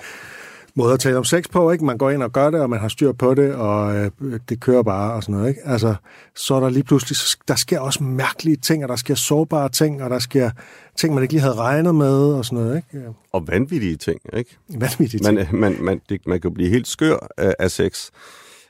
måde 0.76 0.94
at 0.94 1.00
tale 1.00 1.18
om 1.18 1.24
sex 1.24 1.44
på. 1.52 1.72
Ikke? 1.72 1.86
Man 1.86 1.98
går 1.98 2.10
ind 2.10 2.24
og 2.24 2.32
gør 2.32 2.50
det, 2.50 2.62
og 2.62 2.70
man 2.70 2.80
har 2.80 2.88
styr 2.88 3.12
på 3.12 3.34
det, 3.34 3.56
og 3.56 3.96
øh, 3.96 4.40
det 4.50 4.60
kører 4.60 4.84
bare 4.84 5.14
og 5.14 5.24
sådan 5.24 5.36
noget. 5.36 5.50
Ikke? 5.50 5.62
Altså, 5.66 5.96
så 6.36 6.56
er 6.56 6.60
der 6.60 6.70
lige 6.70 6.84
pludselig, 6.84 7.18
der 7.48 7.56
sker 7.56 7.80
også 7.80 8.04
mærkelige 8.04 8.56
ting, 8.56 8.84
og 8.84 8.90
der 8.90 8.96
sker 8.96 9.16
sårbare 9.16 9.70
ting, 9.70 10.04
og 10.04 10.10
der 10.10 10.20
sker 10.20 10.52
ting, 10.98 11.14
man 11.14 11.24
ikke 11.24 11.34
lige 11.34 11.42
havde 11.42 11.56
regnet 11.56 11.96
med, 11.96 12.34
og 12.34 12.46
sådan 12.46 12.64
noget. 12.64 12.76
Ikke? 12.94 13.08
Og 13.32 13.48
vanvittige 13.48 13.96
ting, 13.96 14.20
ikke? 14.34 14.58
Vanvittige 14.70 15.24
ting. 15.24 15.36
Man, 15.36 15.48
man, 15.52 15.78
man, 15.80 16.02
det, 16.10 16.28
man 16.28 16.42
kan 16.42 16.54
blive 16.54 16.70
helt 16.70 16.88
skør 16.88 17.28
af, 17.38 17.56
af 17.60 17.72
sex. 17.72 18.10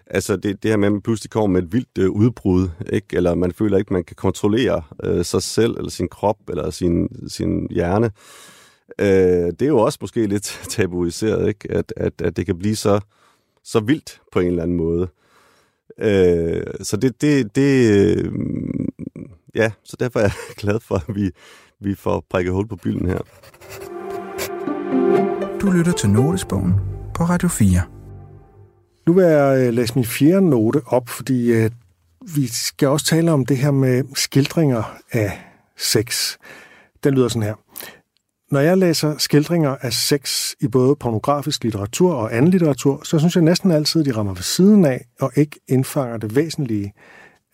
Altså 0.08 0.36
det, 0.36 0.64
det 0.64 0.72
her 0.72 0.78
med, 0.78 0.88
at 0.88 0.92
man 0.92 1.02
pludselig 1.02 1.32
kommer 1.32 1.48
med 1.48 1.64
et 1.64 1.74
vildt 1.74 1.98
øh, 1.98 2.10
udbrud, 2.10 2.70
ikke? 2.90 3.08
eller 3.12 3.36
man 3.36 3.52
føler 3.52 3.78
ikke, 3.78 3.94
man 3.94 4.04
kan 4.04 4.16
kontrollere 4.16 4.82
øh, 5.04 5.26
sig 5.26 5.44
selv, 5.44 5.72
eller 5.78 5.90
sin 5.90 6.08
krop, 6.08 6.38
eller 6.50 6.70
sin, 6.70 7.08
sin 7.30 7.68
hjerne. 7.72 8.12
Øh, 9.00 9.08
det 9.60 9.62
er 9.62 9.68
jo 9.68 9.78
også 9.78 9.98
måske 10.02 10.28
lidt 10.28 10.62
tabuiseret, 10.70 11.48
ikke? 11.48 11.72
At, 11.72 11.94
at, 11.98 12.22
at 12.22 12.38
det 12.38 12.46
kan 12.46 12.60
blive 12.60 12.76
så, 12.76 13.00
så 13.64 13.80
vildt 13.80 14.22
på 14.32 14.40
en 14.40 14.48
eller 14.48 14.64
anden 14.64 14.78
måde. 14.78 15.08
Øh, 15.98 16.64
så 16.82 16.98
det, 16.98 17.22
det, 17.22 17.56
det 17.56 17.92
øh, 17.92 18.32
ja, 19.56 19.72
så 19.84 19.98
derfor 20.00 20.20
er 20.20 20.24
jeg 20.24 20.32
glad 20.62 20.80
for, 20.80 20.96
at 20.96 21.16
vi, 21.16 21.32
vi 21.80 21.96
får 21.96 22.26
prikket 22.30 22.54
hul 22.54 22.68
på 22.68 22.76
bylden 22.76 23.08
her. 23.08 23.20
Du 25.62 25.72
lytter 25.72 25.92
til 25.92 26.10
Notesbogen 26.10 26.74
på 27.14 27.24
Radio 27.24 27.48
4. 27.48 27.82
Nu 29.08 29.14
vil 29.14 29.24
jeg 29.24 29.68
øh, 29.68 29.74
læse 29.74 29.96
min 29.96 30.06
fjerde 30.06 30.50
note 30.50 30.82
op, 30.86 31.10
fordi 31.10 31.52
øh, 31.52 31.72
vi 32.36 32.48
skal 32.48 32.88
også 32.88 33.06
tale 33.06 33.32
om 33.32 33.46
det 33.46 33.58
her 33.58 33.72
med 33.72 34.04
skildringer 34.16 34.98
af 35.12 35.42
sex. 35.78 36.38
Den 37.04 37.14
lyder 37.14 37.28
sådan 37.28 37.44
her. 37.44 37.56
Når 38.54 38.60
jeg 38.60 38.78
læser 38.78 39.18
skildringer 39.18 39.76
af 39.82 39.94
sex 39.94 40.52
i 40.62 40.68
både 40.68 40.96
pornografisk 40.96 41.64
litteratur 41.64 42.14
og 42.14 42.36
anden 42.36 42.52
litteratur, 42.52 43.02
så 43.04 43.20
synes 43.20 43.36
jeg 43.36 43.44
næsten 43.44 43.72
altid, 43.72 44.02
at 44.02 44.06
de 44.06 44.18
rammer 44.18 44.34
ved 44.34 44.42
siden 44.42 44.86
af 44.86 45.06
og 45.20 45.32
ikke 45.36 45.60
indfanger 45.68 46.18
det 46.18 46.36
væsentlige. 46.36 46.94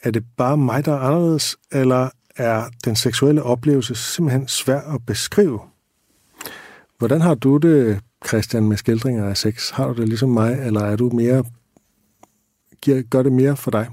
Er 0.04 0.12
det 0.12 0.24
bare 0.38 0.58
mig, 0.58 0.86
der 0.86 0.93
er 0.93 1.00
anderledes, 1.00 1.58
eller 1.72 2.10
er 2.36 2.64
den 2.86 2.95
seksuelle 2.95 3.43
oplevelse 3.43 3.95
simpelthen 3.95 4.47
svær 4.47 4.82
at 4.82 5.06
beskrive? 5.06 5.60
Hvordan 6.97 7.22
har 7.22 7.36
du 7.36 7.58
det, 7.58 8.00
Christian, 8.28 8.68
med 8.68 8.78
skildringer 8.78 9.30
af 9.30 9.38
sex? 9.38 9.70
Har 9.70 9.88
du 9.88 9.93
det 9.93 10.10
ligesom 10.10 10.30
mig, 10.30 10.60
eller 10.66 10.82
er 10.82 10.95
du 10.95 11.10
mere 11.10 11.43
giver, 12.82 13.02
gør 13.02 13.24
det 13.24 13.32
mere 13.32 13.58
for 13.58 13.72
dig? 13.72 13.88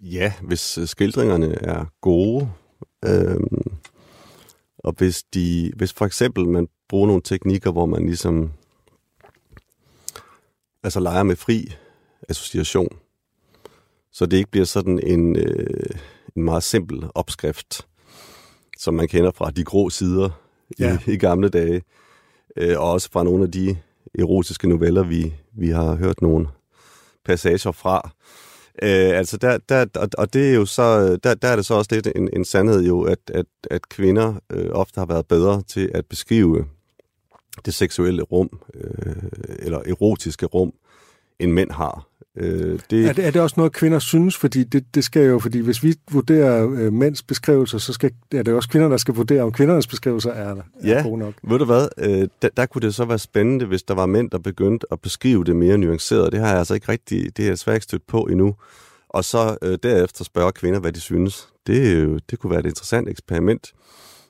Ja, 0.00 0.32
hvis 0.42 0.78
skildringerne 0.86 1.54
er 1.64 1.84
gode, 2.00 2.50
øh, 3.04 3.36
og 4.86 4.94
hvis, 4.98 5.22
de, 5.22 5.72
hvis 5.76 5.92
for 5.92 6.06
eksempel 6.06 6.48
man 6.48 6.68
bruger 6.88 7.06
nogle 7.06 7.22
teknikker, 7.22 7.72
hvor 7.72 7.86
man 7.86 8.06
ligesom 8.06 8.52
altså 10.82 11.00
leger 11.00 11.22
med 11.22 11.36
fri 11.36 11.74
association, 12.28 12.98
så 14.12 14.26
det 14.26 14.36
ikke 14.36 14.50
bliver 14.50 14.66
sådan 14.66 15.00
en, 15.02 15.36
øh, 15.36 15.90
en 16.36 16.42
meget 16.42 16.62
simpel 16.62 17.10
opskrift, 17.14 17.86
som 18.78 18.94
man 18.94 19.08
kender 19.08 19.30
fra 19.30 19.50
de 19.50 19.64
grå 19.64 19.90
sider 19.90 20.30
ja. 20.78 20.98
i, 21.06 21.12
i 21.12 21.16
gamle 21.16 21.48
dage, 21.48 21.82
øh, 22.56 22.80
og 22.80 22.90
også 22.92 23.10
fra 23.12 23.24
nogle 23.24 23.44
af 23.44 23.50
de 23.50 23.76
erotiske 24.18 24.68
noveller, 24.68 25.02
vi, 25.02 25.34
vi 25.52 25.68
har 25.68 25.94
hørt 25.94 26.22
nogle 26.22 26.48
passager 27.24 27.72
fra. 27.72 28.10
Øh, 28.82 29.18
altså 29.18 29.36
der, 29.36 29.58
der, 29.68 29.86
og 30.18 30.32
det 30.32 30.50
er 30.50 30.54
jo 30.54 30.66
så, 30.66 31.16
der, 31.16 31.34
der 31.34 31.48
er 31.48 31.56
det 31.56 31.66
så 31.66 31.74
også 31.74 31.88
lidt 31.94 32.08
en, 32.16 32.30
en 32.32 32.44
sandhed 32.44 32.82
jo, 32.82 33.02
at, 33.02 33.18
at, 33.34 33.46
at 33.70 33.88
kvinder 33.88 34.34
øh, 34.52 34.70
ofte 34.72 34.98
har 34.98 35.06
været 35.06 35.26
bedre 35.26 35.62
til 35.62 35.90
at 35.94 36.06
beskrive 36.06 36.64
det 37.64 37.74
seksuelle 37.74 38.22
rum, 38.22 38.60
øh, 38.74 39.16
eller 39.58 39.78
erotiske 39.78 40.46
rum, 40.46 40.72
end 41.38 41.52
mænd 41.52 41.70
har. 41.70 42.08
Øh, 42.36 42.78
det... 42.90 43.08
Er, 43.08 43.12
det, 43.12 43.26
er 43.26 43.30
det 43.30 43.42
også 43.42 43.54
noget, 43.56 43.72
kvinder 43.72 43.98
synes? 43.98 44.36
Fordi 44.36 44.64
det, 44.64 44.94
det 44.94 45.04
skal 45.04 45.26
jo, 45.26 45.38
fordi 45.38 45.58
hvis 45.58 45.82
vi 45.82 45.94
vurderer 46.10 46.70
øh, 46.70 46.92
mænds 46.92 47.22
beskrivelser, 47.22 47.78
så 47.78 47.92
skal, 47.92 48.10
er 48.32 48.42
det 48.42 48.54
også 48.54 48.68
kvinder, 48.68 48.88
der 48.88 48.96
skal 48.96 49.14
vurdere, 49.14 49.42
om 49.42 49.52
kvindernes 49.52 49.86
beskrivelser 49.86 50.30
er, 50.30 50.54
er 50.54 50.62
ja, 50.84 51.02
gode 51.02 51.18
nok. 51.18 51.34
ved 51.42 51.58
du 51.58 51.64
hvad? 51.64 51.88
Øh, 51.98 52.28
der, 52.42 52.48
der 52.56 52.66
kunne 52.66 52.82
det 52.82 52.94
så 52.94 53.04
være 53.04 53.18
spændende, 53.18 53.66
hvis 53.66 53.82
der 53.82 53.94
var 53.94 54.06
mænd, 54.06 54.30
der 54.30 54.38
begyndte 54.38 54.86
at 54.92 55.00
beskrive 55.00 55.44
det 55.44 55.56
mere 55.56 55.78
nuanceret. 55.78 56.32
Det 56.32 56.40
har 56.40 56.48
jeg 56.48 56.58
altså 56.58 56.74
ikke 56.74 56.88
rigtig, 56.88 57.36
det 57.36 57.48
er 57.48 57.54
svært 57.54 57.82
stødt 57.82 58.06
på 58.06 58.22
endnu. 58.22 58.54
Og 59.08 59.24
så 59.24 59.56
øh, 59.62 59.78
derefter 59.82 60.24
spørge 60.24 60.52
kvinder, 60.52 60.80
hvad 60.80 60.92
de 60.92 61.00
synes. 61.00 61.48
Det, 61.66 61.96
øh, 61.96 62.20
det 62.30 62.38
kunne 62.38 62.50
være 62.50 62.60
et 62.60 62.66
interessant 62.66 63.08
eksperiment. 63.08 63.72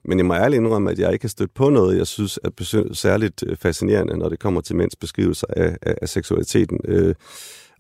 Men 0.09 0.19
jeg 0.19 0.27
må 0.27 0.35
ærligt 0.35 0.61
indrømme, 0.61 0.91
at 0.91 0.99
jeg 0.99 1.13
ikke 1.13 1.23
har 1.23 1.29
stødt 1.29 1.55
på 1.55 1.71
noget, 1.71 1.99
jeg 1.99 2.07
synes 2.07 2.39
er 2.45 2.89
særligt 2.93 3.45
øh, 3.47 3.57
fascinerende, 3.57 4.17
når 4.17 4.29
det 4.29 4.39
kommer 4.39 4.61
til 4.61 4.77
mænds 4.77 4.97
beskrivelser 4.97 5.47
af, 5.57 5.77
af, 5.83 5.95
af 6.03 6.09
seksualiteten. 6.09 6.81
Øh, 6.85 7.15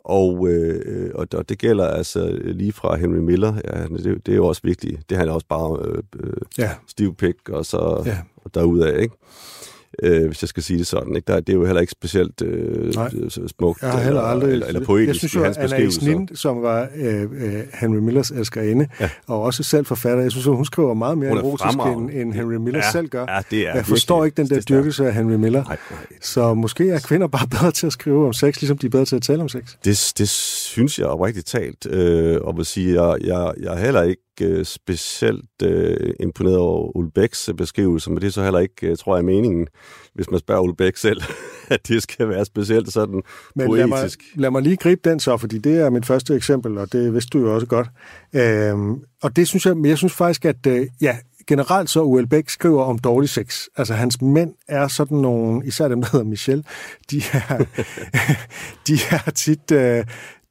og, 0.07 0.49
øh, 0.49 1.11
og, 1.15 1.27
og 1.35 1.49
det 1.49 1.59
gælder 1.59 1.87
altså 1.87 2.39
lige 2.45 2.73
fra 2.73 2.97
Henry 2.97 3.19
Miller. 3.19 3.55
Ja, 3.65 3.83
det, 3.83 4.27
det 4.27 4.33
er 4.33 4.37
jo 4.37 4.47
også 4.47 4.63
vigtigt. 4.65 5.11
Det 5.11 5.19
er 5.19 5.31
også 5.31 5.47
bare 5.49 5.79
øh, 5.85 6.03
øh, 6.23 6.33
ja. 6.59 6.71
stiv 6.87 7.15
pik 7.15 7.49
og 7.49 7.67
så 7.67 8.03
ja. 8.07 8.19
og 8.37 8.55
derudad, 8.55 8.99
ikke? 8.99 9.17
Øh, 10.03 10.27
hvis 10.27 10.43
jeg 10.43 10.49
skal 10.49 10.63
sige 10.63 10.79
det 10.79 10.87
sådan. 10.87 11.17
Ikke? 11.17 11.33
Der, 11.33 11.41
det 11.41 11.49
er 11.49 11.57
jo 11.57 11.65
heller 11.65 11.81
ikke 11.81 11.91
specielt 11.91 12.43
øh, 12.43 12.93
smukt 12.93 13.83
jeg 13.83 13.91
har 13.91 14.01
heller 14.01 14.21
aldrig, 14.21 14.53
eller, 14.53 14.67
eller 14.67 14.85
poetisk 14.85 15.09
jeg 15.09 15.17
synes 15.17 15.35
jo, 15.35 15.41
i 15.41 15.45
hans 15.45 15.59
beskrivelser. 15.59 16.07
Nin, 16.07 16.29
som 16.35 16.63
var 16.63 16.89
øh, 16.97 17.23
øh, 17.23 17.63
Henry 17.75 17.99
Millers 17.99 18.31
elskerinde, 18.31 18.89
ja. 19.01 19.11
og 19.27 19.43
også 19.43 19.63
selv 19.63 19.87
forfatter, 19.87 20.23
jeg 20.23 20.31
synes, 20.31 20.47
hun 20.47 20.65
skriver 20.65 20.95
meget 20.95 21.19
mere 21.19 21.31
erotisk, 21.31 21.79
end, 21.87 22.11
end 22.11 22.33
Henry 22.33 22.55
Miller 22.55 22.81
ja, 22.85 22.91
selv 22.91 23.09
gør. 23.09 23.27
Ja, 23.29 23.41
det 23.51 23.69
er 23.69 23.75
jeg 23.75 23.87
forstår 23.87 24.25
ikke 24.25 24.37
den 24.37 24.51
der 24.51 24.61
dyrkelse 24.61 25.07
af 25.07 25.15
Henry 25.15 25.35
Miller. 25.35 25.65
Nej, 25.65 25.77
nej. 25.91 26.01
Så 26.21 26.55
måske 26.55 26.91
er 26.91 26.99
kvinder 26.99 27.27
bare 27.27 27.49
bedre 27.61 27.71
til 27.71 27.87
at 27.87 27.93
skrive 27.93 28.27
om 28.27 28.33
sex, 28.33 28.61
ligesom 28.61 28.79
de 28.79 28.87
er 28.87 28.91
bedre 28.91 29.05
til 29.05 29.17
at 29.17 29.23
tale 29.23 29.43
om 29.43 29.49
sex. 29.49 29.75
Det, 29.85 30.13
det 30.19 30.29
synes 30.29 30.99
jeg 30.99 31.07
oprigtigt 31.07 31.47
talt, 31.47 31.87
øh, 31.87 32.41
og 32.41 32.57
vil 32.57 32.65
sige, 32.65 33.03
jeg, 33.03 33.19
jeg, 33.25 33.53
jeg 33.61 33.75
er 33.75 33.79
heller 33.79 34.03
ikke 34.03 34.23
øh, 34.45 34.65
specielt 34.65 35.63
øh, 35.63 36.11
imponeret 36.21 36.59
over 36.59 36.97
Ulbæks 36.97 37.51
beskrivelse, 37.57 38.11
men 38.11 38.21
det 38.21 38.27
er 38.27 38.31
så 38.31 38.43
heller 38.43 38.59
ikke, 38.59 38.87
øh, 38.87 38.97
tror 38.97 39.17
jeg, 39.17 39.25
meningen, 39.25 39.67
hvis 40.15 40.31
man 40.31 40.41
spørger 40.41 40.63
Ulbæk 40.63 40.97
selv, 40.97 41.23
at 41.69 41.89
det 41.89 42.03
skal 42.03 42.29
være 42.29 42.45
specielt 42.45 42.93
sådan 42.93 43.23
men 43.55 43.67
poetisk. 43.67 43.89
Lad 43.91 43.99
mig, 43.99 44.41
lad 44.41 44.51
mig 44.51 44.63
lige 44.63 44.77
gribe 44.77 45.11
den 45.11 45.21
så, 45.21 45.37
fordi 45.37 45.59
det 45.59 45.81
er 45.81 45.91
mit 45.91 46.07
første 46.07 46.35
eksempel, 46.35 46.79
og 46.79 46.93
det 46.93 47.15
vidste 47.15 47.39
du 47.39 47.47
jo 47.47 47.55
også 47.55 47.67
godt. 47.67 47.89
Øhm, 48.35 48.95
og 49.23 49.37
det 49.37 49.49
synes 49.49 49.67
jeg, 49.67 49.77
men 49.77 49.87
jeg 49.87 49.99
synes 49.99 50.13
faktisk, 50.13 50.45
at 50.45 50.67
øh, 50.67 50.87
ja, 51.01 51.17
generelt 51.47 51.91
så 51.91 52.03
Uel 52.03 52.27
Bæk 52.27 52.49
skriver 52.49 52.85
om 52.85 52.99
dårlig 52.99 53.29
sex. 53.29 53.67
Altså 53.77 53.95
hans 53.95 54.23
mænd 54.23 54.55
er 54.69 54.89
sådan 54.89 55.19
nogle, 55.19 55.67
især 55.67 55.89
dem, 55.89 56.03
der 56.03 56.09
hedder 56.13 56.27
Michel, 56.27 56.65
de 57.11 57.23
er, 57.33 57.65
de 58.89 58.99
er 59.11 59.31
tit, 59.31 59.73
øh, 59.73 60.05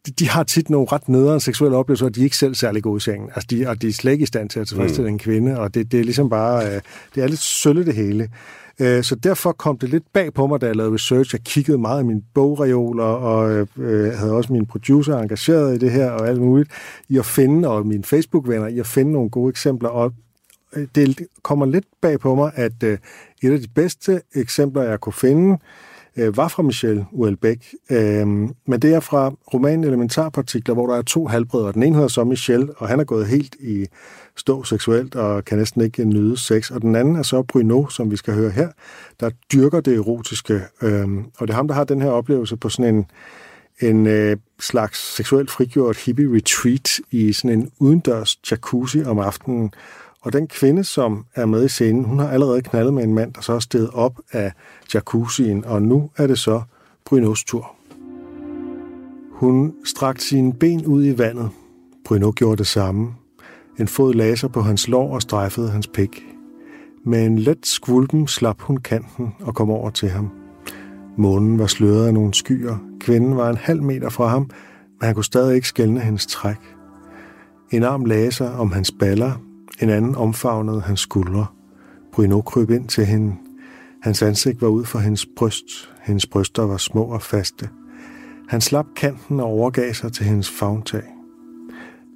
de, 0.05 0.11
de 0.11 0.29
har 0.29 0.43
tit 0.43 0.69
nogle 0.69 0.87
ret 0.91 1.09
nedere 1.09 1.39
seksuelle 1.39 1.77
oplevelser, 1.77 2.05
og 2.05 2.15
de 2.15 2.19
er 2.19 2.23
ikke 2.23 2.37
selv 2.37 2.55
særlig 2.55 2.83
gode 2.83 2.97
i 2.97 2.99
sengen. 2.99 3.29
Altså, 3.35 3.47
de, 3.49 3.67
og 3.67 3.81
de 3.81 3.87
er 3.87 3.93
slet 3.93 4.11
ikke 4.11 4.23
i 4.23 4.25
stand 4.25 4.49
til 4.49 4.59
at 4.59 4.67
tilfredsstille 4.67 5.09
mm. 5.09 5.13
en 5.13 5.19
kvinde, 5.19 5.59
og 5.59 5.73
det, 5.73 5.91
det 5.91 5.99
er 5.99 6.03
ligesom 6.03 6.29
bare, 6.29 6.65
øh, 6.65 6.81
det 7.15 7.23
er 7.23 7.27
lidt 7.27 7.39
sølle 7.39 7.85
det 7.85 7.93
hele. 7.93 8.29
Øh, 8.79 9.03
så 9.03 9.15
derfor 9.15 9.51
kom 9.51 9.77
det 9.77 9.89
lidt 9.89 10.03
bag 10.13 10.33
på 10.33 10.47
mig, 10.47 10.61
da 10.61 10.65
jeg 10.65 10.75
lavede 10.75 10.93
research. 10.93 11.35
Jeg 11.35 11.41
kiggede 11.41 11.77
meget 11.77 12.03
i 12.03 12.05
mine 12.05 12.21
bogreoler, 12.33 13.03
og 13.03 13.67
øh, 13.77 14.13
havde 14.13 14.33
også 14.33 14.53
min 14.53 14.65
producer 14.65 15.17
engageret 15.17 15.75
i 15.75 15.77
det 15.77 15.91
her, 15.91 16.11
og 16.11 16.27
alt 16.27 16.41
muligt, 16.41 16.69
i 17.09 17.17
at 17.17 17.25
finde, 17.25 17.69
og 17.69 17.87
mine 17.87 18.03
Facebook-venner, 18.03 18.67
i 18.67 18.79
at 18.79 18.87
finde 18.87 19.11
nogle 19.11 19.29
gode 19.29 19.49
eksempler. 19.49 19.89
Og 19.89 20.13
det 20.95 21.21
kommer 21.43 21.65
lidt 21.65 21.85
bag 22.01 22.19
på 22.19 22.35
mig, 22.35 22.51
at 22.55 22.83
et 22.83 22.99
af 23.43 23.59
de 23.59 23.67
bedste 23.75 24.21
eksempler, 24.35 24.83
jeg 24.83 24.99
kunne 24.99 25.13
finde, 25.13 25.57
øh, 26.17 26.37
var 26.37 26.47
fra 26.47 26.63
Michel 26.63 27.05
Houellebecq. 27.11 27.73
Øh, 27.91 28.27
men 28.27 28.79
det 28.81 28.93
er 28.93 28.99
fra 28.99 29.33
romanen 29.53 29.83
Elementarpartikler, 29.83 30.75
hvor 30.75 30.87
der 30.87 30.95
er 30.95 31.01
to 31.01 31.27
halvbrødre. 31.27 31.71
Den 31.71 31.83
ene 31.83 31.95
hedder 31.95 32.07
så 32.07 32.23
Michel, 32.23 32.69
og 32.77 32.87
han 32.87 32.99
er 32.99 33.03
gået 33.03 33.27
helt 33.27 33.55
i 33.59 33.85
stå 34.37 34.63
seksuelt 34.63 35.15
og 35.15 35.45
kan 35.45 35.57
næsten 35.57 35.81
ikke 35.81 36.05
nyde 36.05 36.37
sex. 36.37 36.71
Og 36.71 36.81
den 36.81 36.95
anden 36.95 37.15
er 37.15 37.23
så 37.23 37.41
Bruno, 37.41 37.87
som 37.87 38.11
vi 38.11 38.15
skal 38.15 38.33
høre 38.33 38.49
her, 38.49 38.69
der 39.19 39.29
dyrker 39.53 39.79
det 39.79 39.95
erotiske. 39.95 40.61
Øh, 40.81 41.07
og 41.37 41.47
det 41.47 41.49
er 41.49 41.55
ham, 41.55 41.67
der 41.67 41.75
har 41.75 41.83
den 41.83 42.01
her 42.01 42.09
oplevelse 42.09 42.57
på 42.57 42.69
sådan 42.69 42.95
en 42.95 43.05
en 43.79 44.07
øh, 44.07 44.37
slags 44.59 45.15
seksuelt 45.15 45.51
frigjort 45.51 45.97
hippie 45.97 46.35
retreat 46.35 46.99
i 47.11 47.33
sådan 47.33 47.59
en 47.59 47.71
udendørs 47.79 48.37
jacuzzi 48.51 49.03
om 49.03 49.19
aftenen, 49.19 49.73
og 50.25 50.33
den 50.33 50.47
kvinde, 50.47 50.83
som 50.83 51.25
er 51.35 51.45
med 51.45 51.65
i 51.65 51.67
scenen, 51.67 52.03
hun 52.03 52.19
har 52.19 52.29
allerede 52.29 52.61
knaldet 52.61 52.93
med 52.93 53.03
en 53.03 53.13
mand, 53.13 53.33
der 53.33 53.41
så 53.41 53.53
er 53.53 53.59
steget 53.59 53.89
op 53.93 54.19
af 54.31 54.51
jacuzzien, 54.93 55.65
og 55.65 55.81
nu 55.81 56.09
er 56.17 56.27
det 56.27 56.39
så 56.39 56.61
Brynos 57.05 57.43
tur. 57.43 57.75
Hun 59.31 59.73
strakte 59.85 60.25
sine 60.25 60.53
ben 60.53 60.85
ud 60.85 61.05
i 61.05 61.17
vandet. 61.17 61.49
Bruno 62.05 62.31
gjorde 62.35 62.57
det 62.57 62.67
samme. 62.67 63.13
En 63.79 63.87
fod 63.87 64.13
laser 64.13 64.47
på 64.47 64.61
hans 64.61 64.87
lår 64.87 65.13
og 65.13 65.21
strejfede 65.21 65.69
hans 65.69 65.87
pik. 65.87 66.25
Med 67.03 67.25
en 67.25 67.39
let 67.39 67.67
skvulpen 67.67 68.27
slap 68.27 68.61
hun 68.61 68.77
kanten 68.77 69.35
og 69.41 69.55
kom 69.55 69.69
over 69.69 69.89
til 69.89 70.09
ham. 70.09 70.29
Månen 71.17 71.59
var 71.59 71.67
sløret 71.67 72.07
af 72.07 72.13
nogle 72.13 72.33
skyer. 72.33 72.77
Kvinden 72.99 73.37
var 73.37 73.49
en 73.49 73.57
halv 73.57 73.81
meter 73.81 74.09
fra 74.09 74.27
ham, 74.27 74.41
men 74.99 75.05
han 75.05 75.15
kunne 75.15 75.23
stadig 75.23 75.55
ikke 75.55 75.67
skælne 75.67 75.99
hendes 75.99 76.25
træk. 76.25 76.75
En 77.71 77.83
arm 77.83 78.05
laser 78.05 78.49
om 78.49 78.71
hans 78.71 78.91
baller, 78.99 79.31
en 79.81 79.89
anden 79.89 80.15
omfavnede 80.15 80.81
hans 80.81 80.99
skuldre. 80.99 81.45
Bruno 82.13 82.41
kryb 82.41 82.69
ind 82.69 82.87
til 82.87 83.05
hende. 83.05 83.35
Hans 84.01 84.21
ansigt 84.21 84.61
var 84.61 84.67
ud 84.67 84.85
for 84.85 84.99
hendes 84.99 85.25
bryst. 85.37 85.65
Hendes 86.01 86.25
bryster 86.25 86.63
var 86.63 86.77
små 86.77 87.03
og 87.03 87.21
faste. 87.21 87.69
Han 88.49 88.61
slap 88.61 88.85
kanten 88.95 89.39
og 89.39 89.45
overgav 89.45 89.93
sig 89.93 90.13
til 90.13 90.25
hendes 90.25 90.49
fagntag. 90.49 91.03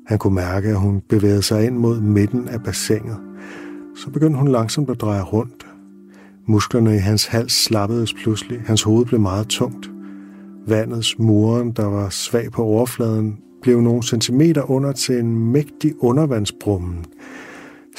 Han 0.07 0.17
kunne 0.17 0.35
mærke, 0.35 0.69
at 0.69 0.79
hun 0.79 1.01
bevægede 1.09 1.41
sig 1.41 1.65
ind 1.65 1.77
mod 1.77 2.01
midten 2.01 2.47
af 2.47 2.63
bassinet. 2.63 3.17
Så 3.95 4.09
begyndte 4.09 4.39
hun 4.39 4.47
langsomt 4.47 4.89
at 4.89 5.01
dreje 5.01 5.21
rundt. 5.21 5.67
Musklerne 6.47 6.95
i 6.95 6.99
hans 6.99 7.25
hals 7.25 7.53
slappedes 7.53 8.13
pludselig. 8.13 8.61
Hans 8.65 8.83
hoved 8.83 9.05
blev 9.05 9.19
meget 9.19 9.47
tungt. 9.47 9.89
Vandets 10.67 11.19
muren, 11.19 11.71
der 11.71 11.85
var 11.85 12.09
svag 12.09 12.51
på 12.51 12.63
overfladen, 12.63 13.37
blev 13.61 13.81
nogle 13.81 14.03
centimeter 14.03 14.71
under 14.71 14.91
til 14.91 15.19
en 15.19 15.51
mægtig 15.51 15.93
undervandsbrummen. 15.99 17.05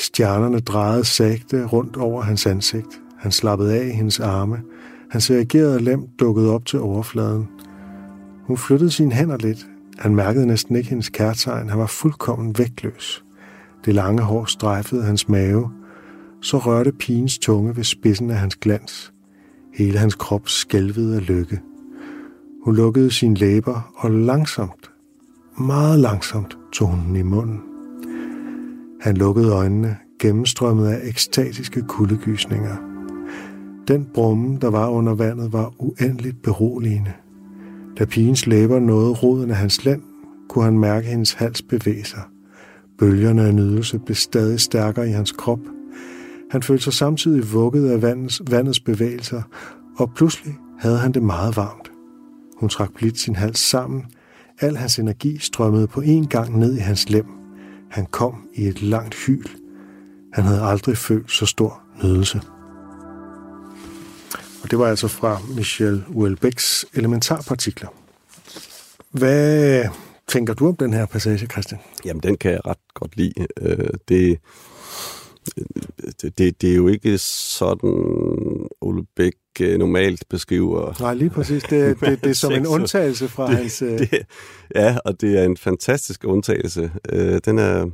Stjernerne 0.00 0.60
drejede 0.60 1.04
sagte 1.04 1.66
rundt 1.66 1.96
over 1.96 2.22
hans 2.22 2.46
ansigt. 2.46 3.00
Han 3.18 3.32
slappede 3.32 3.74
af 3.74 3.86
i 3.86 3.90
hendes 3.90 4.20
arme. 4.20 4.60
Hans 5.10 5.30
reagerede 5.30 5.80
lem 5.80 6.08
dukkede 6.20 6.50
op 6.50 6.66
til 6.66 6.80
overfladen. 6.80 7.48
Hun 8.44 8.56
flyttede 8.56 8.90
sine 8.90 9.12
hænder 9.12 9.36
lidt. 9.36 9.66
Han 9.98 10.14
mærkede 10.14 10.46
næsten 10.46 10.76
ikke 10.76 10.88
hendes 10.88 11.08
kærtegn. 11.08 11.68
Han 11.68 11.78
var 11.78 11.86
fuldkommen 11.86 12.58
vægtløs. 12.58 13.24
Det 13.84 13.94
lange 13.94 14.22
hår 14.22 14.44
strejfede 14.44 15.02
hans 15.02 15.28
mave. 15.28 15.70
Så 16.42 16.58
rørte 16.58 16.92
pigens 16.92 17.38
tunge 17.38 17.76
ved 17.76 17.84
spidsen 17.84 18.30
af 18.30 18.36
hans 18.36 18.56
glans. 18.56 19.12
Hele 19.74 19.98
hans 19.98 20.14
krop 20.14 20.48
skælvede 20.48 21.16
af 21.16 21.28
lykke. 21.28 21.60
Hun 22.64 22.76
lukkede 22.76 23.10
sine 23.10 23.34
læber, 23.34 23.92
og 23.96 24.10
langsomt, 24.10 24.90
meget 25.58 25.98
langsomt, 25.98 26.58
tog 26.72 26.88
hun 26.88 27.06
den 27.06 27.16
i 27.16 27.22
munden. 27.22 27.69
Han 29.00 29.16
lukkede 29.16 29.52
øjnene, 29.52 29.96
gennemstrømmet 30.20 30.86
af 30.88 31.00
ekstatiske 31.04 31.82
kuldegysninger. 31.82 32.76
Den 33.88 34.06
brumme, 34.14 34.58
der 34.60 34.70
var 34.70 34.88
under 34.88 35.14
vandet, 35.14 35.52
var 35.52 35.72
uendeligt 35.78 36.42
beroligende. 36.42 37.12
Da 37.98 38.04
pigens 38.04 38.46
læber 38.46 38.78
nåede 38.78 39.12
roden 39.12 39.50
af 39.50 39.56
hans 39.56 39.84
land, 39.84 40.02
kunne 40.48 40.64
han 40.64 40.78
mærke 40.78 41.06
hendes 41.06 41.32
hals 41.32 41.62
bevæge 41.62 42.04
sig. 42.04 42.22
Bølgerne 42.98 43.42
af 43.42 43.54
nydelse 43.54 43.98
blev 43.98 44.14
stadig 44.14 44.60
stærkere 44.60 45.08
i 45.08 45.12
hans 45.12 45.32
krop. 45.32 45.60
Han 46.50 46.62
følte 46.62 46.84
sig 46.84 46.92
samtidig 46.92 47.52
vugget 47.52 47.90
af 47.90 48.02
vandets, 48.02 48.42
vandets 48.50 48.80
bevægelser, 48.80 49.42
og 49.98 50.12
pludselig 50.14 50.54
havde 50.78 50.98
han 50.98 51.12
det 51.12 51.22
meget 51.22 51.56
varmt. 51.56 51.92
Hun 52.56 52.68
trak 52.68 52.94
blidt 52.94 53.18
sin 53.18 53.36
hals 53.36 53.58
sammen. 53.58 54.04
Al 54.60 54.76
hans 54.76 54.98
energi 54.98 55.38
strømmede 55.38 55.86
på 55.86 56.00
én 56.00 56.26
gang 56.26 56.58
ned 56.58 56.76
i 56.76 56.80
hans 56.80 57.10
lem. 57.10 57.39
Han 57.90 58.06
kom 58.06 58.48
i 58.54 58.66
et 58.66 58.82
langt 58.82 59.14
hyl. 59.14 59.46
Han 60.32 60.44
havde 60.44 60.62
aldrig 60.62 60.96
følt 60.96 61.30
så 61.30 61.46
stor 61.46 61.82
nydelse. 62.02 62.40
Og 64.62 64.70
det 64.70 64.78
var 64.78 64.86
altså 64.86 65.08
fra 65.08 65.40
Michel 65.56 66.04
Houellebecqs 66.06 66.84
elementarpartikler. 66.94 67.88
Hvad 69.10 69.84
tænker 70.28 70.54
du 70.54 70.68
om 70.68 70.76
den 70.76 70.92
her 70.92 71.06
passage, 71.06 71.46
Christian? 71.46 71.80
Jamen, 72.04 72.22
den 72.22 72.36
kan 72.36 72.52
jeg 72.52 72.66
ret 72.66 72.78
godt 72.94 73.16
lide. 73.16 73.32
Øh, 73.60 73.78
øh, 73.78 73.88
det, 74.08 74.38
det, 76.38 76.62
det 76.62 76.70
er 76.70 76.74
jo 76.74 76.88
ikke 76.88 77.18
sådan, 77.18 77.90
Ole 78.80 79.04
Bæk 79.16 79.34
øh, 79.60 79.78
normalt 79.78 80.24
beskriver... 80.28 80.94
Nej, 81.00 81.14
lige 81.14 81.30
præcis. 81.30 81.62
Det, 81.62 81.96
det, 82.00 82.24
det 82.24 82.30
er 82.30 82.34
som 82.34 82.52
en 82.52 82.66
undtagelse 82.66 83.28
fra 83.28 83.48
det, 83.48 83.56
hans... 83.56 83.78
Det, 83.78 84.26
ja, 84.74 84.96
og 85.04 85.20
det 85.20 85.38
er 85.38 85.44
en 85.44 85.56
fantastisk 85.56 86.24
undtagelse. 86.24 86.90
Øh, 87.08 87.40
den 87.44 87.58
er, 87.58 87.84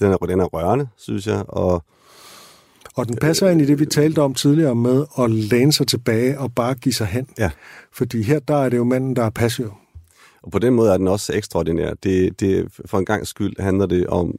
den 0.00 0.12
er, 0.12 0.16
den 0.16 0.40
er 0.40 0.44
rørende, 0.44 0.88
synes 0.96 1.26
jeg, 1.26 1.44
og... 1.48 1.84
Og 2.94 3.08
den 3.08 3.16
passer 3.16 3.48
ind 3.48 3.62
i 3.62 3.64
det, 3.64 3.78
vi 3.78 3.86
talte 3.86 4.18
om 4.18 4.34
tidligere 4.34 4.74
med 4.74 5.04
at 5.18 5.30
læne 5.30 5.72
sig 5.72 5.86
tilbage 5.86 6.38
og 6.40 6.54
bare 6.54 6.74
give 6.74 6.92
sig 6.92 7.06
hen. 7.06 7.28
Ja. 7.38 7.50
Fordi 7.92 8.22
her, 8.22 8.38
der 8.38 8.56
er 8.56 8.68
det 8.68 8.76
jo 8.76 8.84
manden, 8.84 9.16
der 9.16 9.22
er 9.22 9.30
passiv. 9.30 9.72
Og 10.42 10.52
på 10.52 10.58
den 10.58 10.74
måde 10.74 10.92
er 10.92 10.96
den 10.96 11.08
også 11.08 11.32
ekstraordinær. 11.32 11.94
Det, 11.94 12.40
det, 12.40 12.68
for 12.86 12.98
en 12.98 13.04
gang 13.04 13.26
skyld 13.26 13.60
handler 13.60 13.86
det 13.86 14.06
om, 14.06 14.34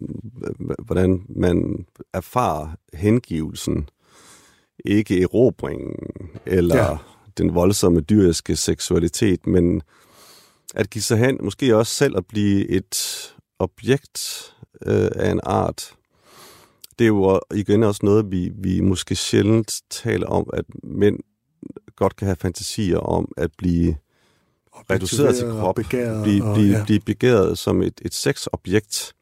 hvordan 0.86 1.22
man 1.30 1.86
erfarer 2.14 2.68
hengivelsen, 2.93 3.89
ikke 4.86 5.21
erobringen 5.21 5.95
eller 6.45 6.75
ja. 6.75 6.97
den 7.38 7.55
voldsomme 7.55 8.01
dyriske 8.01 8.55
seksualitet, 8.55 9.47
men 9.47 9.82
at 10.75 10.89
give 10.89 11.01
sig 11.01 11.17
hen, 11.17 11.38
måske 11.41 11.75
også 11.75 11.93
selv 11.93 12.17
at 12.17 12.25
blive 12.25 12.69
et 12.69 12.95
objekt 13.59 14.53
øh, 14.86 15.09
af 15.15 15.32
en 15.32 15.39
art. 15.43 15.93
Det 16.99 17.05
er 17.05 17.07
jo 17.07 17.39
igen 17.55 17.84
også 17.84 17.99
noget, 18.03 18.32
vi, 18.32 18.51
vi 18.55 18.82
måske 18.82 19.15
sjældent 19.15 19.82
taler 19.89 20.28
om, 20.28 20.49
at 20.53 20.65
mænd 20.84 21.19
godt 21.95 22.15
kan 22.15 22.25
have 22.25 22.36
fantasier 22.36 22.97
om 22.97 23.32
at 23.38 23.51
blive 23.57 23.97
reduceret 24.89 25.36
til 25.36 25.47
krop, 25.47 25.75
blive, 25.75 26.53
blive, 26.53 26.78
ja. 26.78 26.84
blive 26.84 26.99
begæret 26.99 27.57
som 27.57 27.82
et, 27.82 28.01
et 28.05 28.13
sexobjekt. 28.13 29.13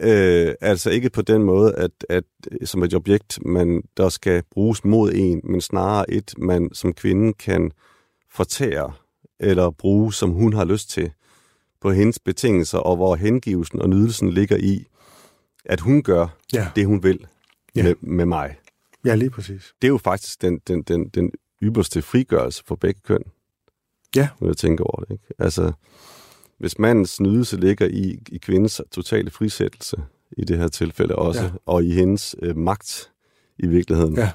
Øh, 0.00 0.54
altså 0.60 0.90
ikke 0.90 1.10
på 1.10 1.22
den 1.22 1.42
måde, 1.42 1.74
at, 1.74 1.90
at 2.08 2.24
som 2.64 2.82
et 2.82 2.94
objekt, 2.94 3.38
man, 3.46 3.82
der 3.96 4.08
skal 4.08 4.42
bruges 4.50 4.84
mod 4.84 5.12
en, 5.14 5.40
men 5.44 5.60
snarere 5.60 6.10
et, 6.10 6.34
man 6.38 6.70
som 6.72 6.94
kvinde 6.94 7.32
kan 7.32 7.72
fortære 8.30 8.92
eller 9.40 9.70
bruge, 9.70 10.12
som 10.14 10.30
hun 10.30 10.52
har 10.52 10.64
lyst 10.64 10.90
til 10.90 11.12
på 11.80 11.90
hendes 11.90 12.18
betingelser, 12.18 12.78
og 12.78 12.96
hvor 12.96 13.16
hengivelsen 13.16 13.82
og 13.82 13.88
nydelsen 13.90 14.30
ligger 14.30 14.56
i, 14.56 14.86
at 15.64 15.80
hun 15.80 16.02
gør 16.02 16.26
Ja. 16.52 16.68
det, 16.76 16.86
hun 16.86 17.02
vil 17.02 17.26
Ja. 17.76 17.82
med, 17.82 17.94
med 18.00 18.26
mig. 18.26 18.56
Ja, 19.04 19.14
lige 19.14 19.30
præcis. 19.30 19.74
Det 19.82 19.88
er 19.88 19.92
jo 19.92 19.98
faktisk 19.98 20.42
den, 20.42 20.58
den, 20.68 20.82
den, 20.82 21.08
den 21.08 21.30
ypperste 21.62 22.02
frigørelse 22.02 22.62
for 22.66 22.74
begge 22.74 23.00
køn. 23.04 23.22
Ja. 24.16 24.28
Når 24.40 24.48
jeg 24.48 24.56
tænker 24.56 24.84
over 24.84 25.00
det. 25.04 25.10
Ikke? 25.12 25.24
Altså, 25.38 25.72
hvis 26.58 26.78
mandens 26.78 27.20
nydelse 27.20 27.56
ligger 27.56 27.86
i, 27.86 28.18
i 28.28 28.38
kvindens 28.38 28.80
totale 28.92 29.30
frisættelse, 29.30 29.96
i 30.38 30.44
det 30.44 30.58
her 30.58 30.68
tilfælde 30.68 31.14
også, 31.16 31.42
Ja. 31.42 31.48
og 31.66 31.84
i 31.84 31.90
hendes 31.92 32.36
øh, 32.42 32.56
magt 32.56 33.10
i 33.58 33.66
virkeligheden, 33.66 34.16
Ja. 34.16 34.30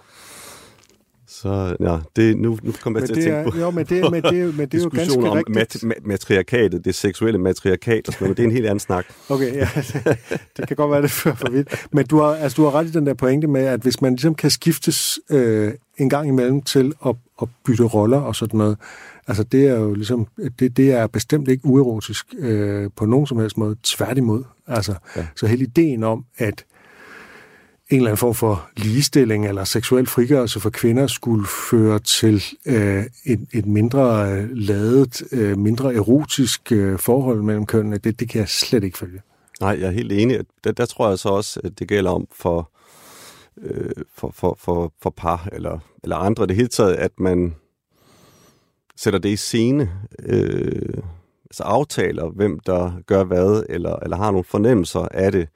så 1.27 1.75
ja, 1.79 1.97
det, 2.15 2.37
nu, 2.37 2.57
nu 2.63 2.71
kommer 2.81 2.99
jeg 2.99 3.09
til 3.09 3.19
at 3.21 3.27
er, 3.27 3.33
tænke 3.43 3.51
på 3.51 3.57
jo, 3.57 3.71
men 3.71 3.85
det, 3.85 4.11
men 4.11 4.23
det, 4.23 4.39
er 4.41 4.51
men 4.57 4.69
det 4.69 4.73
er 4.79 4.83
jo 4.83 4.89
ganske 4.93 5.17
om 5.19 5.23
rigtigt. 5.23 5.83
mat, 5.83 5.97
ma- 5.97 6.07
matriarkatet, 6.07 6.85
det 6.85 6.95
seksuelle 6.95 7.39
matriarkat, 7.39 8.07
og 8.07 8.13
sådan 8.13 8.25
noget, 8.25 8.37
det 8.37 8.43
er 8.43 8.47
en 8.47 8.53
helt 8.53 8.65
anden 8.65 8.79
snak. 8.79 9.05
Okay, 9.29 9.55
ja, 9.55 9.69
det, 9.75 10.17
det 10.57 10.67
kan 10.67 10.77
godt 10.77 10.91
være, 10.91 11.01
det 11.01 11.11
fører 11.11 11.35
for 11.35 11.49
vidt. 11.51 11.87
Men 11.91 12.05
du 12.07 12.17
har, 12.17 12.25
altså, 12.35 12.55
du 12.55 12.63
har 12.63 12.71
ret 12.79 12.87
i 12.87 12.91
den 12.91 13.05
der 13.05 13.13
pointe 13.13 13.47
med, 13.47 13.61
at 13.61 13.79
hvis 13.81 14.01
man 14.01 14.11
ligesom 14.13 14.35
kan 14.35 14.49
skiftes 14.49 15.19
øh, 15.29 15.73
en 15.97 16.09
gang 16.09 16.27
imellem 16.27 16.61
til 16.61 16.93
at, 17.05 17.15
at 17.41 17.47
bytte 17.65 17.83
roller 17.83 18.17
og 18.19 18.35
sådan 18.35 18.57
noget, 18.57 18.77
altså 19.27 19.43
det 19.43 19.67
er 19.67 19.75
jo 19.75 19.93
ligesom, 19.93 20.27
det, 20.59 20.77
det 20.77 20.91
er 20.91 21.07
bestemt 21.07 21.47
ikke 21.47 21.65
uerotisk 21.65 22.25
øh, 22.37 22.89
på 22.95 23.05
nogen 23.05 23.27
som 23.27 23.39
helst 23.39 23.57
måde, 23.57 23.75
tværtimod. 23.83 24.43
Altså, 24.67 24.95
ja. 25.15 25.27
Så 25.35 25.47
hele 25.47 25.63
ideen 25.63 26.03
om, 26.03 26.25
at 26.37 26.65
en 27.89 27.97
eller 27.97 28.09
anden 28.09 28.17
form 28.17 28.33
for 28.33 28.69
ligestilling 28.77 29.47
eller 29.47 29.63
seksuel 29.63 30.07
frigørelse 30.07 30.59
for 30.59 30.69
kvinder 30.69 31.07
skulle 31.07 31.47
føre 31.71 31.99
til 31.99 32.43
øh, 32.65 33.03
et, 33.25 33.47
et 33.53 33.65
mindre 33.65 34.31
øh, 34.31 34.49
ladet, 34.51 35.21
øh, 35.31 35.57
mindre 35.57 35.95
erotisk 35.95 36.71
øh, 36.71 36.99
forhold 36.99 37.41
mellem 37.41 37.65
kønnene, 37.65 37.97
det, 37.97 38.19
det 38.19 38.29
kan 38.29 38.39
jeg 38.39 38.49
slet 38.49 38.83
ikke 38.83 38.97
følge. 38.97 39.21
Nej, 39.61 39.77
jeg 39.79 39.87
er 39.87 39.91
helt 39.91 40.11
enig. 40.11 40.39
Der, 40.63 40.71
der 40.71 40.85
tror 40.85 41.09
jeg 41.09 41.19
så 41.19 41.29
også, 41.29 41.59
at 41.63 41.79
det 41.79 41.87
gælder 41.87 42.11
om 42.11 42.27
for, 42.31 42.71
øh, 43.61 43.89
for, 44.17 44.31
for, 44.35 44.57
for, 44.59 44.93
for 45.01 45.09
par 45.09 45.49
eller, 45.51 45.79
eller 46.03 46.15
andre. 46.15 46.47
Det 46.47 46.55
hele 46.55 46.67
taget, 46.67 46.93
at 46.93 47.11
man 47.19 47.55
sætter 48.95 49.19
det 49.19 49.29
i 49.29 49.35
scene, 49.35 49.91
øh, 50.25 51.03
altså 51.45 51.63
aftaler, 51.63 52.29
hvem 52.29 52.59
der 52.59 52.91
gør 53.07 53.23
hvad, 53.23 53.63
eller, 53.69 53.95
eller 53.95 54.17
har 54.17 54.31
nogle 54.31 54.43
fornemmelser 54.43 54.99
af 54.99 55.31
det, 55.31 55.47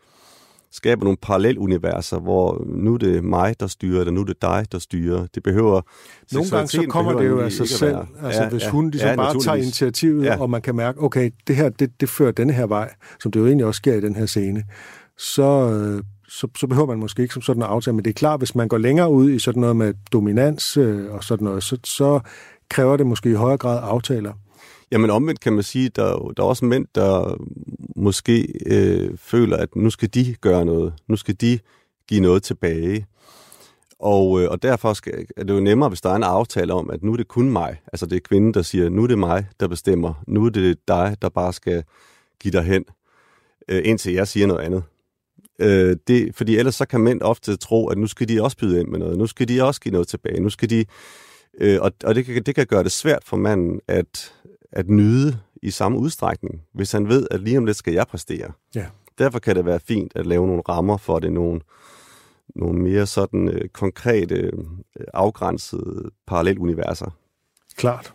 skaber 0.76 1.04
nogle 1.04 1.18
paralleluniverser, 1.22 2.20
hvor 2.20 2.64
nu 2.66 2.94
er 2.94 2.98
det 2.98 3.24
mig, 3.24 3.60
der 3.60 3.68
styrer, 3.68 4.00
eller 4.00 4.12
nu 4.12 4.22
er 4.22 4.26
det 4.26 4.42
dig, 4.42 4.66
der 4.72 4.80
styrer. 4.80 5.28
Det 5.36 5.44
behøver... 5.44 5.82
Nogle 6.34 6.50
gange 6.50 6.68
så 6.68 6.86
kommer 6.90 7.14
det 7.14 7.28
jo 7.28 7.40
af 7.40 7.52
sig 7.52 7.70
selv. 7.70 7.98
Altså 8.24 8.44
ja, 8.44 8.50
hvis 8.50 8.68
hun 8.68 8.90
ligesom 8.90 9.10
ja, 9.10 9.16
bare 9.16 9.40
tager 9.40 9.56
initiativet, 9.56 10.24
ja. 10.24 10.34
Ja. 10.34 10.42
og 10.42 10.50
man 10.50 10.62
kan 10.62 10.76
mærke, 10.76 11.02
okay, 11.02 11.32
det 11.48 11.56
her, 11.56 11.70
det, 11.70 12.02
det 12.02 12.10
fører 12.10 12.32
denne 12.32 12.54
her 12.54 12.68
vej, 12.68 12.94
som 13.20 13.32
det 13.32 13.40
jo 13.40 13.46
egentlig 13.46 13.66
også 13.66 13.78
sker 13.78 13.94
i 13.94 14.02
den 14.02 14.16
her 14.16 14.26
scene, 14.26 14.64
så, 15.18 15.72
øh, 15.72 16.04
så, 16.28 16.48
så 16.58 16.68
behøver 16.68 16.88
man 16.88 17.00
måske 17.00 17.22
ikke 17.22 17.34
som 17.34 17.42
sådan 17.42 17.62
en 17.62 17.68
aftale. 17.68 17.96
Men 17.96 18.06
det 18.06 18.10
er 18.10 18.14
klart, 18.14 18.40
hvis 18.40 18.56
man 18.56 18.68
går 18.68 18.78
længere 18.78 19.12
ud 19.12 19.30
i 19.30 19.40
sådan 19.40 19.62
noget 19.62 19.76
med 19.76 19.94
dominans 20.12 20.78
øh, 20.78 21.14
og 21.14 21.24
sådan 21.24 21.46
noget, 21.46 21.64
så, 21.64 21.78
så 21.84 22.20
kræver 22.70 22.98
det 22.98 23.08
måske 23.08 23.30
i 23.30 23.34
højere 23.34 23.58
grad 23.58 23.80
aftaler. 23.84 24.34
Jamen 24.92 25.10
omvendt 25.10 25.40
kan 25.40 25.54
man 25.54 25.64
sige, 25.64 25.90
der, 25.90 26.34
der 26.38 26.44
er 26.44 26.48
også 26.48 26.66
mænd, 26.66 26.88
der 26.96 27.38
måske 27.96 28.48
øh, 28.66 29.18
føler, 29.18 29.58
at 29.58 29.76
nu 29.76 29.90
skal 29.90 30.10
de 30.14 30.36
gøre 30.42 30.66
noget. 30.66 30.94
Nu 31.08 31.16
skal 31.16 31.36
de 31.42 31.60
give 32.10 32.22
noget 32.22 32.44
tilbage. 32.44 33.06
Og, 34.00 34.42
øh, 34.42 34.50
og 34.50 34.64
derfor 34.64 34.94
skal, 34.94 35.26
er 35.38 35.44
det 35.44 35.54
jo 35.54 35.60
nemmere, 35.60 35.90
hvis 35.90 36.02
der 36.02 36.10
er 36.10 36.16
en 36.16 36.24
aftale 36.24 36.74
om, 36.74 36.90
at 36.90 37.04
nu 37.04 37.14
er 37.14 37.18
det 37.18 37.28
kun 37.28 37.50
mig. 37.50 37.82
Altså 37.94 38.06
det 38.06 38.16
er 38.16 38.20
kvinden, 38.20 38.54
der 38.54 38.62
siger, 38.62 38.90
nu 38.90 39.04
er 39.04 39.08
det 39.08 39.20
mig, 39.20 39.46
der 39.60 39.68
bestemmer. 39.68 40.14
Nu 40.28 40.46
er 40.46 40.50
det 40.50 40.88
dig, 40.88 41.18
der 41.22 41.30
bare 41.30 41.54
skal 41.54 41.84
give 42.40 42.52
dig 42.52 42.64
hen, 42.64 42.86
øh, 43.70 43.82
indtil 43.86 44.14
jeg 44.14 44.28
siger 44.28 44.48
noget 44.48 44.62
andet. 44.62 44.84
Øh, 45.60 45.98
det, 46.08 46.36
fordi 46.36 46.58
ellers 46.58 46.76
så 46.76 46.86
kan 46.86 47.02
mænd 47.02 47.22
ofte 47.22 47.56
tro, 47.56 47.88
at 47.88 47.98
nu 47.98 48.08
skal 48.08 48.30
de 48.30 48.44
også 48.44 48.58
byde 48.58 48.80
ind 48.80 48.88
med 48.88 49.00
noget. 49.00 49.18
Nu 49.18 49.28
skal 49.28 49.48
de 49.48 49.64
også 49.64 49.82
give 49.82 49.92
noget 49.92 50.08
tilbage. 50.08 50.40
Nu 50.40 50.50
skal 50.50 50.70
de, 50.70 50.86
øh, 51.58 51.82
og 51.82 51.92
og 52.04 52.16
det, 52.16 52.26
kan, 52.26 52.44
det 52.44 52.56
kan 52.56 52.68
gøre 52.68 52.84
det 52.84 52.92
svært 52.92 53.24
for 53.26 53.38
manden 53.38 53.80
at, 53.88 54.34
at 54.72 54.90
nyde 54.90 55.38
i 55.62 55.72
samme 55.72 55.98
udstrækning, 55.98 56.62
hvis 56.74 56.92
han 56.92 57.08
ved, 57.08 57.28
at 57.32 57.42
lige 57.42 57.58
om 57.58 57.66
lidt 57.66 57.78
skal 57.78 57.94
jeg 57.94 58.08
præstere. 58.08 58.52
Ja. 58.76 58.86
Derfor 59.18 59.40
kan 59.40 59.56
det 59.56 59.66
være 59.66 59.80
fint 59.80 60.12
at 60.16 60.26
lave 60.26 60.48
nogle 60.48 60.62
rammer 60.70 60.98
for 60.98 61.20
det, 61.20 61.32
nogle, 61.32 61.62
nogle 62.56 62.80
mere 62.80 63.06
sådan 63.06 63.50
øh, 63.50 63.70
konkrete, 63.70 64.36
øh, 64.36 64.52
afgrænsede 65.14 66.10
paralleluniverser. 66.28 67.16
Klart. 67.76 68.14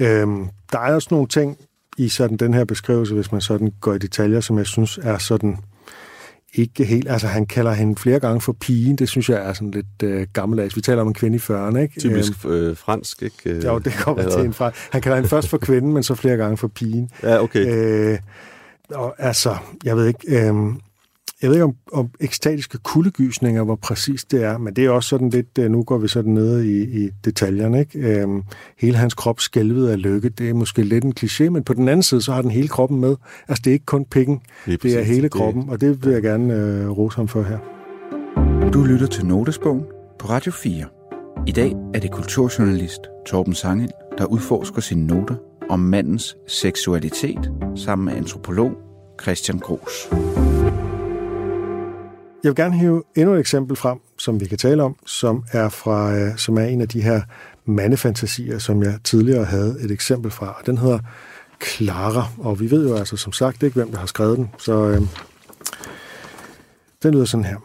Øhm, 0.00 0.48
der 0.72 0.78
er 0.78 0.94
også 0.94 1.08
nogle 1.10 1.28
ting 1.28 1.58
i 1.98 2.08
sådan 2.08 2.36
den 2.36 2.54
her 2.54 2.64
beskrivelse, 2.64 3.14
hvis 3.14 3.32
man 3.32 3.40
sådan 3.40 3.72
går 3.80 3.94
i 3.94 3.98
detaljer, 3.98 4.40
som 4.40 4.58
jeg 4.58 4.66
synes 4.66 4.98
er 5.02 5.18
sådan 5.18 5.58
ikke 6.54 6.84
helt... 6.84 7.08
Altså, 7.10 7.26
han 7.26 7.46
kalder 7.46 7.72
hende 7.72 7.96
flere 7.96 8.20
gange 8.20 8.40
for 8.40 8.52
pigen. 8.52 8.96
Det 8.96 9.08
synes 9.08 9.28
jeg 9.28 9.48
er 9.48 9.52
sådan 9.52 9.70
lidt 9.70 9.86
øh, 10.02 10.26
gammeldags. 10.32 10.76
Vi 10.76 10.80
taler 10.80 11.00
om 11.02 11.08
en 11.08 11.14
kvinde 11.14 11.36
i 11.36 11.40
40'erne, 11.40 11.78
ikke? 11.78 12.00
Typisk 12.00 12.32
øh, 12.48 12.76
fransk, 12.76 13.22
ikke? 13.22 13.36
Øh, 13.50 13.64
Jo, 13.64 13.78
det 13.78 13.92
kommer 13.92 14.22
eller- 14.22 14.36
til 14.36 14.44
en 14.46 14.52
fra. 14.52 14.70
Han 14.90 15.00
kalder 15.00 15.16
hende 15.16 15.28
først 15.28 15.48
for 15.48 15.58
kvinden, 15.58 15.92
men 15.92 16.02
så 16.02 16.14
flere 16.14 16.36
gange 16.36 16.56
for 16.56 16.68
pigen. 16.68 17.10
Ja, 17.22 17.42
okay. 17.42 17.66
Øh, 17.68 18.18
og 18.90 19.14
altså, 19.18 19.56
jeg 19.84 19.96
ved 19.96 20.06
ikke, 20.06 20.48
øh, 20.48 20.54
jeg 21.42 21.50
ved 21.50 21.56
ikke 21.56 21.64
om, 21.64 21.74
om 21.92 22.10
ekstatiske 22.20 22.78
kuldegysninger, 22.78 23.64
hvor 23.64 23.76
præcis 23.76 24.24
det 24.24 24.44
er, 24.44 24.58
men 24.58 24.76
det 24.76 24.84
er 24.84 24.90
også 24.90 25.08
sådan 25.08 25.30
lidt, 25.30 25.58
øh, 25.58 25.70
nu 25.70 25.82
går 25.82 25.98
vi 25.98 26.08
sådan 26.08 26.32
ned 26.34 26.62
i, 26.62 27.04
i 27.04 27.10
detaljerne, 27.24 27.80
ikke? 27.80 27.98
Øh, 27.98 28.28
hele 28.78 28.96
hans 28.96 29.14
krop 29.14 29.40
skælvede 29.40 29.92
af 29.92 30.02
lykke, 30.02 30.28
det 30.28 30.48
er 30.48 30.54
måske 30.54 30.82
lidt 30.82 31.04
en 31.04 31.14
kliché, 31.20 31.48
men 31.48 31.64
på 31.64 31.74
den 31.74 31.88
anden 31.88 32.02
side, 32.02 32.22
så 32.22 32.32
har 32.32 32.42
den 32.42 32.50
hele 32.50 32.68
kroppen 32.68 33.00
med. 33.00 33.16
Altså, 33.48 33.62
det 33.64 33.70
er 33.70 33.72
ikke 33.72 33.86
kun 33.86 34.04
pikken, 34.04 34.40
det 34.66 34.74
er 34.74 34.78
præcis. 34.78 35.08
hele 35.08 35.28
kroppen, 35.28 35.68
og 35.68 35.80
det 35.80 36.04
vil 36.04 36.12
jeg 36.12 36.22
gerne 36.22 36.54
øh, 36.54 36.90
rose 36.90 37.16
ham 37.16 37.28
for 37.28 37.42
her. 37.42 37.58
Du 38.72 38.82
lytter 38.82 39.06
til 39.06 39.26
Notesbogen 39.26 39.82
på 40.18 40.28
Radio 40.28 40.52
4. 40.52 40.84
I 41.46 41.52
dag 41.52 41.74
er 41.94 42.00
det 42.00 42.10
kulturjournalist 42.10 43.00
Torben 43.26 43.54
Sangel, 43.54 43.90
der 44.18 44.24
udforsker 44.24 44.80
sine 44.80 45.06
noter 45.06 45.34
om 45.68 45.78
mandens 45.78 46.36
seksualitet 46.46 47.52
sammen 47.76 48.04
med 48.04 48.14
antropolog 48.14 48.72
Christian 49.22 49.58
Gros. 49.58 50.08
Jeg 52.44 52.50
vil 52.50 52.56
gerne 52.56 52.78
hive 52.78 53.02
endnu 53.16 53.34
et 53.34 53.40
eksempel 53.40 53.76
frem, 53.76 53.98
som 54.18 54.40
vi 54.40 54.46
kan 54.46 54.58
tale 54.58 54.82
om, 54.82 54.96
som 55.06 55.44
er, 55.52 55.68
fra, 55.68 56.14
øh, 56.16 56.36
som 56.36 56.58
er 56.58 56.64
en 56.64 56.80
af 56.80 56.88
de 56.88 57.02
her 57.02 57.20
mandefantasier, 57.64 58.58
som 58.58 58.82
jeg 58.82 58.94
tidligere 59.04 59.44
havde 59.44 59.76
et 59.80 59.90
eksempel 59.90 60.30
fra. 60.30 60.56
Og 60.60 60.66
Den 60.66 60.78
hedder 60.78 60.98
Clara, 61.64 62.28
og 62.38 62.60
vi 62.60 62.70
ved 62.70 62.88
jo 62.88 62.96
altså 62.96 63.16
som 63.16 63.32
sagt 63.32 63.62
ikke, 63.62 63.74
hvem 63.74 63.90
der 63.90 63.98
har 63.98 64.06
skrevet 64.06 64.38
den, 64.38 64.50
så 64.58 64.88
øh, 64.88 65.00
den 67.02 67.14
lyder 67.14 67.24
sådan 67.24 67.44
her. 67.44 67.56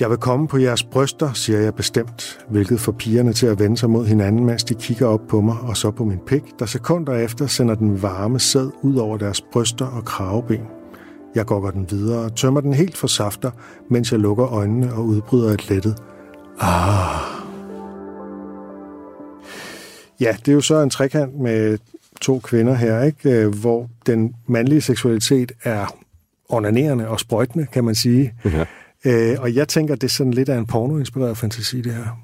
Jeg 0.00 0.10
vil 0.10 0.18
komme 0.18 0.48
på 0.48 0.58
jeres 0.58 0.82
bryster, 0.82 1.32
siger 1.32 1.58
jeg 1.58 1.74
bestemt, 1.74 2.46
hvilket 2.48 2.80
får 2.80 2.92
pigerne 2.92 3.32
til 3.32 3.46
at 3.46 3.58
vende 3.58 3.76
sig 3.76 3.90
mod 3.90 4.06
hinanden, 4.06 4.44
mens 4.44 4.64
de 4.64 4.74
kigger 4.74 5.06
op 5.06 5.20
på 5.28 5.40
mig 5.40 5.56
og 5.60 5.76
så 5.76 5.90
på 5.90 6.04
min 6.04 6.18
pik, 6.26 6.42
der 6.58 6.66
sekunder 6.66 7.14
efter 7.14 7.46
sender 7.46 7.74
den 7.74 8.02
varme 8.02 8.38
sæd 8.38 8.70
ud 8.82 8.96
over 8.96 9.18
deres 9.18 9.40
bryster 9.40 9.86
og 9.86 10.04
kraveben. 10.04 10.81
Jeg 11.34 11.46
går 11.46 11.70
den 11.70 11.90
videre 11.90 12.24
og 12.24 12.36
tømmer 12.36 12.60
den 12.60 12.74
helt 12.74 12.96
for 12.96 13.06
safter, 13.06 13.50
mens 13.90 14.12
jeg 14.12 14.20
lukker 14.20 14.52
øjnene 14.52 14.94
og 14.94 15.04
udbryder 15.04 15.50
et 15.50 15.70
lettet. 15.70 15.96
Ah. 16.60 17.20
Ja, 20.20 20.36
det 20.38 20.48
er 20.48 20.52
jo 20.52 20.60
så 20.60 20.82
en 20.82 20.90
trekant 20.90 21.40
med 21.40 21.78
to 22.20 22.38
kvinder 22.38 22.74
her, 22.74 23.02
ikke? 23.02 23.30
Øh, 23.30 23.54
hvor 23.60 23.90
den 24.06 24.34
mandlige 24.46 24.80
seksualitet 24.80 25.52
er 25.64 25.86
onanerende 26.48 27.08
og 27.08 27.20
sprøjtende, 27.20 27.66
kan 27.66 27.84
man 27.84 27.94
sige. 27.94 28.34
Ja. 28.44 28.64
Øh, 29.04 29.36
og 29.40 29.54
jeg 29.54 29.68
tænker, 29.68 29.94
det 29.94 30.04
er 30.04 30.08
sådan 30.08 30.34
lidt 30.34 30.48
af 30.48 30.58
en 30.58 30.66
porno-inspireret 30.66 31.36
fantasi, 31.36 31.80
det 31.80 31.94
her. 31.94 32.22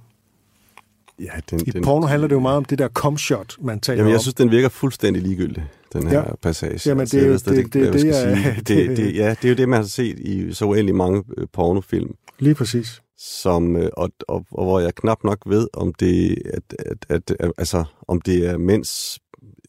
Ja, 1.20 1.30
den, 1.50 1.60
I 1.66 1.70
den, 1.70 1.84
porno 1.84 2.06
handler 2.06 2.28
det 2.28 2.34
jo 2.34 2.40
meget 2.40 2.56
om 2.56 2.64
det 2.64 2.78
der 2.78 2.88
com-shot, 2.98 3.56
man 3.64 3.80
taler 3.80 3.96
Jamen, 3.96 4.10
jeg 4.10 4.16
om. 4.16 4.22
synes, 4.22 4.34
den 4.34 4.50
virker 4.50 4.68
fuldstændig 4.68 5.22
ligegyldig, 5.22 5.64
den 5.92 6.06
her 6.06 6.18
ja. 6.18 6.34
passage. 6.42 6.88
Jamen, 6.88 7.06
det 7.06 7.22
er 7.22 7.26
jo 7.26 7.32
det, 7.32 7.44
det, 7.44 7.72
det, 7.74 7.92
det, 7.92 8.02
det, 8.02 8.68
det, 8.68 8.96
det, 8.96 9.16
ja, 9.16 9.30
det 9.30 9.44
er 9.44 9.48
jo 9.48 9.54
det, 9.54 9.68
man 9.68 9.80
har 9.80 9.86
set 9.86 10.18
i 10.18 10.52
så 10.52 10.64
uendelig 10.64 10.94
mange 10.94 11.24
øh, 11.38 11.46
pornofilm. 11.52 12.14
Lige 12.38 12.54
præcis. 12.54 13.02
Som, 13.18 13.76
øh, 13.76 13.90
og, 13.92 14.10
og, 14.28 14.44
og, 14.50 14.64
hvor 14.64 14.80
jeg 14.80 14.94
knap 14.94 15.24
nok 15.24 15.38
ved, 15.46 15.68
om 15.72 15.94
det, 15.94 16.38
at, 16.44 16.62
at, 16.78 17.06
at, 17.08 17.36
at, 17.40 17.52
altså, 17.58 17.84
om 18.08 18.20
det 18.20 18.46
er 18.46 18.58
mænds 18.58 19.18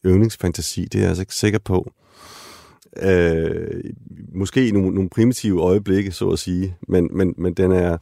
yndlingsfantasi, 0.06 0.84
det 0.84 0.94
er 0.94 1.00
jeg 1.00 1.08
altså 1.08 1.22
ikke 1.22 1.34
sikker 1.34 1.58
på. 1.58 1.92
Øh, 3.02 3.84
måske 4.34 4.70
nogle, 4.70 4.94
nogle 4.94 5.10
primitive 5.10 5.62
øjeblikke, 5.62 6.12
så 6.12 6.28
at 6.28 6.38
sige, 6.38 6.76
men, 6.88 7.08
men, 7.12 7.34
men 7.38 7.54
den 7.54 7.72
er, 7.72 7.98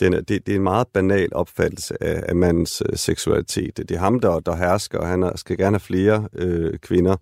den 0.00 0.14
er, 0.14 0.20
det, 0.20 0.46
det 0.46 0.52
er 0.52 0.56
en 0.56 0.62
meget 0.62 0.86
banal 0.88 1.28
opfattelse 1.32 2.02
af, 2.02 2.24
af 2.28 2.36
mandens 2.36 2.82
øh, 2.88 2.96
seksualitet. 2.96 3.76
Det 3.76 3.90
er 3.90 3.98
ham, 3.98 4.20
der, 4.20 4.40
der 4.40 4.56
hersker, 4.56 4.98
og 4.98 5.06
han 5.06 5.22
er, 5.22 5.36
skal 5.36 5.58
gerne 5.58 5.74
have 5.74 5.80
flere 5.80 6.28
øh, 6.32 6.78
kvinder. 6.78 7.16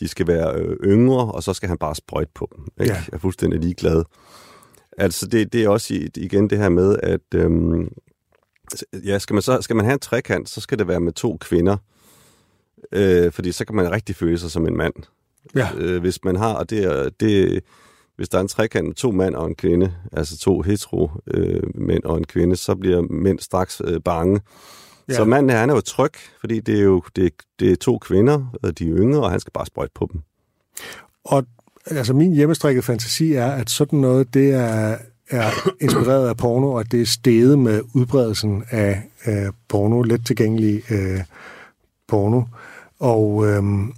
De 0.00 0.08
skal 0.08 0.26
være 0.26 0.54
øh, 0.54 0.76
yngre, 0.84 1.32
og 1.32 1.42
så 1.42 1.52
skal 1.54 1.68
han 1.68 1.78
bare 1.78 1.94
sprøjte 1.94 2.30
på 2.34 2.48
dem. 2.56 2.64
Ikke? 2.80 2.92
Ja. 2.92 2.98
Jeg 2.98 3.12
er 3.12 3.18
fuldstændig 3.18 3.60
ligeglad. 3.60 4.04
Altså, 4.98 5.26
det, 5.26 5.52
det 5.52 5.64
er 5.64 5.68
også 5.68 5.94
igen 6.16 6.50
det 6.50 6.58
her 6.58 6.68
med, 6.68 6.96
at 7.02 7.34
øhm, 7.34 7.92
ja, 9.04 9.18
skal, 9.18 9.34
man 9.34 9.42
så, 9.42 9.62
skal 9.62 9.76
man 9.76 9.84
have 9.84 9.94
en 9.94 10.00
trekant, 10.00 10.48
så 10.48 10.60
skal 10.60 10.78
det 10.78 10.88
være 10.88 11.00
med 11.00 11.12
to 11.12 11.36
kvinder. 11.40 11.76
Øh, 12.92 13.32
fordi 13.32 13.52
så 13.52 13.64
kan 13.64 13.76
man 13.76 13.92
rigtig 13.92 14.16
føle 14.16 14.38
sig 14.38 14.50
som 14.50 14.66
en 14.66 14.76
mand. 14.76 14.94
Ja. 15.54 15.68
Øh, 15.76 16.00
hvis 16.00 16.24
man 16.24 16.36
har, 16.36 16.54
og 16.54 16.70
det 16.70 17.20
det, 17.20 17.62
hvis 18.16 18.28
der 18.28 18.38
er 18.38 18.42
en 18.42 18.48
trekant 18.48 18.86
med 18.86 18.94
to 18.94 19.10
mænd 19.10 19.34
og 19.34 19.48
en 19.48 19.54
kvinde, 19.54 19.94
altså 20.12 20.38
to 20.38 20.62
hetero 20.62 21.10
øh, 21.26 21.62
mænd 21.74 22.04
og 22.04 22.18
en 22.18 22.24
kvinde, 22.24 22.56
så 22.56 22.74
bliver 22.74 23.00
mænd 23.10 23.38
straks 23.38 23.82
øh, 23.84 24.00
bange. 24.00 24.40
Ja. 25.08 25.14
Så 25.14 25.24
manden 25.24 25.50
her, 25.50 25.58
han 25.58 25.70
er 25.70 25.74
jo 25.74 25.80
tryg, 25.80 26.12
fordi 26.40 26.60
det 26.60 26.78
er 26.78 26.82
jo 26.82 27.02
det, 27.16 27.32
det 27.60 27.72
er 27.72 27.76
to 27.76 27.98
kvinder, 27.98 28.58
og 28.62 28.78
de 28.78 28.88
er 28.88 28.96
yngre, 28.96 29.20
og 29.20 29.30
han 29.30 29.40
skal 29.40 29.52
bare 29.52 29.66
sprøjte 29.66 29.92
på 29.94 30.08
dem. 30.12 30.20
Og 31.24 31.44
altså 31.86 32.14
min 32.14 32.32
hjemmestrikket 32.32 32.84
fantasi 32.84 33.32
er, 33.32 33.50
at 33.50 33.70
sådan 33.70 33.98
noget, 33.98 34.34
det 34.34 34.50
er, 34.54 34.96
er 35.30 35.50
inspireret 35.80 36.28
af 36.28 36.36
porno, 36.36 36.72
og 36.72 36.92
det 36.92 37.02
er 37.02 37.06
steget 37.06 37.58
med 37.58 37.80
udbredelsen 37.94 38.64
af, 38.70 39.02
af 39.24 39.50
porno, 39.68 40.02
let 40.02 40.26
tilgængelig 40.26 40.82
øh, 40.90 41.20
porno. 42.08 42.42
Og 42.98 43.46
øhm, 43.46 43.92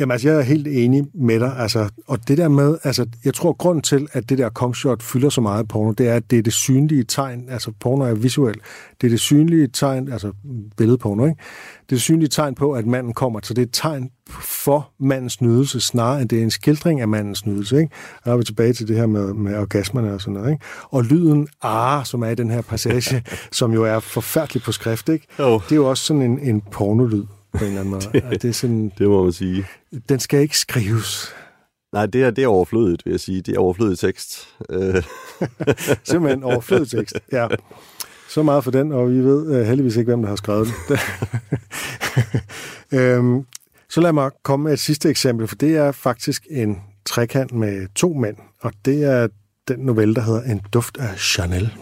Jamen 0.00 0.12
altså, 0.12 0.28
jeg 0.28 0.38
er 0.38 0.42
helt 0.42 0.68
enig 0.68 1.04
med 1.14 1.40
dig. 1.40 1.56
Altså, 1.58 1.88
og 2.06 2.28
det 2.28 2.38
der 2.38 2.48
med, 2.48 2.78
altså, 2.84 3.06
jeg 3.24 3.34
tror, 3.34 3.52
grund 3.52 3.82
til, 3.82 4.08
at 4.12 4.28
det 4.28 4.38
der 4.38 4.50
comshot 4.50 5.02
fylder 5.02 5.28
så 5.28 5.40
meget 5.40 5.68
porno, 5.68 5.92
det 5.92 6.08
er, 6.08 6.14
at 6.14 6.30
det 6.30 6.38
er 6.38 6.42
det 6.42 6.52
synlige 6.52 7.04
tegn, 7.04 7.48
altså 7.48 7.72
porno 7.80 8.04
er 8.04 8.14
visuelt, 8.14 8.60
det 9.00 9.06
er 9.06 9.10
det 9.10 9.20
synlige 9.20 9.68
tegn, 9.68 10.12
altså 10.12 10.32
billedporno, 10.76 11.24
ikke? 11.24 11.36
Det 11.76 11.92
er 11.92 11.96
det 11.96 12.00
synlige 12.00 12.28
tegn 12.28 12.54
på, 12.54 12.72
at 12.72 12.86
manden 12.86 13.12
kommer, 13.12 13.40
så 13.42 13.54
det 13.54 13.62
er 13.62 13.66
et 13.66 13.72
tegn 13.72 14.10
for 14.40 14.90
mandens 15.00 15.40
nydelse, 15.40 15.80
snarere 15.80 16.20
end 16.20 16.28
det 16.28 16.38
er 16.38 16.42
en 16.42 16.50
skildring 16.50 17.00
af 17.00 17.08
mandens 17.08 17.46
nydelse, 17.46 17.76
ikke? 17.76 17.94
Og 18.24 18.32
er 18.32 18.36
vi 18.36 18.44
tilbage 18.44 18.72
til 18.72 18.88
det 18.88 18.96
her 18.96 19.06
med, 19.06 19.34
med 19.34 19.58
orgasmerne 19.58 20.12
og 20.12 20.20
sådan 20.20 20.34
noget, 20.34 20.50
ikke? 20.50 20.64
Og 20.90 21.04
lyden 21.04 21.48
ah, 21.62 22.04
som 22.06 22.22
er 22.22 22.28
i 22.28 22.34
den 22.34 22.50
her 22.50 22.62
passage, 22.62 23.24
som 23.52 23.72
jo 23.72 23.84
er 23.84 24.00
forfærdelig 24.00 24.62
på 24.62 24.72
skrift, 24.72 25.08
ikke? 25.08 25.26
Oh. 25.38 25.60
Det 25.64 25.72
er 25.72 25.76
jo 25.76 25.90
også 25.90 26.04
sådan 26.04 26.22
en, 26.22 26.38
en 26.38 26.60
pornolyd 26.60 27.24
på 27.52 27.64
en 27.64 27.64
eller 27.64 27.80
anden 27.80 27.90
måde. 27.90 28.04
det, 28.30 28.42
det, 28.42 28.48
er 28.48 28.52
sådan, 28.52 28.92
det 28.98 29.08
må 29.08 29.22
man 29.22 29.32
sige. 29.32 29.66
Den 30.08 30.20
skal 30.20 30.40
ikke 30.40 30.58
skrives. 30.58 31.34
Nej, 31.92 32.06
det 32.06 32.22
er, 32.22 32.30
det 32.30 32.44
er 32.44 32.48
overflødigt, 32.48 33.04
vil 33.06 33.10
jeg 33.10 33.20
sige. 33.20 33.40
Det 33.40 33.54
er 33.56 33.58
overflødig 33.58 33.98
tekst. 33.98 34.48
Simpelthen 36.10 36.42
overflødig 36.42 36.88
tekst, 36.88 37.20
ja. 37.32 37.46
Så 38.28 38.42
meget 38.42 38.64
for 38.64 38.70
den, 38.70 38.92
og 38.92 39.10
vi 39.10 39.18
ved 39.18 39.60
uh, 39.60 39.66
heldigvis 39.66 39.96
ikke, 39.96 40.10
hvem 40.10 40.22
der 40.22 40.28
har 40.28 40.36
skrevet 40.36 40.68
den. 40.88 40.98
øhm, 42.98 43.46
så 43.88 44.00
lad 44.00 44.12
mig 44.12 44.30
komme 44.42 44.64
med 44.64 44.72
et 44.72 44.78
sidste 44.78 45.10
eksempel, 45.10 45.48
for 45.48 45.56
det 45.56 45.76
er 45.76 45.92
faktisk 45.92 46.46
en 46.50 46.78
trekant 47.06 47.52
med 47.52 47.86
to 47.94 48.12
mænd, 48.12 48.36
og 48.60 48.72
det 48.84 49.04
er 49.04 49.28
den 49.68 49.78
novelle, 49.78 50.14
der 50.14 50.20
hedder 50.20 50.42
En 50.42 50.60
duft 50.72 50.96
af 50.96 51.18
Chanel. 51.18 51.72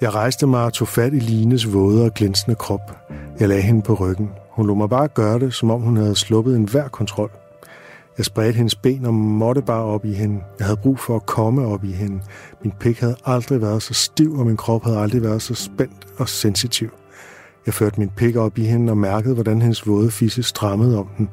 Jeg 0.00 0.14
rejste 0.14 0.46
mig 0.46 0.64
og 0.64 0.72
tog 0.72 0.88
fat 0.88 1.14
i 1.14 1.18
Lines 1.18 1.72
våde 1.72 2.04
og 2.04 2.14
glinsende 2.14 2.56
krop. 2.56 2.80
Jeg 3.40 3.48
lagde 3.48 3.62
hende 3.62 3.82
på 3.82 3.94
ryggen. 3.94 4.30
Hun 4.50 4.66
lod 4.66 4.76
mig 4.76 4.88
bare 4.88 5.08
gøre 5.08 5.38
det, 5.38 5.54
som 5.54 5.70
om 5.70 5.80
hun 5.80 5.96
havde 5.96 6.14
sluppet 6.14 6.56
en 6.56 6.68
hver 6.68 6.88
kontrol. 6.88 7.30
Jeg 8.16 8.24
spredte 8.24 8.56
hendes 8.56 8.74
ben 8.74 9.04
og 9.04 9.14
måtte 9.14 9.62
bare 9.62 9.84
op 9.84 10.04
i 10.04 10.12
hende. 10.12 10.40
Jeg 10.58 10.66
havde 10.66 10.80
brug 10.82 10.98
for 10.98 11.16
at 11.16 11.26
komme 11.26 11.66
op 11.66 11.84
i 11.84 11.92
hende. 11.92 12.20
Min 12.62 12.72
pik 12.80 13.00
havde 13.00 13.16
aldrig 13.24 13.60
været 13.60 13.82
så 13.82 13.94
stiv, 13.94 14.38
og 14.38 14.46
min 14.46 14.56
krop 14.56 14.84
havde 14.84 14.98
aldrig 14.98 15.22
været 15.22 15.42
så 15.42 15.54
spændt 15.54 16.06
og 16.18 16.28
sensitiv. 16.28 16.90
Jeg 17.66 17.74
førte 17.74 18.00
min 18.00 18.10
pik 18.16 18.36
op 18.36 18.58
i 18.58 18.64
hende 18.64 18.90
og 18.90 18.98
mærkede, 18.98 19.34
hvordan 19.34 19.62
hendes 19.62 19.86
våde 19.86 20.10
fisse 20.10 20.42
strammede 20.42 20.98
om 20.98 21.08
den. 21.18 21.28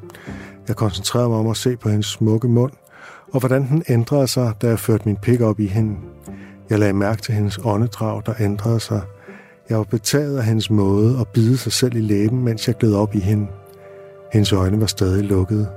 Jeg 0.68 0.76
koncentrerede 0.76 1.30
mig 1.30 1.38
om 1.38 1.48
at 1.48 1.58
se 1.58 1.78
på 1.78 1.90
hendes 1.90 2.06
smukke 2.06 2.48
mund, 2.48 2.72
og 3.34 3.40
hvordan 3.40 3.68
den 3.68 3.84
ændrede 3.90 4.28
sig, 4.28 4.54
da 4.62 4.68
jeg 4.68 4.80
førte 4.80 5.06
min 5.06 5.18
pik 5.18 5.42
op 5.42 5.60
i 5.60 5.68
hende. 5.68 5.96
Jeg 6.70 6.80
lagde 6.80 6.94
mærke 6.94 7.22
til 7.22 7.34
hendes 7.34 7.60
åndedrag, 7.64 8.22
der 8.26 8.34
ændrede 8.40 8.80
sig. 8.80 9.02
Jeg 9.70 9.78
var 9.78 9.84
betaget 9.84 10.38
af 10.38 10.46
hendes 10.46 10.70
måde 10.70 11.20
at 11.20 11.28
bide 11.28 11.58
sig 11.58 11.72
selv 11.72 11.96
i 11.96 12.02
læben, 12.02 12.44
mens 12.44 12.68
jeg 12.68 12.76
gled 12.76 12.94
op 12.94 13.16
i 13.16 13.20
hende. 13.20 13.48
Hendes 14.34 14.54
øjne 14.54 14.80
var 14.80 14.86
stadig 14.86 15.24
lukkede. 15.24 15.68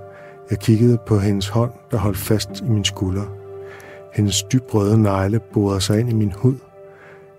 Jeg 0.51 0.59
kiggede 0.59 0.99
på 1.07 1.19
hendes 1.19 1.49
hånd, 1.49 1.71
der 1.91 1.99
holdt 1.99 2.19
fast 2.19 2.61
i 2.61 2.69
min 2.69 2.85
skulder. 2.85 3.25
Hendes 4.15 4.43
dybrøde 4.43 5.03
negle 5.03 5.41
borede 5.55 5.81
sig 5.81 6.01
ind 6.01 6.11
i 6.11 6.15
min 6.15 6.33
hud. 6.37 6.55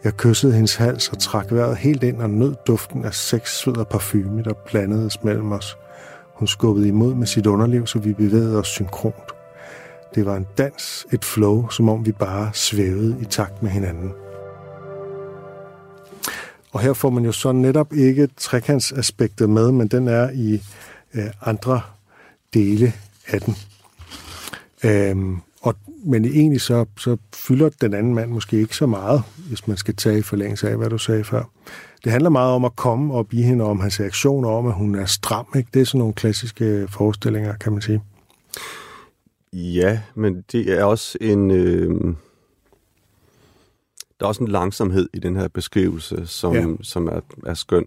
Jeg 0.03 0.13
kyssede 0.17 0.53
hendes 0.53 0.75
hals 0.75 1.09
og 1.09 1.19
trak 1.19 1.51
vejret 1.51 1.77
helt 1.77 2.03
ind 2.03 2.21
og 2.21 2.29
nød 2.29 2.55
duften 2.67 3.05
af 3.05 3.13
sex, 3.13 3.49
sved 3.49 3.77
og 3.77 3.87
parfume, 3.87 4.43
der 4.43 4.53
blandedes 4.53 5.23
mellem 5.23 5.51
os. 5.51 5.77
Hun 6.33 6.47
skubbede 6.47 6.87
imod 6.87 7.15
med 7.15 7.27
sit 7.27 7.47
underliv, 7.47 7.87
så 7.87 7.99
vi 7.99 8.13
bevægede 8.13 8.59
os 8.59 8.67
synkront. 8.67 9.31
Det 10.15 10.25
var 10.25 10.35
en 10.35 10.47
dans, 10.57 11.05
et 11.11 11.25
flow, 11.25 11.69
som 11.69 11.89
om 11.89 12.05
vi 12.05 12.11
bare 12.11 12.49
svævede 12.53 13.17
i 13.21 13.25
takt 13.25 13.63
med 13.63 13.71
hinanden. 13.71 14.11
Og 16.71 16.79
her 16.79 16.93
får 16.93 17.09
man 17.09 17.25
jo 17.25 17.31
så 17.31 17.51
netop 17.51 17.93
ikke 17.93 18.29
trekantsaspektet 18.37 19.49
med, 19.49 19.71
men 19.71 19.87
den 19.87 20.07
er 20.07 20.29
i 20.29 20.61
øh, 21.13 21.25
andre 21.41 21.81
dele 22.53 22.93
af 23.27 23.41
den. 23.41 23.55
Øhm, 24.83 25.37
og, 25.61 25.75
men 26.03 26.25
egentlig 26.25 26.61
så, 26.61 26.85
så 26.97 27.17
fylder 27.35 27.69
den 27.81 27.93
anden 27.93 28.13
mand 28.15 28.31
måske 28.31 28.59
ikke 28.59 28.75
så 28.75 28.85
meget, 28.85 29.23
hvis 29.47 29.67
man 29.67 29.77
skal 29.77 29.95
tage 29.95 30.19
i 30.19 30.21
forlængelse 30.21 30.69
af, 30.69 30.77
hvad 30.77 30.89
du 30.89 30.97
sagde 30.97 31.23
før. 31.23 31.43
Det 32.03 32.11
handler 32.11 32.29
meget 32.29 32.53
om 32.53 32.65
at 32.65 32.75
komme 32.75 33.13
og 33.13 33.27
blive 33.27 33.43
hende, 33.43 33.63
om 33.63 33.79
hans 33.79 33.99
reaktioner, 33.99 34.49
om 34.49 34.67
at 34.67 34.73
hun 34.73 34.95
er 34.95 35.05
stram. 35.05 35.47
Ikke? 35.55 35.69
Det 35.73 35.81
er 35.81 35.85
sådan 35.85 35.99
nogle 35.99 36.13
klassiske 36.13 36.87
forestillinger, 36.89 37.55
kan 37.57 37.71
man 37.71 37.81
sige. 37.81 38.01
Ja, 39.53 39.99
men 40.15 40.43
det 40.51 40.79
er 40.79 40.83
også 40.83 41.17
en... 41.21 41.51
Øh, 41.51 42.15
der 44.19 44.25
er 44.25 44.27
også 44.27 44.43
en 44.43 44.51
langsomhed 44.51 45.09
i 45.13 45.19
den 45.19 45.35
her 45.35 45.47
beskrivelse, 45.47 46.27
som, 46.27 46.53
ja. 46.53 46.65
som 46.81 47.07
er, 47.07 47.21
er 47.45 47.53
skøn. 47.53 47.85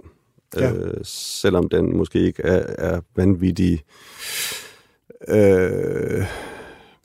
Ja. 0.57 0.73
Øh, 0.73 1.01
selvom 1.05 1.69
den 1.69 1.97
måske 1.97 2.19
ikke 2.19 2.43
er, 2.43 2.75
er 2.79 3.01
vanvittig... 3.17 3.85
Øh, 5.29 6.27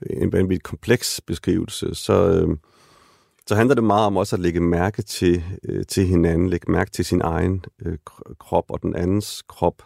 en 0.10 0.32
vanvittig 0.32 0.64
kompleks 0.64 1.22
beskrivelse, 1.22 1.96
så, 1.96 2.30
øh, 2.30 2.58
så 3.48 3.56
handler 3.56 3.76
det 3.76 3.84
meget 3.84 4.06
om 4.06 4.18
også 4.18 4.36
at 4.36 4.40
lægge 4.40 4.60
mærke 4.60 5.02
til, 5.02 5.44
øh, 5.64 5.86
til 5.86 6.06
hinanden, 6.06 6.50
lægge 6.50 6.72
mærke 6.72 6.92
til 6.92 7.06
sin 7.06 7.22
egen 7.24 7.66
øh, 7.86 7.98
krop 8.40 8.66
og 8.70 8.82
den 8.82 8.96
andens 8.96 9.44
krop. 9.48 9.84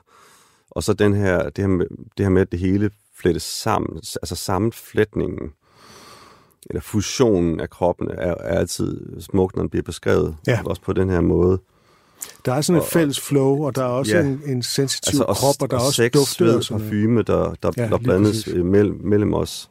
Og 0.69 0.83
så 0.83 0.93
den 0.93 1.13
her, 1.13 1.49
det, 1.49 1.57
her 1.57 1.67
med, 1.67 1.85
det 2.17 2.25
her 2.25 2.29
med, 2.29 2.41
at 2.41 2.51
det 2.51 2.59
hele 2.59 2.91
flettes 3.15 3.43
sammen, 3.43 3.95
altså 3.97 4.35
sammenflætningen, 4.35 5.51
eller 6.69 6.81
fusionen 6.81 7.59
af 7.59 7.69
kroppen, 7.69 8.07
er, 8.11 8.15
er 8.39 8.57
altid 8.59 9.21
smukt, 9.21 9.55
når 9.55 9.63
den 9.63 9.69
bliver 9.69 9.83
beskrevet, 9.83 10.35
ja. 10.47 10.59
også 10.65 10.81
på 10.81 10.93
den 10.93 11.09
her 11.09 11.21
måde. 11.21 11.59
Der 12.45 12.53
er 12.53 12.61
sådan 12.61 12.81
et 12.81 12.87
fælles 12.87 13.19
flow, 13.21 13.63
og 13.65 13.75
der 13.75 13.81
er 13.83 13.87
også 13.87 14.17
ja. 14.17 14.23
en, 14.23 14.41
en 14.45 14.63
sensitiv 14.63 15.19
altså, 15.19 15.33
krop, 15.33 15.55
og 15.61 15.71
der 15.71 15.77
er 15.77 15.81
også 15.81 16.03
sex, 16.03 16.11
dufte 16.13 16.55
og 16.55 16.79
parfume, 16.81 17.21
der, 17.21 17.53
der, 17.63 17.71
ja, 17.77 17.87
der 17.87 17.97
blandes 17.97 18.47
mellem, 18.47 18.99
mellem 19.03 19.33
os. 19.33 19.69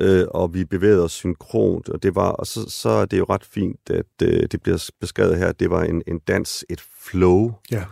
øh, 0.00 0.24
og 0.30 0.54
vi 0.54 0.64
bevægede 0.64 1.04
os 1.04 1.12
synkront, 1.12 1.88
og 1.88 2.02
det 2.02 2.14
var, 2.14 2.28
og 2.28 2.46
så, 2.46 2.60
så 2.68 2.88
er 2.88 3.04
det 3.04 3.18
jo 3.18 3.26
ret 3.28 3.44
fint, 3.44 3.90
at 3.90 4.06
øh, 4.22 4.48
det 4.52 4.62
bliver 4.62 4.90
beskrevet 5.00 5.38
her, 5.38 5.46
at 5.46 5.60
det 5.60 5.70
var 5.70 5.82
en, 5.84 6.02
en 6.06 6.18
dans, 6.18 6.64
et 6.68 6.82
flow, 7.00 7.52
Ja. 7.70 7.84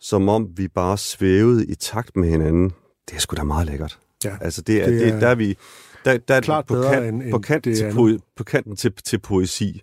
som 0.00 0.28
om 0.28 0.48
vi 0.56 0.68
bare 0.68 0.98
svævede 0.98 1.66
i 1.66 1.74
takt 1.74 2.16
med 2.16 2.28
hinanden. 2.28 2.72
Det 3.08 3.16
er 3.16 3.20
sgu 3.20 3.36
da 3.36 3.42
meget 3.42 3.66
lækkert. 3.66 3.98
Ja. 4.24 4.36
Altså 4.40 4.62
det 4.62 4.82
er, 4.82 4.86
Det 4.90 5.00
det 5.00 5.08
er 5.08 5.14
er 5.14 5.20
der 5.20 5.28
er 5.28 5.34
vi 5.34 5.56
der, 6.04 6.18
der 6.18 6.34
er 6.34 6.40
klart 6.40 6.66
på, 6.66 6.74
bedre 6.74 6.94
kant, 6.94 7.22
end- 7.22 7.30
på, 7.30 7.38
kant 7.38 7.64
det 7.64 7.76
til 7.76 7.84
andet. 7.84 7.96
po, 7.96 8.24
på 8.36 8.44
kanten 8.44 8.76
til, 8.76 8.92
til 9.04 9.18
poesi. 9.18 9.82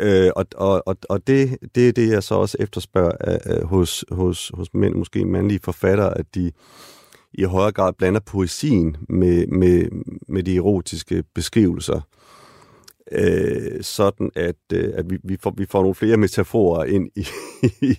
Øh, 0.00 0.30
og 0.36 0.46
og, 0.54 0.82
og, 1.08 1.26
det, 1.26 1.58
det 1.74 1.88
er 1.88 1.92
det, 1.92 2.10
jeg 2.10 2.22
så 2.22 2.34
også 2.34 2.56
efterspørger 2.60 3.12
af, 3.20 3.62
hos, 3.64 4.04
hos, 4.10 4.50
hos 4.54 4.74
mænd, 4.74 4.94
måske 4.94 5.24
mandlige 5.24 5.60
forfattere, 5.64 6.18
at 6.18 6.26
de 6.34 6.52
i 7.34 7.42
højere 7.42 7.72
grad 7.72 7.92
blander 7.92 8.20
poesien 8.20 8.96
med, 9.08 9.46
med, 9.46 9.88
med 10.28 10.42
de 10.42 10.56
erotiske 10.56 11.24
beskrivelser. 11.34 12.00
Øh, 13.12 13.82
sådan 13.82 14.30
at, 14.36 14.54
øh, 14.72 14.92
at 14.96 15.10
vi, 15.10 15.18
vi, 15.24 15.36
får, 15.42 15.54
vi 15.56 15.66
får 15.70 15.80
nogle 15.80 15.94
flere 15.94 16.16
metaforer 16.16 16.84
ind 16.84 17.08
i, 17.16 17.26
i, 17.62 17.98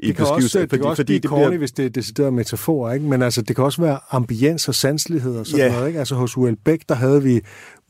i 0.00 0.06
Det 0.06 0.16
kan 0.16 0.26
også, 0.26 0.34
beskrivelser, 0.34 0.60
det 0.60 0.70
kan 0.80 0.88
også 0.88 1.04
blive 1.04 1.20
corny, 1.20 1.56
hvis 1.56 1.72
det 1.72 1.84
er 1.84 1.88
decideret 1.90 2.32
metafor, 2.32 2.90
ikke? 2.90 3.06
men 3.06 3.22
altså, 3.22 3.42
det 3.42 3.56
kan 3.56 3.64
også 3.64 3.82
være 3.82 3.98
ambiens 4.10 4.68
og 4.68 4.74
sanselighed 4.74 5.36
og 5.36 5.46
sådan 5.46 5.66
Ja. 5.66 5.72
noget. 5.72 5.86
Ikke? 5.88 5.98
Altså 5.98 6.14
hos 6.14 6.36
U.L. 6.36 6.56
Bæk, 6.64 6.80
der 6.88 6.94
havde 6.94 7.22
vi 7.22 7.40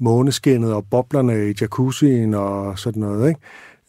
måneskinnet 0.00 0.72
og 0.74 0.84
boblerne 0.90 1.50
i 1.50 1.54
jacuzzien 1.60 2.34
og 2.34 2.78
sådan 2.78 3.00
noget. 3.00 3.28
Ikke? 3.28 3.40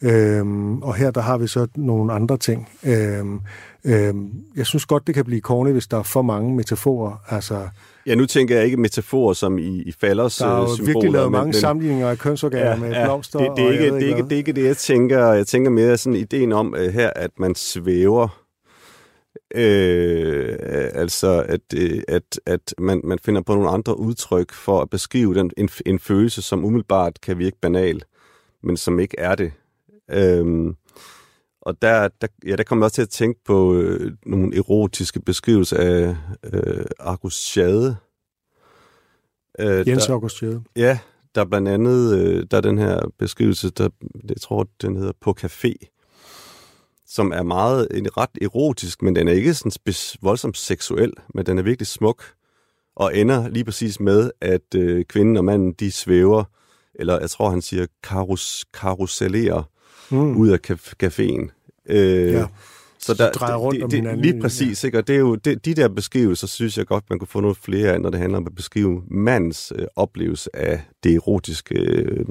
Øhm, 0.02 0.82
og 0.82 0.94
her 0.94 1.10
der 1.10 1.20
har 1.20 1.38
vi 1.38 1.46
så 1.46 1.66
nogle 1.76 2.12
andre 2.12 2.36
ting. 2.36 2.68
Øhm, 2.86 3.40
øhm, 3.84 4.30
jeg 4.56 4.66
synes 4.66 4.86
godt, 4.86 5.06
det 5.06 5.14
kan 5.14 5.24
blive 5.24 5.40
corny, 5.40 5.70
hvis 5.72 5.86
der 5.86 5.98
er 5.98 6.02
for 6.02 6.22
mange 6.22 6.54
metaforer. 6.56 7.16
Altså, 7.28 7.68
Ja, 8.06 8.14
nu 8.14 8.26
tænker 8.26 8.56
jeg 8.56 8.64
ikke 8.64 8.76
metaforer 8.76 9.32
som 9.32 9.58
i, 9.58 9.82
i 9.82 9.92
falders 10.00 10.36
der 10.36 10.46
er 10.46 10.56
jo 10.56 10.62
øh, 10.62 10.68
symboler, 10.68 10.92
virkelig 10.94 11.12
lavet 11.12 11.26
men- 11.26 11.32
mange 11.32 11.46
men- 11.46 11.54
sammenligninger 11.54 12.10
af 12.10 12.18
kønsorganer 12.18 12.70
ja, 12.70 12.76
med 12.76 13.04
blomster. 13.04 13.38
det, 13.38 13.52
det, 13.56 13.64
er 13.66 13.70
ikke, 13.72 13.84
det, 13.94 14.02
er 14.02 14.08
ikke, 14.08 14.22
det 14.22 14.32
er 14.32 14.36
ikke 14.36 14.52
det, 14.52 14.64
jeg 14.64 14.76
tænker. 14.76 15.32
Jeg 15.32 15.46
tænker 15.46 15.70
mere 15.70 15.96
sådan 15.96 16.16
ideen 16.16 16.52
om 16.52 16.74
uh, 16.78 16.80
her, 16.94 17.10
at 17.16 17.30
man 17.38 17.54
svæver. 17.54 18.28
Øh, 19.54 20.56
altså, 20.94 21.44
at, 21.48 21.60
øh, 21.76 22.02
at, 22.08 22.40
at 22.46 22.74
man, 22.78 23.00
man 23.04 23.18
finder 23.18 23.40
på 23.42 23.54
nogle 23.54 23.70
andre 23.70 23.98
udtryk 23.98 24.52
for 24.52 24.80
at 24.80 24.90
beskrive 24.90 25.34
den, 25.34 25.50
en, 25.56 25.68
en 25.86 25.98
følelse, 25.98 26.42
som 26.42 26.64
umiddelbart 26.64 27.20
kan 27.20 27.38
virke 27.38 27.56
banal, 27.62 28.02
men 28.62 28.76
som 28.76 28.98
ikke 29.00 29.14
er 29.18 29.34
det. 29.34 29.52
Øhm, 30.12 30.76
og 31.62 31.82
der, 31.82 32.08
der, 32.20 32.26
ja, 32.46 32.56
der 32.56 32.62
kommer 32.62 32.84
jeg 32.84 32.86
også 32.86 32.94
til 32.94 33.02
at 33.02 33.08
tænke 33.08 33.40
på 33.44 33.74
øh, 33.74 34.12
nogle 34.26 34.56
erotiske 34.56 35.20
beskrivelser 35.20 35.76
af 35.76 36.16
øh, 36.52 36.84
Argus 37.00 37.34
Schade. 37.34 37.96
Øh, 39.58 39.88
Jens 39.88 40.04
der- 40.06 40.12
August 40.12 40.42
Jade. 40.42 40.62
Ja, 40.76 40.98
der 41.34 41.40
er 41.40 41.44
blandt 41.44 41.68
andet 41.68 42.18
øh, 42.18 42.46
der 42.50 42.56
er 42.56 42.60
den 42.60 42.78
her 42.78 43.00
beskrivelse, 43.18 43.70
der, 43.70 43.88
jeg 44.28 44.36
tror, 44.40 44.68
den 44.82 44.96
hedder 44.96 45.12
På 45.20 45.34
Café, 45.40 45.72
som 47.06 47.32
er 47.32 47.42
meget 47.42 47.88
en 47.90 48.16
ret 48.16 48.30
erotisk, 48.42 49.02
men 49.02 49.16
den 49.16 49.28
er 49.28 49.32
ikke 49.32 49.54
sådan 49.54 49.70
spes, 49.70 50.16
voldsomt 50.22 50.56
seksuel, 50.56 51.12
men 51.34 51.46
den 51.46 51.58
er 51.58 51.62
virkelig 51.62 51.86
smuk, 51.86 52.24
og 52.96 53.16
ender 53.16 53.48
lige 53.48 53.64
præcis 53.64 54.00
med, 54.00 54.30
at 54.40 54.74
øh, 54.76 55.04
kvinden 55.04 55.36
og 55.36 55.44
manden, 55.44 55.72
de 55.72 55.92
svæver, 55.92 56.44
eller 56.94 57.20
jeg 57.20 57.30
tror, 57.30 57.50
han 57.50 57.62
siger, 57.62 57.86
karus, 58.02 58.64
karusellerer 58.74 59.62
Mm. 60.10 60.36
ud 60.36 60.48
af 60.48 60.58
caf- 60.70 60.92
caféen. 61.04 61.48
Øh, 61.86 62.32
Ja. 62.32 62.44
Så 62.98 63.06
Så 63.06 63.24
der, 63.24 63.30
drejer 63.30 63.56
rundt 63.56 63.74
det, 63.76 63.84
om 63.84 63.90
det, 63.90 63.98
hinanden, 63.98 64.22
Lige 64.22 64.34
ja. 64.34 64.40
præcis, 64.40 64.84
ikke? 64.84 64.98
og 64.98 65.06
det 65.06 65.14
er 65.14 65.18
jo 65.20 65.34
det, 65.34 65.64
de 65.64 65.74
der 65.74 65.88
beskrivelser, 65.88 66.46
synes 66.46 66.78
jeg 66.78 66.86
godt, 66.86 67.04
man 67.10 67.18
kunne 67.18 67.28
få 67.28 67.40
noget 67.40 67.56
flere 67.56 67.88
af, 67.92 68.00
når 68.00 68.10
det 68.10 68.20
handler 68.20 68.38
om 68.38 68.46
at 68.46 68.54
beskrive 68.54 69.02
mandens 69.10 69.72
øh, 69.76 69.86
oplevelse 69.96 70.56
af 70.56 70.80
det 71.04 71.14
erotiske 71.14 71.74
øh, 71.80 72.24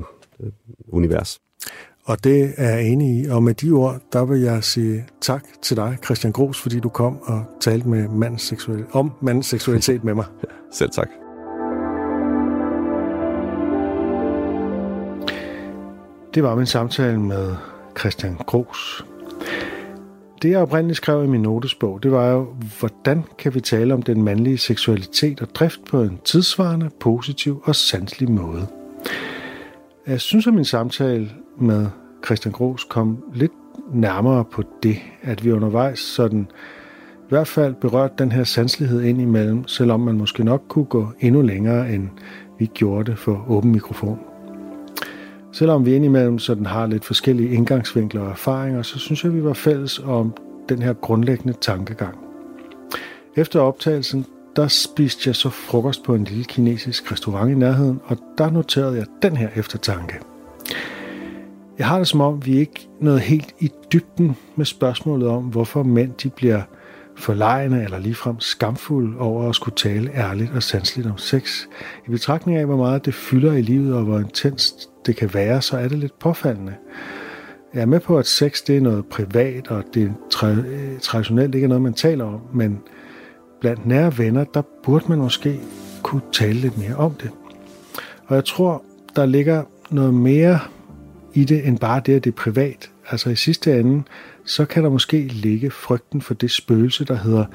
øh, 0.43 0.51
univers. 0.87 1.39
Og 2.05 2.23
det 2.23 2.53
er 2.57 2.69
jeg 2.69 2.83
enig 2.87 3.23
i. 3.23 3.27
Og 3.27 3.43
med 3.43 3.53
de 3.53 3.71
ord, 3.71 4.01
der 4.13 4.25
vil 4.25 4.41
jeg 4.41 4.63
sige 4.63 5.05
tak 5.21 5.43
til 5.61 5.77
dig, 5.77 5.97
Christian 6.05 6.33
Gros, 6.33 6.61
fordi 6.61 6.79
du 6.79 6.89
kom 6.89 7.17
og 7.21 7.43
talte 7.61 7.89
med 7.89 8.07
mandens 8.07 8.53
seksual- 8.53 8.85
om 8.91 9.11
mandens 9.21 9.45
seksualitet 9.47 10.03
med 10.03 10.13
mig. 10.13 10.25
Selv 10.73 10.89
tak. 10.89 11.07
Det 16.33 16.43
var 16.43 16.55
min 16.55 16.65
samtale 16.65 17.19
med 17.19 17.55
Christian 17.99 18.35
Gros. 18.35 19.05
Det 20.41 20.49
jeg 20.49 20.59
oprindeligt 20.59 20.97
skrev 20.97 21.23
i 21.23 21.27
min 21.27 21.41
notesbog, 21.41 22.03
det 22.03 22.11
var 22.11 22.27
jo, 22.27 22.47
hvordan 22.79 23.23
kan 23.37 23.55
vi 23.55 23.59
tale 23.59 23.93
om 23.93 24.01
den 24.01 24.23
mandlige 24.23 24.57
seksualitet 24.57 25.41
og 25.41 25.47
drift 25.55 25.85
på 25.89 26.01
en 26.01 26.19
tidsvarende, 26.25 26.89
positiv 26.99 27.61
og 27.65 27.75
sanselig 27.75 28.31
måde. 28.31 28.67
Jeg 30.07 30.21
synes, 30.21 30.47
at 30.47 30.53
min 30.53 30.65
samtale 30.65 31.29
med 31.59 31.87
Christian 32.25 32.51
Gros 32.51 32.83
kom 32.83 33.23
lidt 33.33 33.51
nærmere 33.93 34.45
på 34.45 34.63
det, 34.83 34.97
at 35.21 35.45
vi 35.45 35.51
undervejs 35.51 35.99
sådan 35.99 36.47
i 37.13 37.29
hvert 37.29 37.47
fald 37.47 37.73
berørte 37.73 38.13
den 38.17 38.31
her 38.31 38.43
sanselighed 38.43 39.01
ind 39.01 39.21
imellem, 39.21 39.67
selvom 39.67 39.99
man 39.99 40.17
måske 40.17 40.43
nok 40.43 40.63
kunne 40.67 40.85
gå 40.85 41.07
endnu 41.19 41.41
længere, 41.41 41.93
end 41.93 42.09
vi 42.59 42.65
gjorde 42.65 43.11
det 43.11 43.19
for 43.19 43.45
åben 43.49 43.71
mikrofon. 43.71 44.30
Selvom 45.53 45.85
vi 45.85 45.95
indimellem 45.95 46.39
sådan 46.39 46.65
har 46.65 46.87
lidt 46.87 47.05
forskellige 47.05 47.49
indgangsvinkler 47.49 48.21
og 48.21 48.29
erfaringer, 48.29 48.81
så 48.81 48.99
synes 48.99 49.23
jeg, 49.23 49.33
vi 49.33 49.43
var 49.43 49.53
fælles 49.53 49.99
om 49.99 50.33
den 50.69 50.81
her 50.81 50.93
grundlæggende 50.93 51.53
tankegang. 51.61 52.17
Efter 53.35 53.59
optagelsen, 53.59 54.25
der 54.55 54.67
spiste 54.67 55.27
jeg 55.27 55.35
så 55.35 55.49
frokost 55.49 56.03
på 56.03 56.15
en 56.15 56.23
lille 56.23 56.43
kinesisk 56.43 57.11
restaurant 57.11 57.51
i 57.51 57.55
nærheden, 57.55 57.99
og 58.05 58.17
der 58.37 58.49
noterede 58.49 58.97
jeg 58.97 59.05
den 59.21 59.37
her 59.37 59.49
eftertanke. 59.55 60.19
Jeg 61.77 61.87
har 61.87 61.97
det 61.97 62.07
som 62.07 62.21
om, 62.21 62.45
vi 62.45 62.57
ikke 62.57 62.89
nåede 63.01 63.19
helt 63.19 63.55
i 63.59 63.71
dybden 63.93 64.37
med 64.55 64.65
spørgsmålet 64.65 65.27
om, 65.27 65.43
hvorfor 65.43 65.83
mænd 65.83 66.13
de 66.23 66.29
bliver 66.29 66.61
forlegne 67.17 67.83
eller 67.83 67.99
ligefrem 67.99 68.39
skamfuld 68.39 69.17
over 69.19 69.49
at 69.49 69.55
skulle 69.55 69.75
tale 69.75 70.11
ærligt 70.15 70.51
og 70.55 70.63
sandsligt 70.63 71.07
om 71.07 71.17
sex. 71.17 71.61
I 72.07 72.09
betragtning 72.09 72.57
af, 72.57 72.65
hvor 72.65 72.77
meget 72.77 73.05
det 73.05 73.13
fylder 73.13 73.53
i 73.53 73.61
livet 73.61 73.95
og 73.95 74.03
hvor 74.03 74.19
intenst 74.19 74.89
det 75.05 75.15
kan 75.15 75.33
være, 75.33 75.61
så 75.61 75.77
er 75.77 75.87
det 75.87 75.97
lidt 75.97 76.19
påfaldende. 76.19 76.73
Jeg 77.73 77.81
er 77.81 77.85
med 77.85 77.99
på, 77.99 78.17
at 78.17 78.27
sex 78.27 78.61
det 78.67 78.77
er 78.77 78.81
noget 78.81 79.05
privat, 79.05 79.67
og 79.67 79.83
det 79.93 80.03
er 80.03 80.09
tra- 80.33 80.99
traditionelt 80.99 81.55
ikke 81.55 81.65
er 81.65 81.69
noget, 81.69 81.81
man 81.81 81.93
taler 81.93 82.25
om, 82.25 82.41
men 82.53 82.79
blandt 83.61 83.85
nære 83.85 84.17
venner, 84.17 84.43
der 84.43 84.61
burde 84.83 85.05
man 85.09 85.17
måske 85.17 85.59
kunne 86.03 86.21
tale 86.33 86.53
lidt 86.53 86.77
mere 86.77 86.95
om 86.95 87.13
det. 87.13 87.29
Og 88.25 88.35
jeg 88.35 88.45
tror, 88.45 88.83
der 89.15 89.25
ligger 89.25 89.63
noget 89.89 90.13
mere 90.13 90.59
i 91.33 91.45
det, 91.45 91.67
end 91.67 91.79
bare 91.79 92.01
det, 92.05 92.15
at 92.15 92.23
det 92.23 92.31
er 92.31 92.35
privat. 92.35 92.91
Altså 93.09 93.29
i 93.29 93.35
sidste 93.35 93.79
ende, 93.79 94.03
så 94.45 94.65
kan 94.65 94.83
der 94.83 94.89
måske 94.89 95.27
ligge 95.27 95.71
frygten 95.71 96.21
for 96.21 96.33
det 96.33 96.51
spøgelse, 96.51 97.05
der 97.05 97.15
hedder 97.15 97.45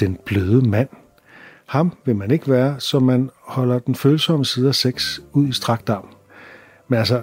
den 0.00 0.18
bløde 0.24 0.68
mand. 0.68 0.88
Ham 1.66 1.92
vil 2.04 2.16
man 2.16 2.30
ikke 2.30 2.50
være, 2.50 2.80
så 2.80 3.00
man 3.00 3.30
holder 3.42 3.78
den 3.78 3.94
følsomme 3.94 4.44
side 4.44 4.68
af 4.68 4.74
sex 4.74 5.18
ud 5.32 5.48
i 5.48 5.52
strakt 5.52 5.88
arm. 5.88 6.08
Men 6.88 6.98
altså, 6.98 7.22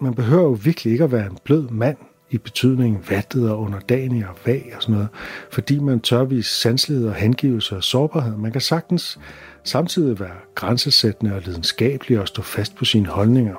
man 0.00 0.14
behøver 0.14 0.42
jo 0.42 0.58
virkelig 0.62 0.92
ikke 0.92 1.04
at 1.04 1.12
være 1.12 1.26
en 1.26 1.38
blød 1.44 1.68
mand 1.68 1.96
i 2.30 2.38
betydningen 2.38 3.04
vattet 3.10 3.50
og 3.50 3.60
underdanig 3.60 4.28
og 4.28 4.34
vag 4.46 4.72
og 4.76 4.82
sådan 4.82 4.94
noget, 4.94 5.08
fordi 5.52 5.78
man 5.78 6.00
tør 6.00 6.24
vise 6.24 6.50
sanselighed 6.50 7.08
og 7.08 7.14
hengivelse 7.14 7.76
og 7.76 7.84
sårbarhed. 7.84 8.36
Man 8.36 8.52
kan 8.52 8.60
sagtens 8.60 9.18
samtidig 9.64 10.20
være 10.20 10.36
grænsesættende 10.54 11.34
og 11.34 11.42
lidenskabelig 11.42 12.20
og 12.20 12.28
stå 12.28 12.42
fast 12.42 12.76
på 12.76 12.84
sine 12.84 13.06
holdninger. 13.06 13.54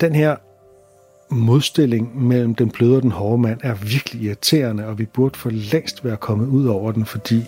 Den 0.00 0.14
her 0.14 0.36
modstilling 1.28 2.22
mellem 2.22 2.54
den 2.54 2.70
bløde 2.70 2.96
og 2.96 3.02
den 3.02 3.12
hårde 3.12 3.42
mand 3.42 3.60
er 3.62 3.74
virkelig 3.74 4.22
irriterende, 4.22 4.86
og 4.86 4.98
vi 4.98 5.04
burde 5.04 5.38
for 5.38 5.50
længst 5.50 6.04
være 6.04 6.16
kommet 6.16 6.46
ud 6.46 6.66
over 6.66 6.92
den, 6.92 7.06
fordi 7.06 7.40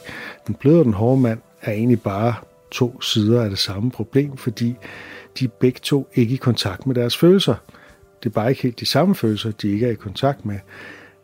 den 0.46 0.54
bløde 0.54 0.78
og 0.78 0.84
den 0.84 0.94
hårde 0.94 1.20
mand 1.20 1.38
er 1.62 1.72
egentlig 1.72 2.02
bare 2.02 2.34
to 2.70 3.00
sider 3.00 3.42
af 3.42 3.50
det 3.50 3.58
samme 3.58 3.90
problem, 3.90 4.36
fordi 4.36 4.76
de 5.38 5.44
er 5.44 5.48
begge 5.60 5.80
to 5.82 6.08
ikke 6.14 6.34
i 6.34 6.36
kontakt 6.36 6.86
med 6.86 6.94
deres 6.94 7.16
følelser. 7.16 7.54
Det 8.22 8.28
er 8.28 8.34
bare 8.34 8.50
ikke 8.50 8.62
helt 8.62 8.80
de 8.80 8.86
samme 8.86 9.14
følelser, 9.14 9.50
de 9.50 9.72
ikke 9.72 9.86
er 9.86 9.90
i 9.90 9.94
kontakt 9.94 10.46
med. 10.46 10.58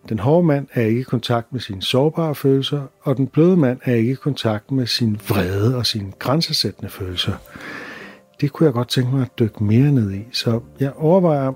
Den 0.09 0.18
hårde 0.18 0.46
mand 0.46 0.66
er 0.72 0.82
ikke 0.82 1.00
i 1.00 1.03
kontakt 1.03 1.53
med 1.53 1.61
sine 1.61 1.82
sårbare 1.82 2.34
følelser, 2.34 2.82
og 3.03 3.16
den 3.16 3.26
bløde 3.26 3.57
mand 3.57 3.78
er 3.84 3.94
ikke 3.94 4.12
i 4.12 4.14
kontakt 4.14 4.70
med 4.70 4.86
sin 4.86 5.20
vrede 5.28 5.76
og 5.76 5.86
sine 5.86 6.12
grænsesættende 6.18 6.90
følelser. 6.90 7.32
Det 8.40 8.53
kunne 8.53 8.64
jeg 8.64 8.72
godt 8.72 8.88
tænke 8.88 9.11
mig 9.11 9.22
at 9.22 9.38
dykke 9.38 9.64
mere 9.64 9.92
ned 9.92 10.12
i, 10.12 10.24
så 10.32 10.61
jeg 10.80 10.92
overvejer 10.96 11.53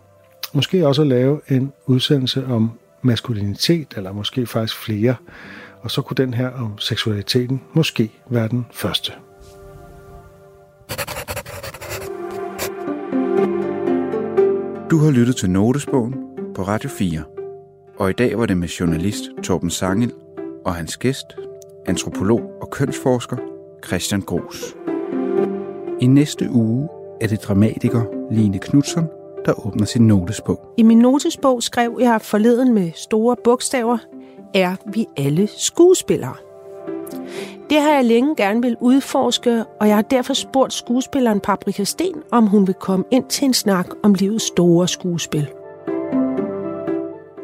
måske 0.55 0.87
også 0.87 1.03
at 1.03 1.09
lave 1.09 1.41
en 1.49 1.73
udsendelse 1.87 2.47
om 2.47 2.71
maskulinitet, 3.03 3.95
eller 3.97 4.13
måske 4.13 4.47
faktisk 4.47 4.77
flere, 4.77 5.15
og 5.81 5.91
så 5.91 6.03
kunne 6.03 6.15
den 6.15 6.35
her 6.35 6.51
om 6.51 6.79
seksualiteten 6.79 7.63
måske 7.73 8.13
være 8.31 8.49
den 8.49 8.67
første. 8.73 9.13
Du 14.91 14.99
har 14.99 15.11
lyttet 15.11 15.37
til 15.37 15.51
Notesbogen 15.51 16.15
på 16.55 16.63
Radio 16.63 16.91
4. 16.91 17.23
Og 17.99 18.11
i 18.11 18.13
dag 18.13 18.39
var 18.39 18.47
det 18.47 18.57
med 18.57 18.69
journalist 18.69 19.23
Torben 19.43 19.71
Sangel 19.71 20.13
og 20.65 20.75
hans 20.75 20.97
gæst, 20.97 21.27
antropolog 21.87 22.41
og 22.61 22.71
kønsforsker 22.71 23.37
Christian 23.87 24.21
Gros. 24.21 24.77
I 26.01 26.07
næste 26.07 26.51
uge 26.51 26.89
er 27.21 27.27
det 27.27 27.43
dramatiker 27.43 28.03
Line 28.31 28.59
Knudsen, 28.59 29.05
der 29.47 29.67
åbner 29.67 29.87
sin 29.87 30.07
notesbog. 30.07 30.61
I 30.77 30.83
min 30.83 30.99
notesbog 30.99 31.63
skrev 31.63 31.99
jeg 32.01 32.21
forleden 32.23 32.75
med 32.75 32.91
store 32.95 33.37
bogstaver, 33.45 33.99
er 34.55 34.77
vi 34.87 35.07
alle 35.17 35.49
skuespillere. 35.57 36.35
Det 37.71 37.81
har 37.81 37.95
jeg 37.95 38.05
længe 38.05 38.37
gerne 38.37 38.63
vil 38.63 38.77
udforske, 38.81 39.65
og 39.81 39.89
jeg 39.89 39.97
har 39.97 40.03
derfor 40.03 40.35
spurgt 40.35 40.73
skuespilleren 40.73 41.41
Paprika 41.41 41.85
Sten, 41.85 42.15
om 42.33 42.47
hun 42.47 42.67
vil 42.67 42.75
komme 42.75 43.05
ind 43.11 43.25
til 43.25 43.45
en 43.45 43.55
snak 43.55 43.87
om 44.03 44.15
livets 44.15 44.45
store 44.45 44.89
skuespil. 44.89 45.49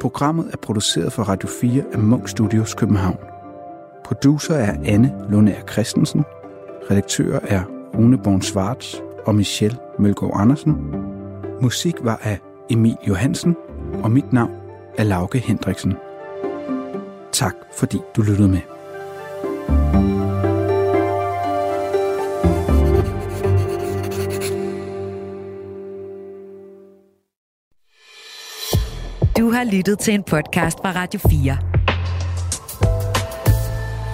Programmet 0.01 0.47
er 0.53 0.57
produceret 0.57 1.13
for 1.13 1.23
Radio 1.23 1.49
4 1.49 1.83
af 1.93 1.99
Munk 1.99 2.29
Studios 2.29 2.75
København. 2.75 3.19
Producer 4.05 4.55
er 4.55 4.75
Anne 4.85 5.13
Lundager 5.31 5.67
Christensen. 5.73 6.25
Redaktører 6.91 7.41
er 7.43 7.63
Rune 7.99 8.19
Born 8.19 8.43
Schwartz 8.43 8.95
og 9.27 9.35
Michelle 9.35 9.79
Mølgaard 9.99 10.41
Andersen. 10.41 11.12
Musik 11.63 11.95
var 12.01 12.17
af 12.23 12.39
Emil 12.71 12.97
Johansen, 13.09 13.57
og 14.03 14.11
mit 14.11 14.33
navn 14.33 14.51
er 14.99 15.05
Lauke 15.05 15.39
Hendriksen. 15.39 15.95
Tak 17.33 17.55
fordi 17.79 17.99
du 18.17 18.23
lyttede 18.23 18.49
med. 18.49 18.61
Du 29.37 29.51
har 29.51 29.73
lyttet 29.73 29.99
til 29.99 30.15
en 30.15 30.23
podcast 30.23 30.79
fra 30.79 30.93
Radio 30.93 31.21
4. 31.31 31.59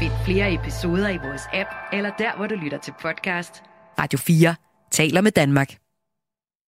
Find 0.00 0.12
flere 0.24 0.54
episoder 0.54 1.08
i 1.08 1.16
vores 1.16 1.42
app, 1.52 1.70
eller 1.92 2.10
der, 2.18 2.36
hvor 2.36 2.46
du 2.46 2.54
lytter 2.54 2.78
til 2.78 2.94
podcast. 3.02 3.62
Radio 3.98 4.18
4 4.18 4.54
taler 4.90 5.20
med 5.20 5.30
Danmark. 5.32 5.87